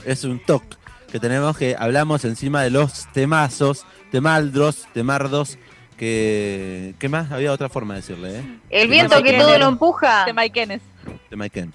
Es 0.05 0.23
un 0.23 0.39
toque 0.39 0.77
que 1.11 1.19
tenemos 1.19 1.57
que 1.57 1.75
hablamos 1.77 2.23
encima 2.25 2.63
de 2.63 2.69
los 2.69 3.11
temazos, 3.11 3.85
temaldros, 4.11 4.87
temardos, 4.93 5.57
que... 5.97 6.95
¿Qué 6.99 7.09
más? 7.09 7.31
Había 7.31 7.51
otra 7.51 7.69
forma 7.69 7.95
de 7.95 8.01
decirle, 8.01 8.39
¿eh? 8.39 8.43
El 8.69 8.87
viento 8.87 9.21
que 9.21 9.37
todo 9.37 9.57
lo 9.57 9.67
empuja. 9.67 10.25
De 10.25 10.31
Ennis. 10.31 10.81
De 11.29 11.35
Maiken. 11.35 11.73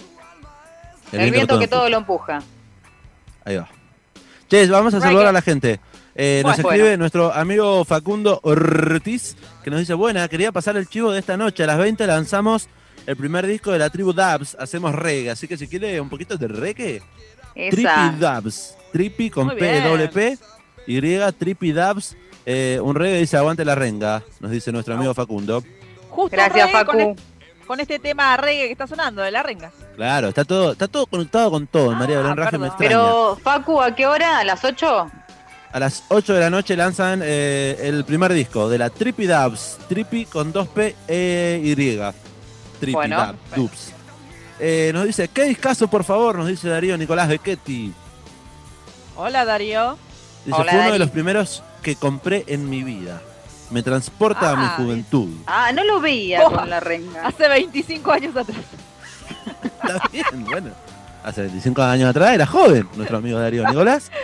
El 1.12 1.30
viento 1.30 1.58
que 1.58 1.68
todo 1.68 1.88
lo 1.88 1.98
empuja. 1.98 2.42
Ahí 3.44 3.56
va. 3.56 3.68
Che, 4.48 4.66
vamos 4.66 4.94
a 4.94 5.00
saludar 5.00 5.26
a 5.26 5.32
la 5.32 5.42
gente. 5.42 5.80
Eh, 6.18 6.42
nos 6.44 6.56
Bueno. 6.56 6.70
escribe 6.70 6.96
nuestro 6.96 7.32
amigo 7.32 7.84
Facundo 7.84 8.40
Ortiz, 8.42 9.36
que 9.62 9.70
nos 9.70 9.80
dice, 9.80 9.92
buena, 9.94 10.26
quería 10.28 10.50
pasar 10.50 10.76
el 10.76 10.88
chivo 10.88 11.12
de 11.12 11.18
esta 11.20 11.36
noche. 11.36 11.64
A 11.64 11.66
las 11.66 11.78
20 11.78 12.06
lanzamos 12.06 12.68
el 13.06 13.16
primer 13.16 13.46
disco 13.46 13.70
de 13.70 13.78
la 13.78 13.90
tribu 13.90 14.12
Dubs, 14.14 14.56
hacemos 14.58 14.94
reggae. 14.94 15.30
Así 15.30 15.46
que 15.46 15.56
si 15.58 15.68
quiere 15.68 16.00
un 16.00 16.08
poquito 16.08 16.36
de 16.36 16.48
reggae. 16.48 17.02
Trippy 17.54 18.16
Dubs. 18.18 18.74
Trippy 18.92 19.30
con 19.30 19.46
Muy 19.46 19.56
P, 19.56 19.70
bien. 19.70 19.84
doble 19.84 20.08
P, 20.08 20.38
Y, 20.86 21.00
Trippy 21.38 21.72
Dubs. 21.72 22.16
Eh, 22.46 22.78
un 22.82 22.94
reggae 22.94 23.18
dice, 23.18 23.36
aguante 23.36 23.64
la 23.64 23.74
renga, 23.74 24.22
nos 24.40 24.50
dice 24.52 24.70
nuestro 24.72 24.94
amigo 24.94 25.12
Facundo. 25.12 25.62
Justo 26.10 26.34
Gracias, 26.36 26.70
con, 26.70 26.72
Facu. 26.72 26.98
es- 26.98 27.66
con 27.66 27.80
este 27.80 27.98
tema 27.98 28.36
reggae 28.36 28.66
que 28.66 28.72
está 28.72 28.86
sonando 28.86 29.20
de 29.20 29.30
la 29.32 29.42
renga. 29.42 29.70
Claro, 29.96 30.28
está 30.28 30.44
todo, 30.44 30.72
está 30.72 30.86
todo 30.88 31.06
conectado 31.06 31.50
con 31.50 31.66
todo. 31.66 31.90
María 31.92 32.18
Belén 32.18 32.36
Raje 32.36 32.56
me 32.56 32.68
extraña. 32.68 32.88
Pero, 32.88 33.36
Facu, 33.42 33.82
¿a 33.82 33.94
qué 33.94 34.06
hora? 34.06 34.38
¿A 34.38 34.44
las 34.44 34.64
8? 34.64 35.10
A 35.76 35.78
las 35.78 36.04
8 36.08 36.32
de 36.32 36.40
la 36.40 36.48
noche 36.48 36.74
lanzan 36.74 37.20
eh, 37.22 37.76
el 37.82 38.02
primer 38.06 38.32
disco 38.32 38.66
de 38.70 38.78
la 38.78 38.88
Trippy 38.88 39.26
Dubs. 39.26 39.76
Trippy 39.90 40.24
con 40.24 40.50
2P 40.50 40.94
e 41.06 41.60
Y. 41.62 41.74
Trippy 42.80 42.92
Bueno. 42.94 43.26
Dub- 43.26 43.56
Dubs. 43.56 43.92
Eh, 44.58 44.90
nos 44.94 45.04
dice, 45.04 45.28
¿qué 45.28 45.44
discazo, 45.44 45.86
por 45.88 46.02
favor? 46.02 46.36
Nos 46.38 46.48
dice 46.48 46.70
Darío 46.70 46.96
Nicolás 46.96 47.28
Becchetti. 47.28 47.92
Hola 49.16 49.44
Darío. 49.44 49.98
Dice, 50.46 50.58
Hola, 50.58 50.72
fue 50.72 50.80
uno 50.80 50.92
de 50.94 50.98
los 50.98 51.10
primeros 51.10 51.62
que 51.82 51.94
compré 51.94 52.44
en 52.46 52.70
mi 52.70 52.82
vida. 52.82 53.20
Me 53.70 53.82
transporta 53.82 54.52
a 54.52 54.56
mi 54.56 54.64
Ah, 54.64 54.74
juventud. 54.78 55.28
Ah, 55.46 55.72
no 55.74 55.84
lo 55.84 56.00
veía 56.00 56.40
Oh. 56.46 56.52
con 56.52 56.70
la 56.70 56.80
renga. 56.80 57.26
Hace 57.26 57.48
25 57.48 58.12
años 58.12 58.34
atrás. 58.34 58.56
Está 59.84 60.08
bien, 60.10 60.42
bueno. 60.46 60.70
Hace 61.22 61.42
25 61.42 61.82
años 61.82 62.08
atrás 62.08 62.32
era 62.32 62.46
joven, 62.46 62.88
nuestro 62.96 63.18
amigo 63.18 63.38
Darío 63.38 63.68
Nicolás. 63.68 64.10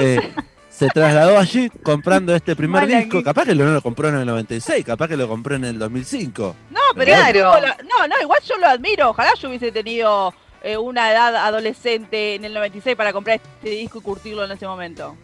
Eh, 0.00 0.32
se 0.76 0.88
trasladó 0.88 1.38
allí 1.38 1.70
comprando 1.82 2.34
este 2.34 2.56
primer 2.56 2.82
Mal 2.82 2.88
disco. 2.90 3.18
aquí. 3.18 3.24
Capaz 3.24 3.44
que 3.44 3.54
no 3.54 3.64
lo 3.66 3.80
compró 3.82 4.08
en 4.08 4.16
el 4.16 4.26
96, 4.26 4.84
capaz 4.84 5.08
que 5.08 5.16
lo 5.16 5.28
compró 5.28 5.54
en 5.54 5.64
el 5.64 5.78
2005. 5.78 6.56
No, 6.70 6.80
pero 6.96 7.12
Claro. 7.12 7.52
no, 7.84 8.06
no, 8.08 8.14
igual 8.20 8.40
yo 8.46 8.56
lo 8.58 8.66
admiro. 8.66 9.10
Ojalá 9.10 9.30
yo 9.40 9.48
hubiese 9.48 9.70
tenido 9.70 10.34
eh, 10.62 10.76
una 10.76 11.12
edad 11.12 11.36
adolescente 11.36 12.34
en 12.34 12.44
el 12.44 12.54
96 12.54 12.96
para 12.96 13.12
comprar 13.12 13.40
este 13.42 13.70
disco 13.70 13.98
y 13.98 14.02
curtirlo 14.02 14.44
en 14.44 14.52
ese 14.52 14.66
momento. 14.66 15.16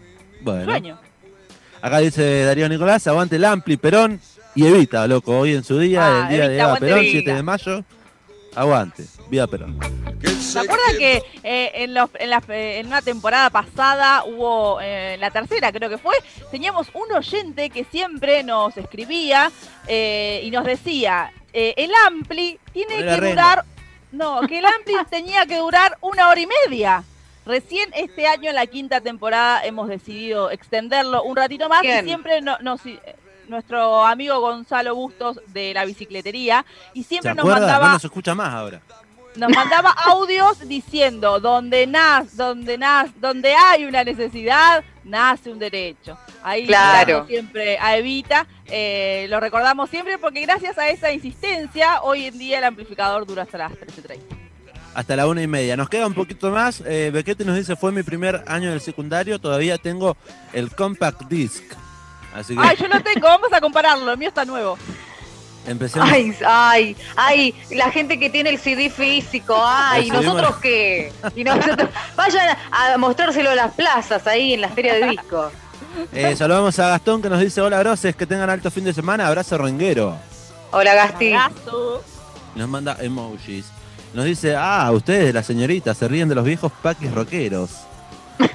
Bueno, 0.43 0.65
Sueño. 0.65 0.99
acá 1.83 1.99
dice 1.99 2.45
Darío 2.45 2.69
Nicolás, 2.69 3.07
aguante 3.07 3.37
el 3.37 3.45
Ampli, 3.45 3.77
Perón 3.77 4.21
y 4.55 4.67
Evita, 4.67 5.07
loco. 5.07 5.39
Hoy 5.39 5.55
en 5.55 5.65
su 5.65 5.79
día, 5.79 6.03
Ah, 6.05 6.29
el 6.31 6.37
día 6.37 6.49
de 6.49 6.59
Eva 6.59 6.77
Perón, 6.77 6.99
Evita. 6.99 7.13
7 7.13 7.35
de 7.35 7.43
mayo. 7.43 7.85
Aguante, 8.55 9.05
viva 9.29 9.47
Perón. 9.47 9.79
¿Se 10.41 10.59
acuerdan 10.59 10.97
que 10.99 11.23
eh, 11.45 11.71
en, 11.77 11.95
los- 11.95 12.11
en, 12.19 12.31
la- 12.31 12.43
eh, 12.49 12.79
en 12.81 12.89
una 12.89 13.01
temporada 13.01 13.49
pasada 13.51 14.25
hubo, 14.25 14.81
eh, 14.83 15.17
la 15.21 15.31
tercera 15.31 15.71
creo 15.73 15.89
que 15.89 15.99
fue, 15.99 16.15
teníamos 16.51 16.89
un 16.95 17.13
oyente 17.13 17.71
que 17.71 17.85
siempre 17.85 18.43
nos 18.43 18.77
escribía 18.77 19.51
eh, 19.87 20.41
y 20.45 20.51
nos 20.51 20.65
decía, 20.65 21.33
eh, 21.53 21.75
el 21.77 21.91
Ampli 22.07 22.59
tiene 22.73 22.97
que 22.97 23.03
durar, 23.31 23.65
no, 24.13 24.41
que 24.49 24.59
el 24.59 24.67
Ampli 24.67 24.95
tenía 25.11 25.47
que 25.47 25.57
durar 25.59 25.97
una 26.01 26.29
hora 26.29 26.41
y 26.41 26.47
media. 26.47 27.05
Recién 27.47 27.91
este 27.95 28.27
año 28.27 28.51
en 28.51 28.55
la 28.57 28.67
quinta 28.67 29.01
temporada 29.01 29.65
hemos 29.65 29.89
decidido 29.89 30.51
extenderlo 30.51 31.23
un 31.23 31.37
ratito 31.37 31.69
más 31.69 31.81
¿Quién? 31.81 32.05
y 32.05 32.09
siempre 32.09 32.41
no- 32.43 32.59
nos... 32.61 32.81
Nuestro 33.51 34.07
amigo 34.07 34.41
Gonzalo 34.41 34.95
Bustos 34.95 35.41
de 35.49 35.75
la 35.75 35.85
bicicletería 35.85 36.65
y 36.95 37.03
¿Se 37.03 37.09
siempre 37.11 37.35
nos 37.35 37.45
mandaba 37.45 37.87
No 37.89 37.93
nos 37.95 38.05
escucha 38.05 38.35
más 38.35 38.55
ahora. 38.55 38.81
nos 39.37 39.51
mandaba 39.51 39.91
audios 39.91 40.67
diciendo 40.69 41.39
donde 41.41 41.87
nas, 41.87 42.37
donde 42.37 42.79
nas, 42.79 43.11
donde 43.21 43.53
hay 43.55 43.85
una 43.85 44.03
necesidad, 44.05 44.83
nace 45.05 45.51
un 45.51 45.59
derecho. 45.59 46.17
Ahí 46.43 46.67
Claro. 46.67 46.99
recordamos 46.99 47.29
siempre 47.29 47.79
a 47.79 47.97
Evita, 47.97 48.47
eh, 48.67 49.27
lo 49.29 49.39
recordamos 49.41 49.91
siempre 49.91 50.17
porque 50.19 50.41
gracias 50.43 50.79
a 50.79 50.89
esa 50.89 51.13
insistencia, 51.13 52.03
hoy 52.03 52.27
en 52.27 52.39
día 52.39 52.59
el 52.59 52.65
amplificador 52.65 53.27
dura 53.27 53.43
hasta 53.43 53.59
las 53.59 53.73
13.30. 53.73 54.37
Hasta 54.95 55.15
la 55.15 55.29
una 55.29 55.41
y 55.43 55.47
media. 55.47 55.77
Nos 55.77 55.89
queda 55.89 56.07
un 56.09 56.15
poquito 56.15 56.51
más. 56.51 56.83
Eh, 56.85 57.11
Bequete 57.13 57.45
nos 57.45 57.55
dice, 57.57 57.77
fue 57.77 57.93
mi 57.93 58.03
primer 58.03 58.43
año 58.49 58.71
del 58.71 58.81
secundario. 58.81 59.39
Todavía 59.39 59.79
tengo 59.79 60.17
el 60.53 60.75
compact 60.75 61.23
disc. 61.29 61.63
Así 62.35 62.55
que 62.55 62.63
Ay, 62.63 62.77
yo 62.77 62.89
lo 62.89 63.01
tengo, 63.03 63.27
vamos 63.27 63.53
a 63.53 63.61
compararlo, 63.61 64.13
el 64.13 64.19
mío 64.19 64.29
está 64.29 64.45
nuevo. 64.45 64.79
empecemos. 65.67 66.09
Ay, 66.11 66.35
ay, 66.47 66.97
ay, 67.17 67.55
la 67.71 67.91
gente 67.91 68.19
que 68.19 68.31
tiene 68.31 68.51
el 68.51 68.59
CD 68.59 68.91
físico, 68.91 69.61
ay, 69.65 70.11
¿nosotros 70.11 70.57
qué? 70.63 71.13
Y 71.35 71.45
nosotros, 71.45 71.89
vayan 72.17 72.57
a 72.71 72.97
mostrárselo 72.99 73.51
a 73.51 73.55
las 73.55 73.75
plazas 73.75 74.27
ahí 74.27 74.55
en 74.55 74.61
la 74.61 74.69
feria 74.69 74.95
de 74.95 75.07
discos. 75.11 75.53
Eh, 76.13 76.37
saludamos 76.37 76.79
a 76.79 76.89
Gastón 76.89 77.21
que 77.21 77.29
nos 77.29 77.41
dice, 77.41 77.61
hola 77.61 77.79
groses, 77.81 78.15
que 78.15 78.27
tengan 78.27 78.49
alto 78.49 78.71
fin 78.71 78.85
de 78.85 78.93
semana. 78.93 79.27
Abrazo 79.27 79.59
renguero. 79.59 80.17
Hola, 80.71 80.95
Gasti. 80.95 81.33
Abrazo. 81.33 82.05
Nos 82.55 82.69
manda 82.69 82.97
emojis. 83.01 83.67
Nos 84.15 84.25
dice, 84.25 84.55
ah, 84.57 84.91
ustedes, 84.93 85.35
las 85.35 85.47
señoritas, 85.47 85.97
se 85.97 86.07
ríen 86.09 86.29
de 86.29 86.35
los 86.35 86.45
viejos 86.45 86.71
paquis 86.83 87.13
rockeros. 87.13 87.71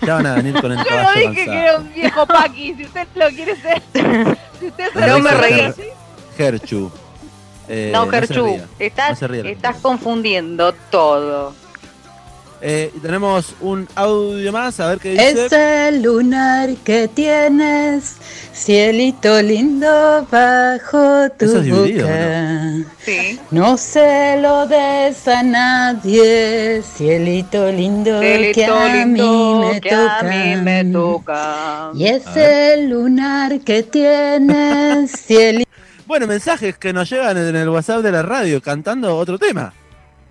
Ya 0.05 0.15
van 0.15 0.25
a 0.27 0.35
venir 0.35 0.59
con 0.61 0.71
el 0.71 0.77
Yo 0.77 0.83
no 0.83 0.89
caballo 0.89 1.29
dije 1.29 1.45
que 1.45 1.51
era 1.59 1.77
un 1.77 1.93
viejo 1.93 2.25
paqui, 2.25 2.75
si 2.75 2.83
usted 2.85 3.07
lo 3.15 3.27
quiere 3.29 3.55
ser. 3.55 3.81
Si 4.59 4.67
usted 4.67 4.93
se 4.93 4.99
No 5.01 5.07
lo 5.17 5.19
me 5.19 5.31
reí. 5.31 5.53
Ger- 5.53 5.75
Gerchu. 6.37 6.91
Eh, 7.67 7.89
no, 7.93 8.07
Gerchu, 8.07 8.45
ría. 8.45 8.67
estás, 8.79 9.21
No 9.21 9.27
estás 9.35 9.75
confundiendo 9.77 10.71
todo. 10.89 11.53
Eh, 12.61 12.91
y 12.95 12.99
tenemos 12.99 13.53
un 13.61 13.87
audio 13.95 14.51
más, 14.51 14.79
a 14.79 14.87
ver 14.87 14.99
qué 14.99 15.11
dice. 15.11 15.45
Ese 15.45 15.91
lunar 16.01 16.69
que 16.83 17.07
tienes, 17.07 18.15
cielito 18.53 19.41
lindo 19.41 20.25
bajo 20.31 21.29
tu 21.37 21.45
Eso 21.45 21.57
es 21.59 21.63
dividido, 21.65 22.07
boca. 22.07 22.89
Sí. 23.05 23.39
No 23.51 23.77
se 23.77 24.37
lo 24.41 24.65
des 24.67 25.27
a 25.27 25.43
nadie, 25.43 26.81
cielito 26.81 27.71
lindo 27.71 28.19
que 28.19 28.53
Cielito 28.53 28.75
a 28.75 28.87
lindo 28.95 29.59
mí 29.59 29.67
me 29.73 29.81
que 29.81 29.89
a 29.93 30.19
toca. 30.19 30.23
mí 30.23 30.55
me 30.63 30.85
toca. 30.85 31.91
Y 31.93 32.05
ese 32.07 32.77
lunar 32.87 33.59
que 33.59 33.83
tienes, 33.83 35.11
cielito 35.27 35.69
Bueno, 36.07 36.25
mensajes 36.25 36.77
que 36.77 36.93
nos 36.93 37.09
llegan 37.09 37.37
en 37.37 37.55
el 37.55 37.69
WhatsApp 37.69 38.01
de 38.01 38.11
la 38.11 38.21
radio 38.23 38.61
cantando 38.61 39.15
otro 39.17 39.37
tema. 39.37 39.73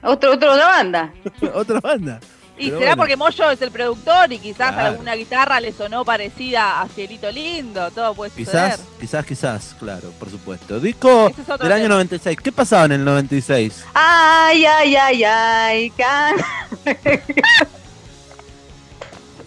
Otro, 0.05 0.33
otro, 0.33 0.53
otra 0.53 0.67
banda. 0.67 1.13
Otra 1.55 1.81
banda. 1.81 2.21
Y 2.57 2.67
Pero 2.67 2.79
será 2.79 2.91
bueno. 2.91 3.01
porque 3.03 3.17
Moyo 3.17 3.51
es 3.51 3.61
el 3.63 3.73
productor 3.73 4.33
y 4.33 4.39
quizás 4.39 4.73
Claro. 4.73 4.89
alguna 4.91 5.15
guitarra 5.17 5.59
le 5.61 5.73
sonó 5.73 6.05
parecida 6.05 6.83
a 6.83 6.89
Cielito 6.89 7.29
Lindo, 7.33 7.91
todo 7.91 8.15
puede 8.15 8.31
suceder. 8.31 8.75
Quizás, 8.77 8.81
quizás, 9.01 9.27
quizás, 9.27 9.77
claro, 9.81 10.11
por 10.21 10.31
supuesto. 10.31 10.79
Disco 10.79 11.29
es 11.37 11.37
del 11.59 11.73
año 11.73 11.83
tema. 11.85 11.95
96. 11.97 12.39
¿Qué 12.41 12.53
pasaba 12.53 12.85
en 12.85 12.93
el 12.93 13.05
96? 13.05 13.85
Ay, 13.93 14.65
ay, 14.67 14.95
ay, 14.95 15.25
ay, 15.25 15.91
can... 15.91 16.37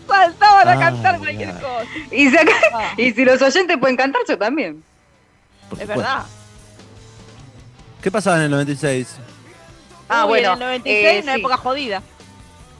Saltaban 0.07 0.67
a 0.67 0.71
Ay, 0.71 0.79
cantar 0.79 1.17
cualquier 1.19 1.49
ay. 1.49 1.55
cosa. 1.61 1.85
y, 2.11 2.29
si 2.29 2.37
acá- 2.37 2.51
Ah. 2.73 2.93
y 2.97 3.11
si 3.11 3.25
los 3.25 3.41
oyentes 3.41 3.77
pueden 3.77 3.97
cantar, 3.97 4.21
yo 4.27 4.37
también. 4.37 4.83
Por 5.69 5.77
Es 5.79 5.87
supuesto. 5.87 6.01
verdad. 6.03 6.25
¿Qué 8.01 8.11
pasaba 8.11 8.37
en 8.37 8.43
el 8.43 8.51
96? 8.51 9.15
Ah, 10.09 10.25
Uy, 10.25 10.29
bueno, 10.29 10.53
En 10.53 10.53
el 10.53 10.59
96, 10.59 11.05
eh, 11.05 11.19
una 11.23 11.33
sí. 11.33 11.39
época 11.39 11.57
jodida. 11.57 12.01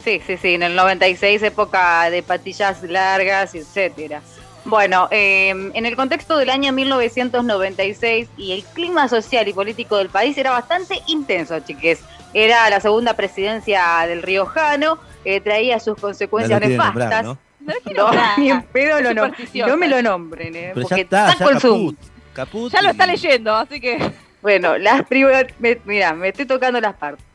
Sí, 0.04 0.22
sí, 0.26 0.38
sí, 0.38 0.54
en 0.54 0.64
el 0.64 0.76
96, 0.76 1.44
época 1.44 2.10
de 2.10 2.24
patillas 2.24 2.82
largas, 2.84 3.54
etcétera. 3.56 4.22
Bueno, 4.64 5.08
eh, 5.12 5.50
en 5.50 5.86
el 5.86 5.96
contexto 5.96 6.38
del 6.38 6.50
año 6.50 6.72
1996 6.74 8.28
y 8.38 8.52
el 8.54 8.64
clima 8.66 9.08
social 9.08 9.48
y 9.48 9.54
político 9.54 9.98
del 9.98 10.10
país 10.10 10.38
era 10.38 10.52
bastante 10.52 11.02
intenso, 11.08 11.60
chiques. 11.62 12.00
Era 12.34 12.70
la 12.70 12.80
segunda 12.82 13.14
presidencia 13.16 14.06
del 14.08 14.22
Riojano, 14.22 15.00
eh, 15.26 15.40
traía 15.42 15.80
sus 15.80 15.98
consecuencias 15.98 16.60
No 16.62 16.68
nefastas. 16.68 16.94
nombrar, 16.96 17.24
¿no? 17.26 17.38
No, 17.62 17.74
es 17.74 17.80
que 17.84 17.94
No, 17.94 18.12
no, 18.12 18.22
ni 18.38 18.50
en 18.50 18.62
pedo 18.64 19.02
lo 19.02 19.14
no, 19.14 19.32
no 19.68 19.78
me 19.78 19.88
lo 19.88 20.02
nombren, 20.02 20.56
eh, 20.56 20.72
Pero 20.74 20.82
ya 20.82 20.90
porque 20.90 21.02
está, 21.02 21.36
ya 21.38 21.46
caput. 21.46 21.98
Caput 22.34 22.72
Ya 22.74 22.82
lo 22.82 22.90
está 22.90 23.06
leyendo, 23.08 23.56
así 23.56 23.80
que. 23.80 24.12
Bueno, 24.48 24.78
las 24.78 25.06
privatizaciones, 25.06 25.82
mira, 25.84 26.14
me 26.14 26.30
estoy 26.30 26.46
tocando 26.46 26.80
las 26.80 26.96
partes. 26.96 27.26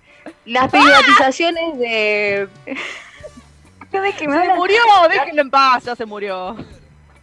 Las 0.47 0.71
privatizaciones 0.71 1.79
de... 1.79 2.49
Déjeme 3.93 4.47
Se 4.47 4.55
murió, 4.55 4.79
déjenlo 5.11 5.43
en 5.43 5.51
paz, 5.51 5.85
ya 5.85 5.95
se 5.95 6.07
murió. 6.07 6.57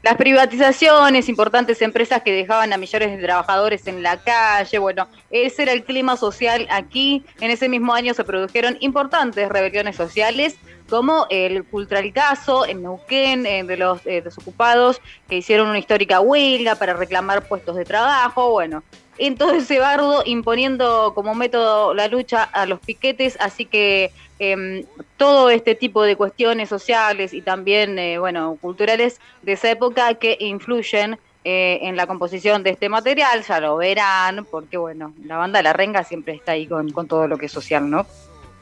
Las 0.04 0.16
privatizaciones, 0.16 1.28
importantes 1.28 1.82
empresas 1.82 2.22
que 2.22 2.32
dejaban 2.32 2.72
a 2.72 2.78
millones 2.78 3.18
de 3.18 3.24
trabajadores 3.24 3.88
en 3.88 4.04
la 4.04 4.18
calle, 4.18 4.78
bueno, 4.78 5.08
ese 5.32 5.64
era 5.64 5.72
el 5.72 5.84
clima 5.84 6.18
social 6.18 6.68
aquí. 6.70 7.26
En 7.42 7.50
ese 7.50 7.68
mismo 7.68 7.96
año 7.96 8.14
se 8.14 8.24
produjeron 8.24 8.78
importantes 8.82 9.50
rebeliones 9.50 9.96
sociales, 9.96 10.56
como 10.88 11.26
el 11.32 11.64
Cultralcaso 11.64 12.68
en 12.68 12.84
Neuquén, 12.84 13.44
eh, 13.48 13.64
de 13.64 13.78
los 13.78 14.06
eh, 14.06 14.22
desocupados 14.22 15.02
que 15.28 15.38
hicieron 15.38 15.68
una 15.68 15.80
histórica 15.80 16.20
huelga 16.20 16.76
para 16.76 16.94
reclamar 16.94 17.48
puestos 17.48 17.76
de 17.76 17.86
trabajo, 17.86 18.52
bueno. 18.52 18.84
En 19.20 19.36
todo 19.36 19.52
ese 19.52 19.80
bardo, 19.80 20.24
imponiendo 20.26 21.12
como 21.14 21.36
método 21.36 21.94
la 21.94 22.08
lucha 22.08 22.44
a 22.44 22.66
los 22.66 22.80
piquetes, 22.80 23.38
así 23.42 23.66
que 23.66 24.12
em, 24.40 24.86
todo 25.18 25.50
este 25.50 25.76
tipo 25.76 26.04
de 26.04 26.16
cuestiones 26.16 26.70
sociales 26.70 27.34
y 27.34 27.42
también, 27.42 28.00
eh, 28.00 28.18
bueno, 28.18 28.58
culturales 28.62 29.20
de 29.42 29.52
esa 29.54 29.70
época 29.70 30.14
que 30.14 30.38
influyen 30.40 31.20
eh, 31.44 31.80
en 31.82 31.98
la 31.98 32.08
composición 32.08 32.64
de 32.64 32.70
este 32.70 32.88
material, 32.88 33.44
ya 33.46 33.60
lo 33.60 33.76
verán, 33.76 34.46
porque 34.50 34.78
bueno, 34.78 35.14
la 35.26 35.36
banda 35.36 35.62
La 35.62 35.74
Renga 35.74 36.06
siempre 36.06 36.34
está 36.34 36.54
ahí 36.54 36.66
con, 36.66 36.90
con 36.92 37.08
todo 37.10 37.28
lo 37.28 37.38
que 37.38 37.48
es 37.48 37.52
social, 37.52 37.90
¿no? 37.90 38.08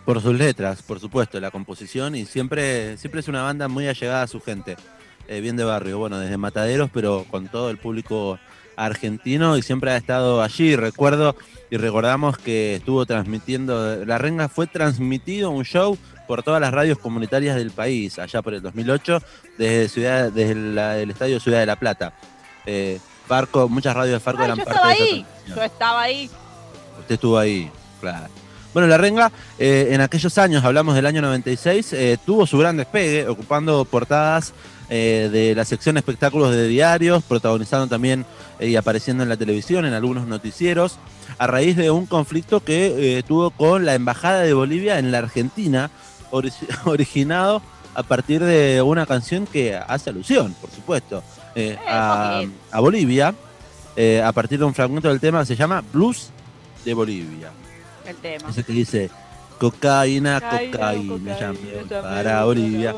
Por 0.05 0.21
sus 0.21 0.35
letras, 0.35 0.81
por 0.81 0.99
supuesto, 0.99 1.39
la 1.39 1.51
composición 1.51 2.15
y 2.15 2.25
siempre, 2.25 2.97
siempre 2.97 3.19
es 3.19 3.27
una 3.27 3.43
banda 3.43 3.67
muy 3.67 3.87
allegada 3.87 4.23
a 4.23 4.27
su 4.27 4.41
gente, 4.41 4.75
eh, 5.27 5.39
bien 5.39 5.55
de 5.55 5.65
barrio, 5.65 5.99
bueno, 5.99 6.17
desde 6.17 6.37
Mataderos, 6.37 6.89
pero 6.91 7.25
con 7.29 7.47
todo 7.47 7.69
el 7.69 7.77
público 7.77 8.39
argentino 8.78 9.57
y 9.57 9.61
siempre 9.61 9.91
ha 9.91 9.97
estado 9.97 10.41
allí. 10.41 10.75
Recuerdo 10.78 11.36
y 11.69 11.75
recordamos 11.75 12.38
que 12.38 12.75
estuvo 12.75 13.05
transmitiendo, 13.05 14.05
La 14.05 14.17
Renga 14.17 14.47
fue 14.47 14.67
transmitido 14.67 15.49
un 15.51 15.65
show 15.65 15.97
por 16.28 16.43
todas 16.43 16.61
las 16.61 16.73
radios 16.73 16.97
comunitarias 16.99 17.55
del 17.57 17.71
país, 17.71 18.17
allá 18.19 18.41
por 18.41 18.53
el 18.53 18.61
2008, 18.61 19.21
desde, 19.57 19.89
ciudad, 19.89 20.32
desde 20.32 20.55
la- 20.55 20.97
el 20.97 21.09
estadio 21.09 21.39
Ciudad 21.39 21.59
de 21.59 21.65
la 21.65 21.75
Plata. 21.78 22.13
Eh, 22.65 22.99
Farco, 23.28 23.67
muchas 23.67 23.95
radios 23.95 24.13
de 24.13 24.19
Farco 24.21 24.41
Ay, 24.41 24.45
eran 24.45 24.57
yo 24.57 24.63
parte 24.65 24.78
estaba 24.80 24.93
de 24.93 25.01
ahí, 25.03 25.25
yo 25.47 25.63
estaba 25.63 26.01
ahí. 26.01 26.30
Usted 26.99 27.15
estuvo 27.15 27.38
ahí, 27.38 27.69
claro. 27.99 28.28
Bueno, 28.73 28.88
La 28.89 28.97
Renga, 28.97 29.32
eh, 29.57 29.88
en 29.91 30.01
aquellos 30.01 30.38
años, 30.38 30.63
hablamos 30.63 30.95
del 30.95 31.05
año 31.05 31.21
96, 31.21 31.93
eh, 31.93 32.17
tuvo 32.25 32.45
su 32.45 32.57
gran 32.57 32.78
despegue, 32.78 33.28
ocupando 33.28 33.84
portadas 33.86 34.53
eh, 34.89 35.29
de 35.31 35.53
la 35.55 35.65
sección 35.65 35.97
espectáculos 35.97 36.51
de 36.51 36.67
diarios, 36.67 37.23
protagonizando 37.23 37.88
también 37.88 38.25
eh, 38.59 38.69
y 38.69 38.75
apareciendo 38.75 39.23
en 39.23 39.29
la 39.29 39.38
televisión, 39.38 39.85
en 39.85 39.93
algunos 39.93 40.27
noticieros, 40.27 40.97
a 41.38 41.47
raíz 41.47 41.75
de 41.75 41.91
un 41.91 42.05
conflicto 42.05 42.61
que 42.63 43.17
eh, 43.17 43.23
tuvo 43.23 43.49
con 43.51 43.85
la 43.85 43.95
Embajada 43.95 44.41
de 44.41 44.53
Bolivia 44.53 44.97
en 44.99 45.11
la 45.11 45.19
Argentina, 45.19 45.91
ori- 46.31 46.53
originado 46.85 47.61
a 47.95 48.03
partir 48.03 48.43
de 48.43 48.81
una 48.81 49.05
canción 49.05 49.45
que 49.47 49.75
hace 49.75 50.09
alusión, 50.11 50.55
por 50.61 50.69
supuesto, 50.71 51.23
a, 51.88 52.43
Bolivia, 52.79 53.33
a 54.23 54.31
partir 54.31 54.59
de 54.59 54.65
un 54.65 54.73
fragmento 54.75 55.09
del 55.09 55.19
tema 55.19 55.39
que 55.39 55.47
se 55.47 55.55
llama 55.55 55.83
Blues 55.91 56.29
de 56.85 56.93
Bolivia. 56.93 57.49
El 58.05 58.15
tema. 58.17 58.49
Ese 58.51 58.63
que 58.63 58.71
dice 58.73 59.09
cocaína, 59.57 60.39
Cocaína, 60.41 61.37
ya 61.39 62.01
para 62.01 62.43
Bolivia. 62.45 62.95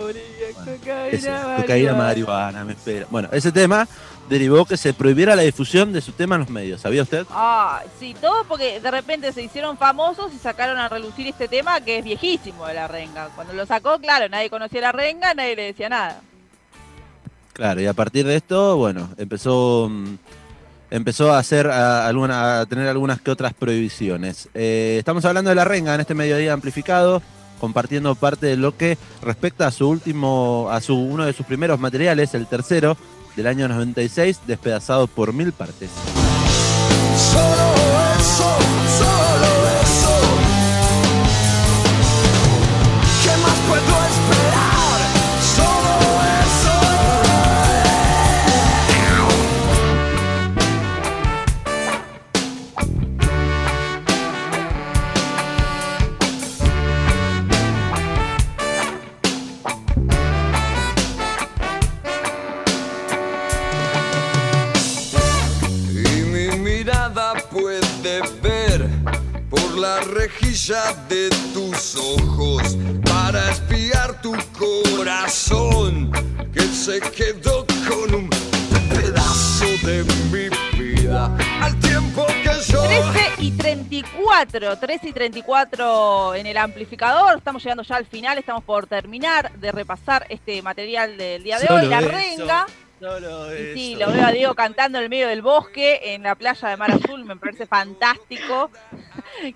cocaína, 1.57 1.93
marihuana. 1.93 2.63
me 2.63 2.73
espera. 2.73 3.05
Bueno, 3.09 3.29
ese 3.31 3.51
tema 3.51 3.87
derivó 4.29 4.65
que 4.65 4.77
se 4.77 4.93
prohibiera 4.93 5.35
la 5.35 5.41
difusión 5.41 5.91
de 5.91 6.01
su 6.01 6.11
tema 6.11 6.35
en 6.35 6.41
los 6.41 6.49
medios. 6.49 6.81
¿Sabía 6.81 7.01
usted? 7.01 7.25
Ah, 7.31 7.81
sí, 7.99 8.15
todo 8.21 8.43
porque 8.45 8.79
de 8.79 8.91
repente 8.91 9.31
se 9.33 9.41
hicieron 9.41 9.77
famosos 9.77 10.31
y 10.33 10.37
sacaron 10.37 10.77
a 10.77 10.87
relucir 10.87 11.27
este 11.27 11.47
tema 11.47 11.81
que 11.81 11.97
es 11.97 12.03
viejísimo 12.03 12.65
de 12.67 12.75
la 12.75 12.87
renga. 12.87 13.29
Cuando 13.35 13.53
lo 13.53 13.65
sacó, 13.65 13.99
claro, 13.99 14.29
nadie 14.29 14.49
conocía 14.49 14.81
la 14.81 14.91
renga, 14.91 15.33
nadie 15.33 15.55
le 15.55 15.63
decía 15.63 15.89
nada. 15.89 16.21
Claro, 17.53 17.81
y 17.81 17.87
a 17.87 17.93
partir 17.93 18.25
de 18.25 18.35
esto, 18.37 18.77
bueno, 18.77 19.09
empezó, 19.17 19.87
mm, 19.89 20.15
empezó 20.91 21.33
a 21.33 21.39
hacer 21.39 21.67
alguna, 21.67 22.65
tener 22.65 22.87
algunas 22.87 23.21
que 23.21 23.31
otras 23.31 23.53
prohibiciones. 23.53 24.49
Eh, 24.53 24.97
estamos 24.99 25.25
hablando 25.25 25.49
de 25.49 25.55
la 25.55 25.65
renga 25.65 25.95
en 25.95 26.01
este 26.01 26.15
mediodía 26.15 26.53
amplificado, 26.53 27.21
compartiendo 27.59 28.15
parte 28.15 28.47
de 28.47 28.57
lo 28.57 28.75
que 28.75 28.97
respecta 29.21 29.67
a 29.67 29.71
su 29.71 29.89
último, 29.89 30.67
a 30.71 30.81
su 30.81 30.95
uno 30.95 31.25
de 31.25 31.33
sus 31.33 31.45
primeros 31.45 31.79
materiales, 31.79 32.33
el 32.33 32.47
tercero 32.47 32.97
del 33.35 33.47
año 33.47 33.67
96, 33.67 34.41
despedazado 34.47 35.07
por 35.07 35.33
mil 35.33 35.51
partes. 35.51 35.89
La 69.89 70.01
rejilla 70.01 70.93
de 71.07 71.29
tus 71.51 71.95
ojos 71.95 72.77
para 73.03 73.49
espiar 73.49 74.21
tu 74.21 74.35
corazón 74.57 76.11
que 76.53 76.61
se 76.61 76.99
quedó 76.99 77.65
con 77.87 78.13
un 78.13 78.29
pedazo 78.89 79.65
de 79.83 80.03
mi 80.03 80.49
vida 80.77 81.35
al 81.59 81.79
tiempo 81.79 82.27
que 82.27 82.71
yo 82.71 82.83
13 82.83 83.31
y 83.39 83.51
34, 83.51 84.77
13 84.77 85.09
y 85.09 85.13
34 85.13 86.35
en 86.35 86.45
el 86.45 86.57
amplificador. 86.57 87.37
Estamos 87.37 87.63
llegando 87.63 87.81
ya 87.81 87.95
al 87.95 88.05
final, 88.05 88.37
estamos 88.37 88.63
por 88.63 88.85
terminar 88.85 89.51
de 89.53 89.71
repasar 89.71 90.27
este 90.29 90.61
material 90.61 91.17
del 91.17 91.41
día 91.41 91.57
de 91.57 91.65
Solo 91.65 91.79
hoy. 91.81 91.87
La 91.87 91.99
eso, 91.99 92.09
renga. 92.09 92.65
Solo 92.99 93.55
Y 93.55 93.73
sí, 93.73 93.95
lo 93.95 94.11
veo 94.11 94.25
a 94.25 94.31
Diego 94.31 94.53
cantando 94.55 94.97
en 94.97 95.05
el 95.05 95.09
medio 95.09 95.27
del 95.27 95.41
bosque, 95.41 96.13
en 96.13 96.23
la 96.23 96.35
playa 96.35 96.69
de 96.69 96.77
Mar 96.77 96.91
Azul, 96.91 97.23
me 97.23 97.37
parece 97.37 97.65
fantástico. 97.65 98.69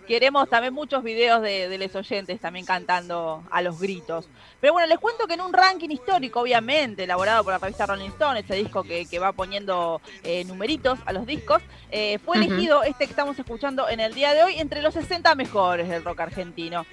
Queremos 0.07 0.49
también 0.49 0.73
muchos 0.73 1.03
videos 1.03 1.41
de, 1.41 1.67
de 1.67 1.77
los 1.77 1.93
oyentes 1.95 2.39
también 2.39 2.65
cantando 2.65 3.43
a 3.51 3.61
los 3.61 3.79
gritos. 3.79 4.29
Pero 4.61 4.71
bueno, 4.71 4.87
les 4.87 4.97
cuento 4.97 5.27
que 5.27 5.33
en 5.33 5.41
un 5.41 5.51
ranking 5.51 5.89
histórico, 5.89 6.39
obviamente, 6.39 7.03
elaborado 7.03 7.43
por 7.43 7.51
la 7.51 7.59
revista 7.59 7.85
Rolling 7.85 8.11
Stone, 8.11 8.39
ese 8.39 8.55
disco 8.55 8.83
que, 8.83 9.05
que 9.05 9.19
va 9.19 9.33
poniendo 9.33 9.99
eh, 10.23 10.45
numeritos 10.45 10.99
a 11.05 11.11
los 11.11 11.25
discos, 11.25 11.61
eh, 11.91 12.17
fue 12.19 12.37
elegido 12.37 12.81
este 12.83 13.05
que 13.05 13.11
estamos 13.11 13.37
escuchando 13.37 13.89
en 13.89 13.99
el 13.99 14.13
día 14.13 14.33
de 14.33 14.41
hoy 14.41 14.55
entre 14.57 14.81
los 14.81 14.93
60 14.93 15.35
mejores 15.35 15.89
del 15.89 16.03
rock 16.05 16.21
argentino. 16.21 16.85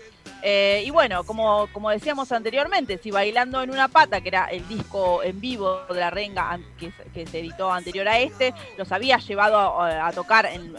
Eh, 0.43 0.83
y 0.87 0.91
bueno, 0.91 1.25
como, 1.25 1.69
como 1.73 1.91
decíamos 1.91 2.33
anteriormente, 2.33 2.99
si 3.03 3.11
Bailando 3.11 3.63
en 3.63 3.71
una 3.71 3.89
pata, 3.89 4.21
que 4.23 4.29
era 4.29 4.47
el 4.47 4.67
disco 4.69 5.23
en 5.23 5.39
vivo 5.39 5.83
de 5.89 6.01
la 6.01 6.09
renga 6.11 6.59
que, 6.79 6.93
se- 7.27 7.39
editó 7.39 7.71
anterior 7.71 8.09
a 8.09 8.19
este, 8.19 8.55
los 8.79 8.91
había 8.91 9.19
llevado 9.19 9.59
a, 9.83 10.11
tocar 10.13 10.47
en, 10.47 10.75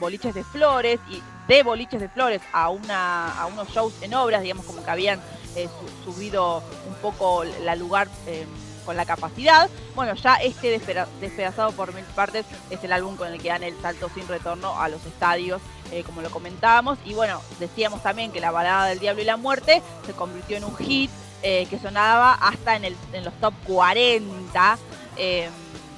boliches 0.00 0.34
de 0.34 0.42
flores 0.44 0.98
y 1.10 1.22
de 1.48 1.62
boliches 1.62 2.00
de 2.00 2.08
flores 2.08 2.40
a, 2.52 2.70
una, 2.70 3.38
a 3.38 3.46
unos 3.46 3.68
shows 3.68 3.92
en 4.02 4.14
obras, 4.14 4.40
digamos 4.42 4.64
como 4.64 4.82
que 4.82 4.90
habían 4.90 5.20
eh, 5.54 5.68
su- 6.04 6.12
subido 6.12 6.62
un 6.88 6.94
poco 7.02 7.44
la 7.44 7.76
lugar 7.76 8.08
eh, 8.26 8.46
con 8.86 8.96
la 8.96 9.04
capacidad. 9.04 9.68
Bueno, 9.94 10.14
ya 10.14 10.34
este 10.36 10.80
Despedazado 11.20 11.72
por 11.72 11.92
Mil 11.94 12.04
Partes 12.14 12.46
es 12.70 12.82
el 12.82 12.92
álbum 12.92 13.16
con 13.16 13.28
el 13.32 13.40
que 13.40 13.48
dan 13.48 13.62
el 13.62 13.74
salto 13.82 14.08
sin 14.14 14.26
retorno 14.28 14.80
a 14.80 14.88
los 14.88 15.04
estadios, 15.06 15.60
eh, 15.92 16.02
como 16.04 16.22
lo 16.22 16.30
comentábamos. 16.30 16.98
Y 17.04 17.14
bueno, 17.14 17.40
decíamos 17.60 18.02
también 18.02 18.32
que 18.32 18.40
la 18.40 18.50
balada 18.50 18.86
del 18.86 18.98
Diablo 18.98 19.22
y 19.22 19.24
la 19.24 19.36
Muerte 19.36 19.82
se 20.06 20.12
convirtió 20.12 20.56
en 20.56 20.64
un 20.64 20.76
hit 20.76 21.10
eh, 21.42 21.66
que 21.68 21.78
sonaba 21.78 22.34
hasta 22.34 22.76
en, 22.76 22.84
el, 22.86 22.96
en 23.12 23.24
los 23.24 23.34
top 23.40 23.54
40. 23.66 24.78
eh, 25.16 25.48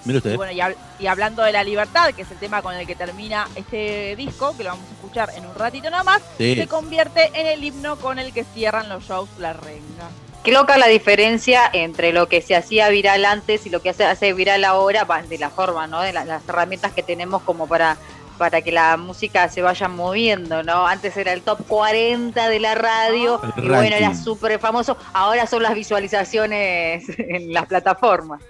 Mire 0.05 0.19
usted. 0.19 0.35
y 0.35 0.37
bueno, 0.37 0.53
y, 0.53 0.59
hab- 0.59 0.77
y 1.01 1.07
hablando 1.09 1.43
de 1.43 1.51
la 1.53 1.65
libertad, 1.65 2.13
que 2.15 2.23
es 2.23 2.31
el 2.31 2.39
tema 2.39 2.63
con 2.63 2.75
el 2.75 2.87
que 2.87 2.95
termina 2.95 3.49
este 3.57 4.15
disco, 4.17 4.57
que 4.57 4.63
lo 4.65 4.71
vamos 4.71 4.87
a 4.89 4.93
escuchar 4.95 5.31
en 5.37 5.45
un 5.47 5.55
ratito 5.55 5.91
nada 5.91 6.05
más, 6.05 6.23
Sí. 6.39 6.55
se 6.55 6.69
convierte 6.69 7.31
en 7.35 7.47
el 7.47 7.65
himno 7.65 7.97
con 7.97 8.19
el 8.21 8.33
que 8.33 8.45
cierran 8.45 8.89
los 8.89 9.05
shows 9.05 9.29
La 9.39 9.53
Renga. 9.53 10.09
Qué 10.45 10.53
loca 10.53 10.79
la 10.79 10.87
diferencia 10.87 11.69
entre 11.73 12.13
lo 12.13 12.29
que 12.29 12.41
se 12.41 12.55
hacía 12.55 12.89
viral 12.89 13.25
antes 13.25 13.67
y 13.67 13.71
lo 13.71 13.83
que 13.83 13.93
se 13.95 14.05
hace 14.05 14.33
viral 14.33 14.65
ahora, 14.65 15.03
va, 15.03 15.23
de 15.23 15.39
la 15.39 15.51
forma, 15.51 15.89
¿no? 15.89 16.01
De 16.03 16.13
la- 16.13 16.25
las 16.25 16.49
herramientas 16.49 16.93
que 16.93 17.03
tenemos 17.03 17.43
como 17.43 17.67
para 17.67 17.97
para 18.37 18.63
que 18.63 18.73
la 18.73 18.97
música 18.97 19.49
se 19.49 19.63
vaya 19.63 19.89
moviendo, 19.89 20.63
¿no? 20.63 20.87
Antes 20.87 21.17
era 21.17 21.33
el 21.33 21.43
top 21.43 21.67
40 21.67 22.49
de 22.49 22.61
la 22.61 22.75
radio 22.75 23.41
El 23.57 23.65
y 23.65 23.69
bueno, 23.69 23.97
era 23.97 24.15
súper 24.15 24.59
famoso. 24.59 24.97
Ahora 25.13 25.47
son 25.47 25.63
las 25.63 25.75
visualizaciones 25.75 27.05
en 27.19 27.53
las 27.53 27.67
plataformas. 27.67 28.41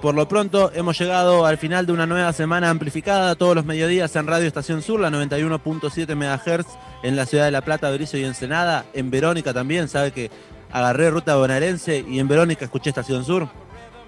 Por 0.00 0.14
lo 0.14 0.28
pronto 0.28 0.70
hemos 0.74 0.98
llegado 0.98 1.46
al 1.46 1.56
final 1.56 1.86
de 1.86 1.92
una 1.92 2.04
nueva 2.06 2.32
semana 2.32 2.68
amplificada 2.68 3.36
todos 3.36 3.54
los 3.54 3.64
mediodías 3.64 4.14
en 4.16 4.26
Radio 4.26 4.46
Estación 4.46 4.82
Sur, 4.82 5.00
la 5.00 5.08
91.7 5.10 6.14
MHz 6.14 6.66
en 7.02 7.16
la 7.16 7.24
ciudad 7.26 7.44
de 7.46 7.50
La 7.50 7.62
Plata, 7.62 7.88
Berizo 7.90 8.18
y 8.18 8.24
Ensenada, 8.24 8.84
en 8.92 9.10
Verónica 9.10 9.54
también, 9.54 9.88
sabe 9.88 10.10
que 10.12 10.30
agarré 10.72 11.08
ruta 11.10 11.36
bonaerense 11.36 12.04
y 12.06 12.18
en 12.18 12.28
Verónica 12.28 12.64
escuché 12.66 12.90
Estación 12.90 13.24
Sur 13.24 13.48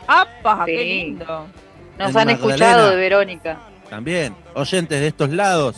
¡Apa! 0.06 0.64
¡Qué 0.66 0.76
Sí. 0.76 0.84
lindo! 0.84 1.46
Nos 1.98 2.10
En 2.10 2.18
han 2.18 2.26
Magdalena. 2.26 2.32
escuchado 2.32 2.90
de 2.90 2.96
Verónica. 2.96 3.58
También. 3.88 4.34
Oyentes 4.54 5.00
de 5.00 5.08
estos 5.08 5.30
lados 5.30 5.76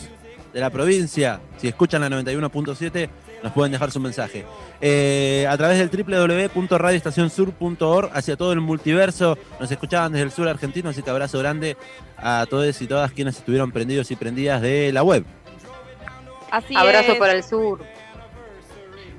de 0.53 0.59
la 0.59 0.69
provincia, 0.69 1.39
si 1.57 1.67
escuchan 1.67 2.01
la 2.01 2.09
91.7, 2.09 3.09
nos 3.43 3.53
pueden 3.53 3.71
dejar 3.71 3.91
su 3.91 3.99
mensaje. 3.99 4.45
Eh, 4.81 5.45
a 5.49 5.57
través 5.57 5.77
del 5.77 5.89
www.radioestacionsur.org 5.89 8.09
hacia 8.13 8.35
todo 8.35 8.53
el 8.53 8.61
multiverso, 8.61 9.37
nos 9.59 9.71
escuchaban 9.71 10.11
desde 10.11 10.25
el 10.25 10.31
sur 10.31 10.47
argentino, 10.47 10.89
así 10.89 11.03
que 11.03 11.09
abrazo 11.09 11.39
grande 11.39 11.77
a 12.17 12.45
todos 12.49 12.81
y 12.81 12.87
todas 12.87 13.11
quienes 13.11 13.37
estuvieron 13.37 13.71
prendidos 13.71 14.11
y 14.11 14.15
prendidas 14.15 14.61
de 14.61 14.91
la 14.91 15.03
web. 15.03 15.25
Así 16.51 16.75
Abrazo 16.75 17.13
es. 17.13 17.19
para 17.19 17.33
el 17.33 17.43
sur. 17.43 17.79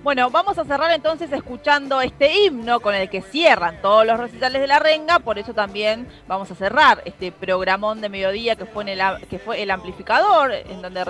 Bueno, 0.02 0.30
vamos 0.30 0.56
a 0.56 0.64
cerrar 0.64 0.90
entonces 0.92 1.30
escuchando 1.30 2.00
este 2.00 2.32
himno 2.34 2.80
con 2.80 2.94
el 2.94 3.10
que 3.10 3.20
cierran 3.20 3.82
todos 3.82 4.06
los 4.06 4.18
recitales 4.18 4.62
de 4.62 4.66
la 4.66 4.78
renga, 4.78 5.18
por 5.18 5.38
eso 5.38 5.52
también 5.52 6.08
vamos 6.26 6.50
a 6.50 6.54
cerrar 6.54 7.02
este 7.04 7.30
programón 7.32 8.00
de 8.00 8.08
mediodía 8.08 8.56
que 8.56 8.64
fue, 8.64 8.84
en 8.84 8.98
el, 8.98 9.26
que 9.28 9.38
fue 9.38 9.62
el 9.62 9.70
amplificador, 9.70 10.52
en 10.52 10.80
donde 10.80 11.04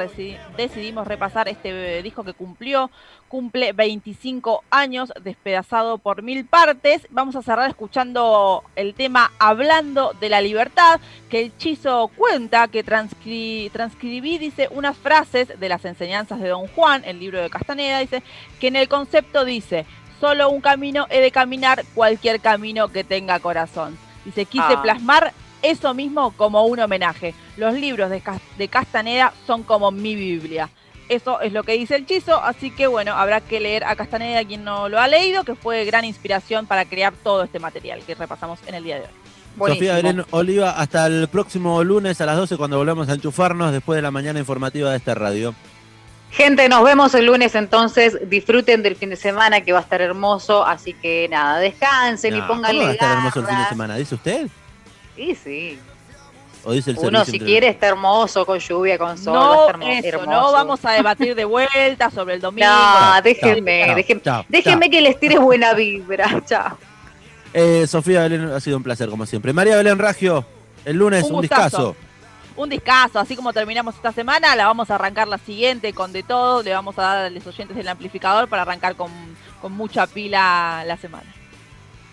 decidimos 0.57 1.07
repasar 1.07 1.49
este 1.49 2.03
disco 2.03 2.25
que 2.25 2.33
cumplió, 2.33 2.91
cumple 3.35 3.73
25 3.73 4.65
años, 4.71 5.13
despedazado 5.23 5.99
por 5.99 6.23
mil 6.25 6.45
partes. 6.45 7.07
Vamos 7.11 7.37
a 7.37 7.43
cerrar 7.43 7.71
escuchando 7.71 8.65
el 8.75 8.93
tema 8.95 9.31
Hablando 9.39 10.13
de 10.21 10.29
la 10.29 10.41
Libertad, 10.41 10.99
que 11.31 11.41
el 11.43 11.57
Chizo 11.57 12.09
cuenta 12.17 12.67
que 12.67 12.85
transcri- 12.85 13.71
transcribí, 13.71 14.37
dice, 14.39 14.69
unas 14.73 14.97
frases 14.99 15.61
de 15.61 15.69
las 15.69 15.85
enseñanzas 15.85 16.41
de 16.41 16.49
Don 16.49 16.67
Juan, 16.67 17.03
el 17.07 17.21
libro 17.21 17.41
de 17.41 17.49
Castaneda, 17.51 18.01
dice, 18.01 18.25
que 18.59 18.67
en 18.67 18.75
el 18.75 18.89
concepto 18.89 19.45
dice, 19.45 19.87
solo 20.19 20.51
un 20.51 20.61
camino 20.61 21.07
he 21.09 21.21
de 21.21 21.31
caminar, 21.31 21.85
cualquier 21.95 22.41
camino 22.41 22.89
que 22.89 23.05
tenga 23.05 23.39
corazón. 23.39 23.97
Dice, 24.25 24.45
quise 24.45 24.65
Ah. 24.75 24.83
plasmar 24.83 25.33
eso 25.63 25.95
mismo 25.95 26.33
como 26.33 26.65
un 26.65 26.81
homenaje. 26.81 27.33
Los 27.57 27.75
libros 27.75 28.11
de, 28.11 28.23
Cas- 28.23 28.41
de 28.59 28.67
Castaneda 28.67 29.33
son 29.47 29.63
como 29.63 29.93
mi 29.93 30.17
Biblia. 30.17 30.69
Eso 31.11 31.41
es 31.41 31.53
lo 31.53 31.65
que 31.65 31.73
dice 31.73 31.97
el 31.97 32.07
Chizo, 32.07 32.41
así 32.41 32.71
que 32.71 32.87
bueno, 32.87 33.15
habrá 33.15 33.41
que 33.41 33.59
leer 33.59 33.83
a 33.83 33.97
Castaneda 33.97 34.45
quien 34.45 34.63
no 34.63 34.89
lo 34.89 35.01
ha 35.01 35.09
leído, 35.09 35.43
que 35.43 35.57
fue 35.57 35.85
gran 35.85 36.05
inspiración 36.05 36.67
para 36.67 36.85
crear 36.85 37.13
todo 37.25 37.43
este 37.43 37.59
material 37.59 38.01
que 38.07 38.15
repasamos 38.15 38.61
en 38.69 38.77
el 38.77 38.85
día 38.85 39.01
de 39.01 39.03
hoy. 39.03 39.75
Sofía 39.75 39.97
Belén 39.97 40.25
Oliva, 40.31 40.71
hasta 40.71 41.07
el 41.07 41.27
próximo 41.27 41.83
lunes 41.83 42.21
a 42.21 42.27
las 42.27 42.37
12 42.37 42.57
cuando 42.57 42.79
volvemos 42.79 43.09
a 43.09 43.15
enchufarnos 43.15 43.73
después 43.73 43.97
de 43.97 44.03
la 44.03 44.13
mañana 44.13 44.39
informativa 44.39 44.93
de 44.93 44.99
esta 44.99 45.17
radio. 45.17 45.53
Gente, 46.31 46.69
nos 46.69 46.85
vemos 46.85 47.13
el 47.15 47.27
lunes 47.27 47.57
entonces. 47.57 48.17
Disfruten 48.31 48.85
del 48.85 48.95
fin 48.95 49.11
de 49.11 49.17
semana 49.17 49.63
que 49.63 49.73
va 49.73 49.81
a 49.81 49.83
estar 49.83 50.01
hermoso. 50.01 50.65
Así 50.65 50.93
que 50.93 51.27
nada, 51.29 51.59
descansen 51.59 52.37
y 52.37 52.39
No, 52.39 52.47
¿cómo 52.47 52.61
pónganle 52.61 52.85
va 52.85 52.91
a 52.91 52.93
estar 52.93 53.17
hermoso 53.17 53.41
el 53.41 53.47
fin 53.47 53.59
de 53.59 53.65
semana? 53.65 53.97
¿Dice 53.97 54.15
usted? 54.15 54.49
Sí, 55.17 55.35
sí. 55.35 55.79
¿O 56.65 56.73
dice 56.73 56.91
el 56.91 56.99
Uno 56.99 57.07
servicio 57.25 57.25
si 57.25 57.37
entre- 57.37 57.47
quiere 57.47 57.69
está 57.69 57.87
hermoso, 57.89 58.45
con 58.45 58.59
lluvia, 58.59 58.99
con 58.99 59.17
sol, 59.17 59.35
va 59.35 59.41
a 59.41 59.45
No, 59.45 59.61
estar 59.67 59.75
hermo- 59.77 59.89
eso, 59.91 60.09
hermoso. 60.09 60.31
no 60.31 60.53
vamos 60.53 60.85
a 60.85 60.91
debatir 60.93 61.35
de 61.35 61.45
vuelta 61.47 62.11
sobre 62.11 62.35
el 62.35 62.41
domingo. 62.41 62.69
No, 62.71 63.23
déjenme, 63.23 63.85
chao, 63.87 63.95
déjenme, 63.97 64.23
chao, 64.23 64.45
déjenme 64.49 64.87
chao. 64.87 64.91
que 64.91 65.01
les 65.01 65.19
tire 65.21 65.39
buena 65.39 65.73
vibra. 65.75 66.43
Chao. 66.47 66.77
Eh, 67.53 67.87
Sofía 67.89 68.23
Belén, 68.23 68.51
ha 68.53 68.61
sido 68.61 68.77
un 68.77 68.83
placer 68.83 69.09
como 69.09 69.27
siempre. 69.27 69.53
María 69.53 69.77
Belén 69.77 69.99
Ragio, 69.99 70.45
el 70.85 70.97
lunes 70.97 71.25
Un 71.25 71.37
un, 71.37 71.41
discazo. 71.43 71.97
Un 72.57 72.69
discazo, 72.69 73.19
así 73.19 73.35
como 73.37 73.53
terminamos 73.53 73.95
esta 73.95 74.13
semana, 74.13 74.55
la 74.55 74.67
vamos 74.67 74.91
a 74.91 74.97
arrancar 74.97 75.27
la 75.29 75.39
siguiente 75.39 75.93
con 75.95 76.13
de 76.13 76.23
todo, 76.23 76.63
le 76.63 76.73
vamos 76.75 76.99
a 76.99 77.03
dar 77.03 77.19
a 77.27 77.31
los 77.31 77.47
oyentes 77.47 77.77
del 77.77 77.89
amplificador 77.89 78.49
para 78.49 78.63
arrancar 78.63 78.95
con, 78.97 79.11
con 79.63 79.73
mucha 79.73 80.07
pila 80.07 80.85
la 80.87 80.97
semana. 80.99 81.25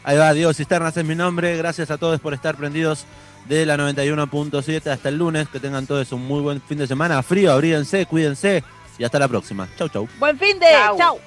Ahí 0.03 0.17
va, 0.17 0.31
Diego 0.33 0.53
Cisternas 0.53 0.95
es 0.95 1.03
mi 1.03 1.15
nombre. 1.15 1.57
Gracias 1.57 1.91
a 1.91 1.97
todos 1.97 2.19
por 2.21 2.33
estar 2.33 2.55
prendidos 2.55 3.05
de 3.47 3.65
la 3.65 3.77
91.7 3.77 4.87
hasta 4.87 5.09
el 5.09 5.17
lunes. 5.17 5.47
Que 5.49 5.59
tengan 5.59 5.85
todos 5.85 6.11
un 6.11 6.25
muy 6.25 6.41
buen 6.41 6.61
fin 6.61 6.77
de 6.77 6.87
semana. 6.87 7.21
Frío, 7.23 7.51
abríguense, 7.51 8.05
cuídense 8.05 8.63
y 8.97 9.03
hasta 9.03 9.19
la 9.19 9.27
próxima. 9.27 9.67
Chau, 9.77 9.89
chau. 9.89 10.07
Buen 10.19 10.37
fin 10.37 10.59
de, 10.59 10.67
chau. 10.97 11.19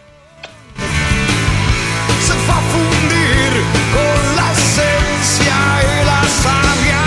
se 2.26 2.32
va 2.48 2.58
a 2.58 2.62
fundir 2.72 3.52
con 3.92 4.36
la 4.36 4.52
esencia 4.52 5.56
y 5.82 6.04
la 6.04 6.24
savia. 6.42 7.02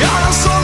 Y 0.00 0.02
ahora 0.04 0.32
solo 0.32 0.63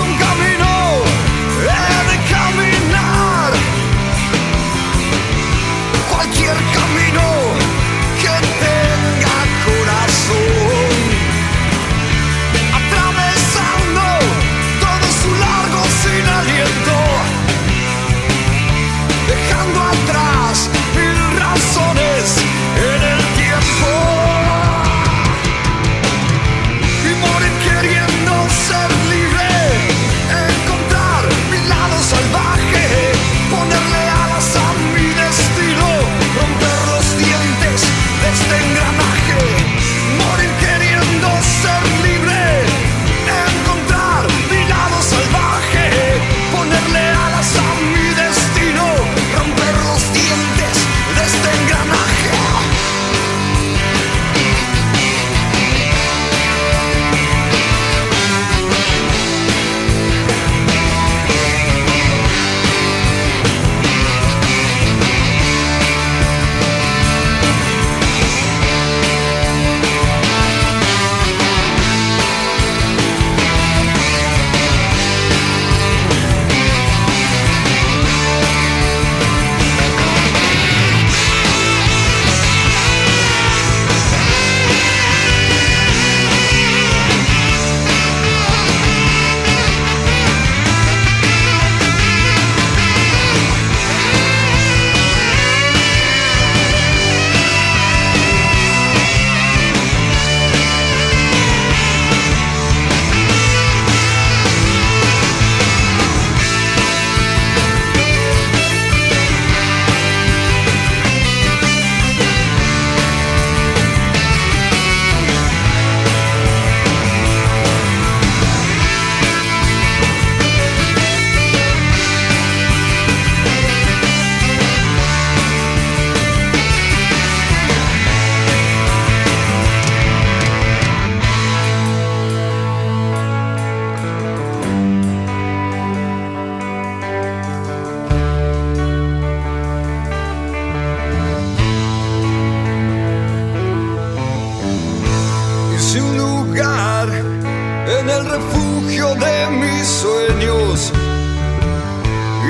hice 145.80 146.00
un 146.02 146.18
lugar 146.18 147.08
en 147.08 148.10
el 148.10 148.26
refugio 148.26 149.14
de 149.14 149.46
mis 149.50 149.88
sueños 149.88 150.92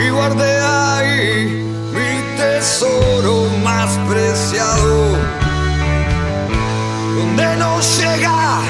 y 0.02 0.08
guardé 0.10 0.60
ahí 0.60 1.64
mi 1.94 2.20
tesoro 2.36 3.46
más 3.62 3.96
preciado, 4.08 5.16
donde 7.16 7.56
no 7.56 7.80
llega 7.80 8.62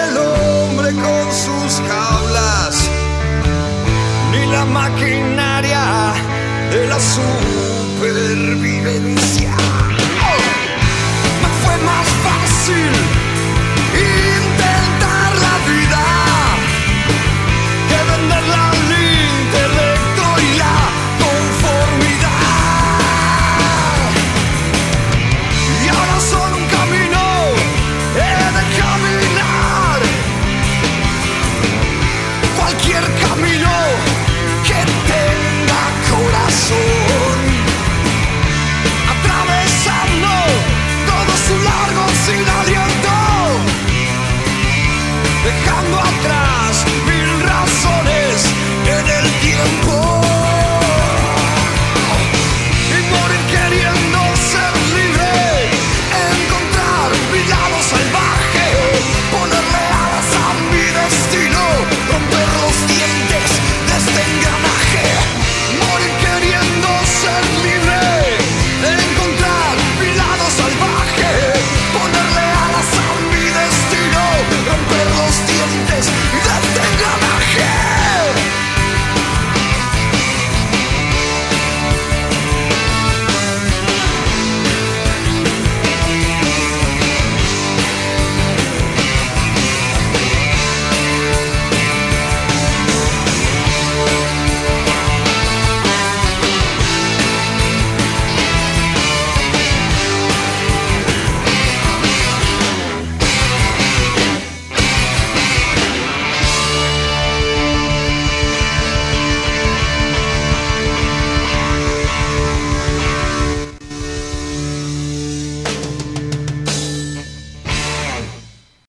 el 0.00 0.16
hombre 0.16 0.94
con 0.94 1.30
sus 1.44 1.82
jaulas 1.88 2.88
ni 4.32 4.46
la 4.46 4.64
maquinaria 4.64 6.14
de 6.70 6.86
la 6.86 6.98
supervivencia. 6.98 9.54
¡Oh! 10.24 10.40
Fue 11.62 11.76
más 11.84 12.08
fácil. 12.24 13.27
Intenta 13.94 15.07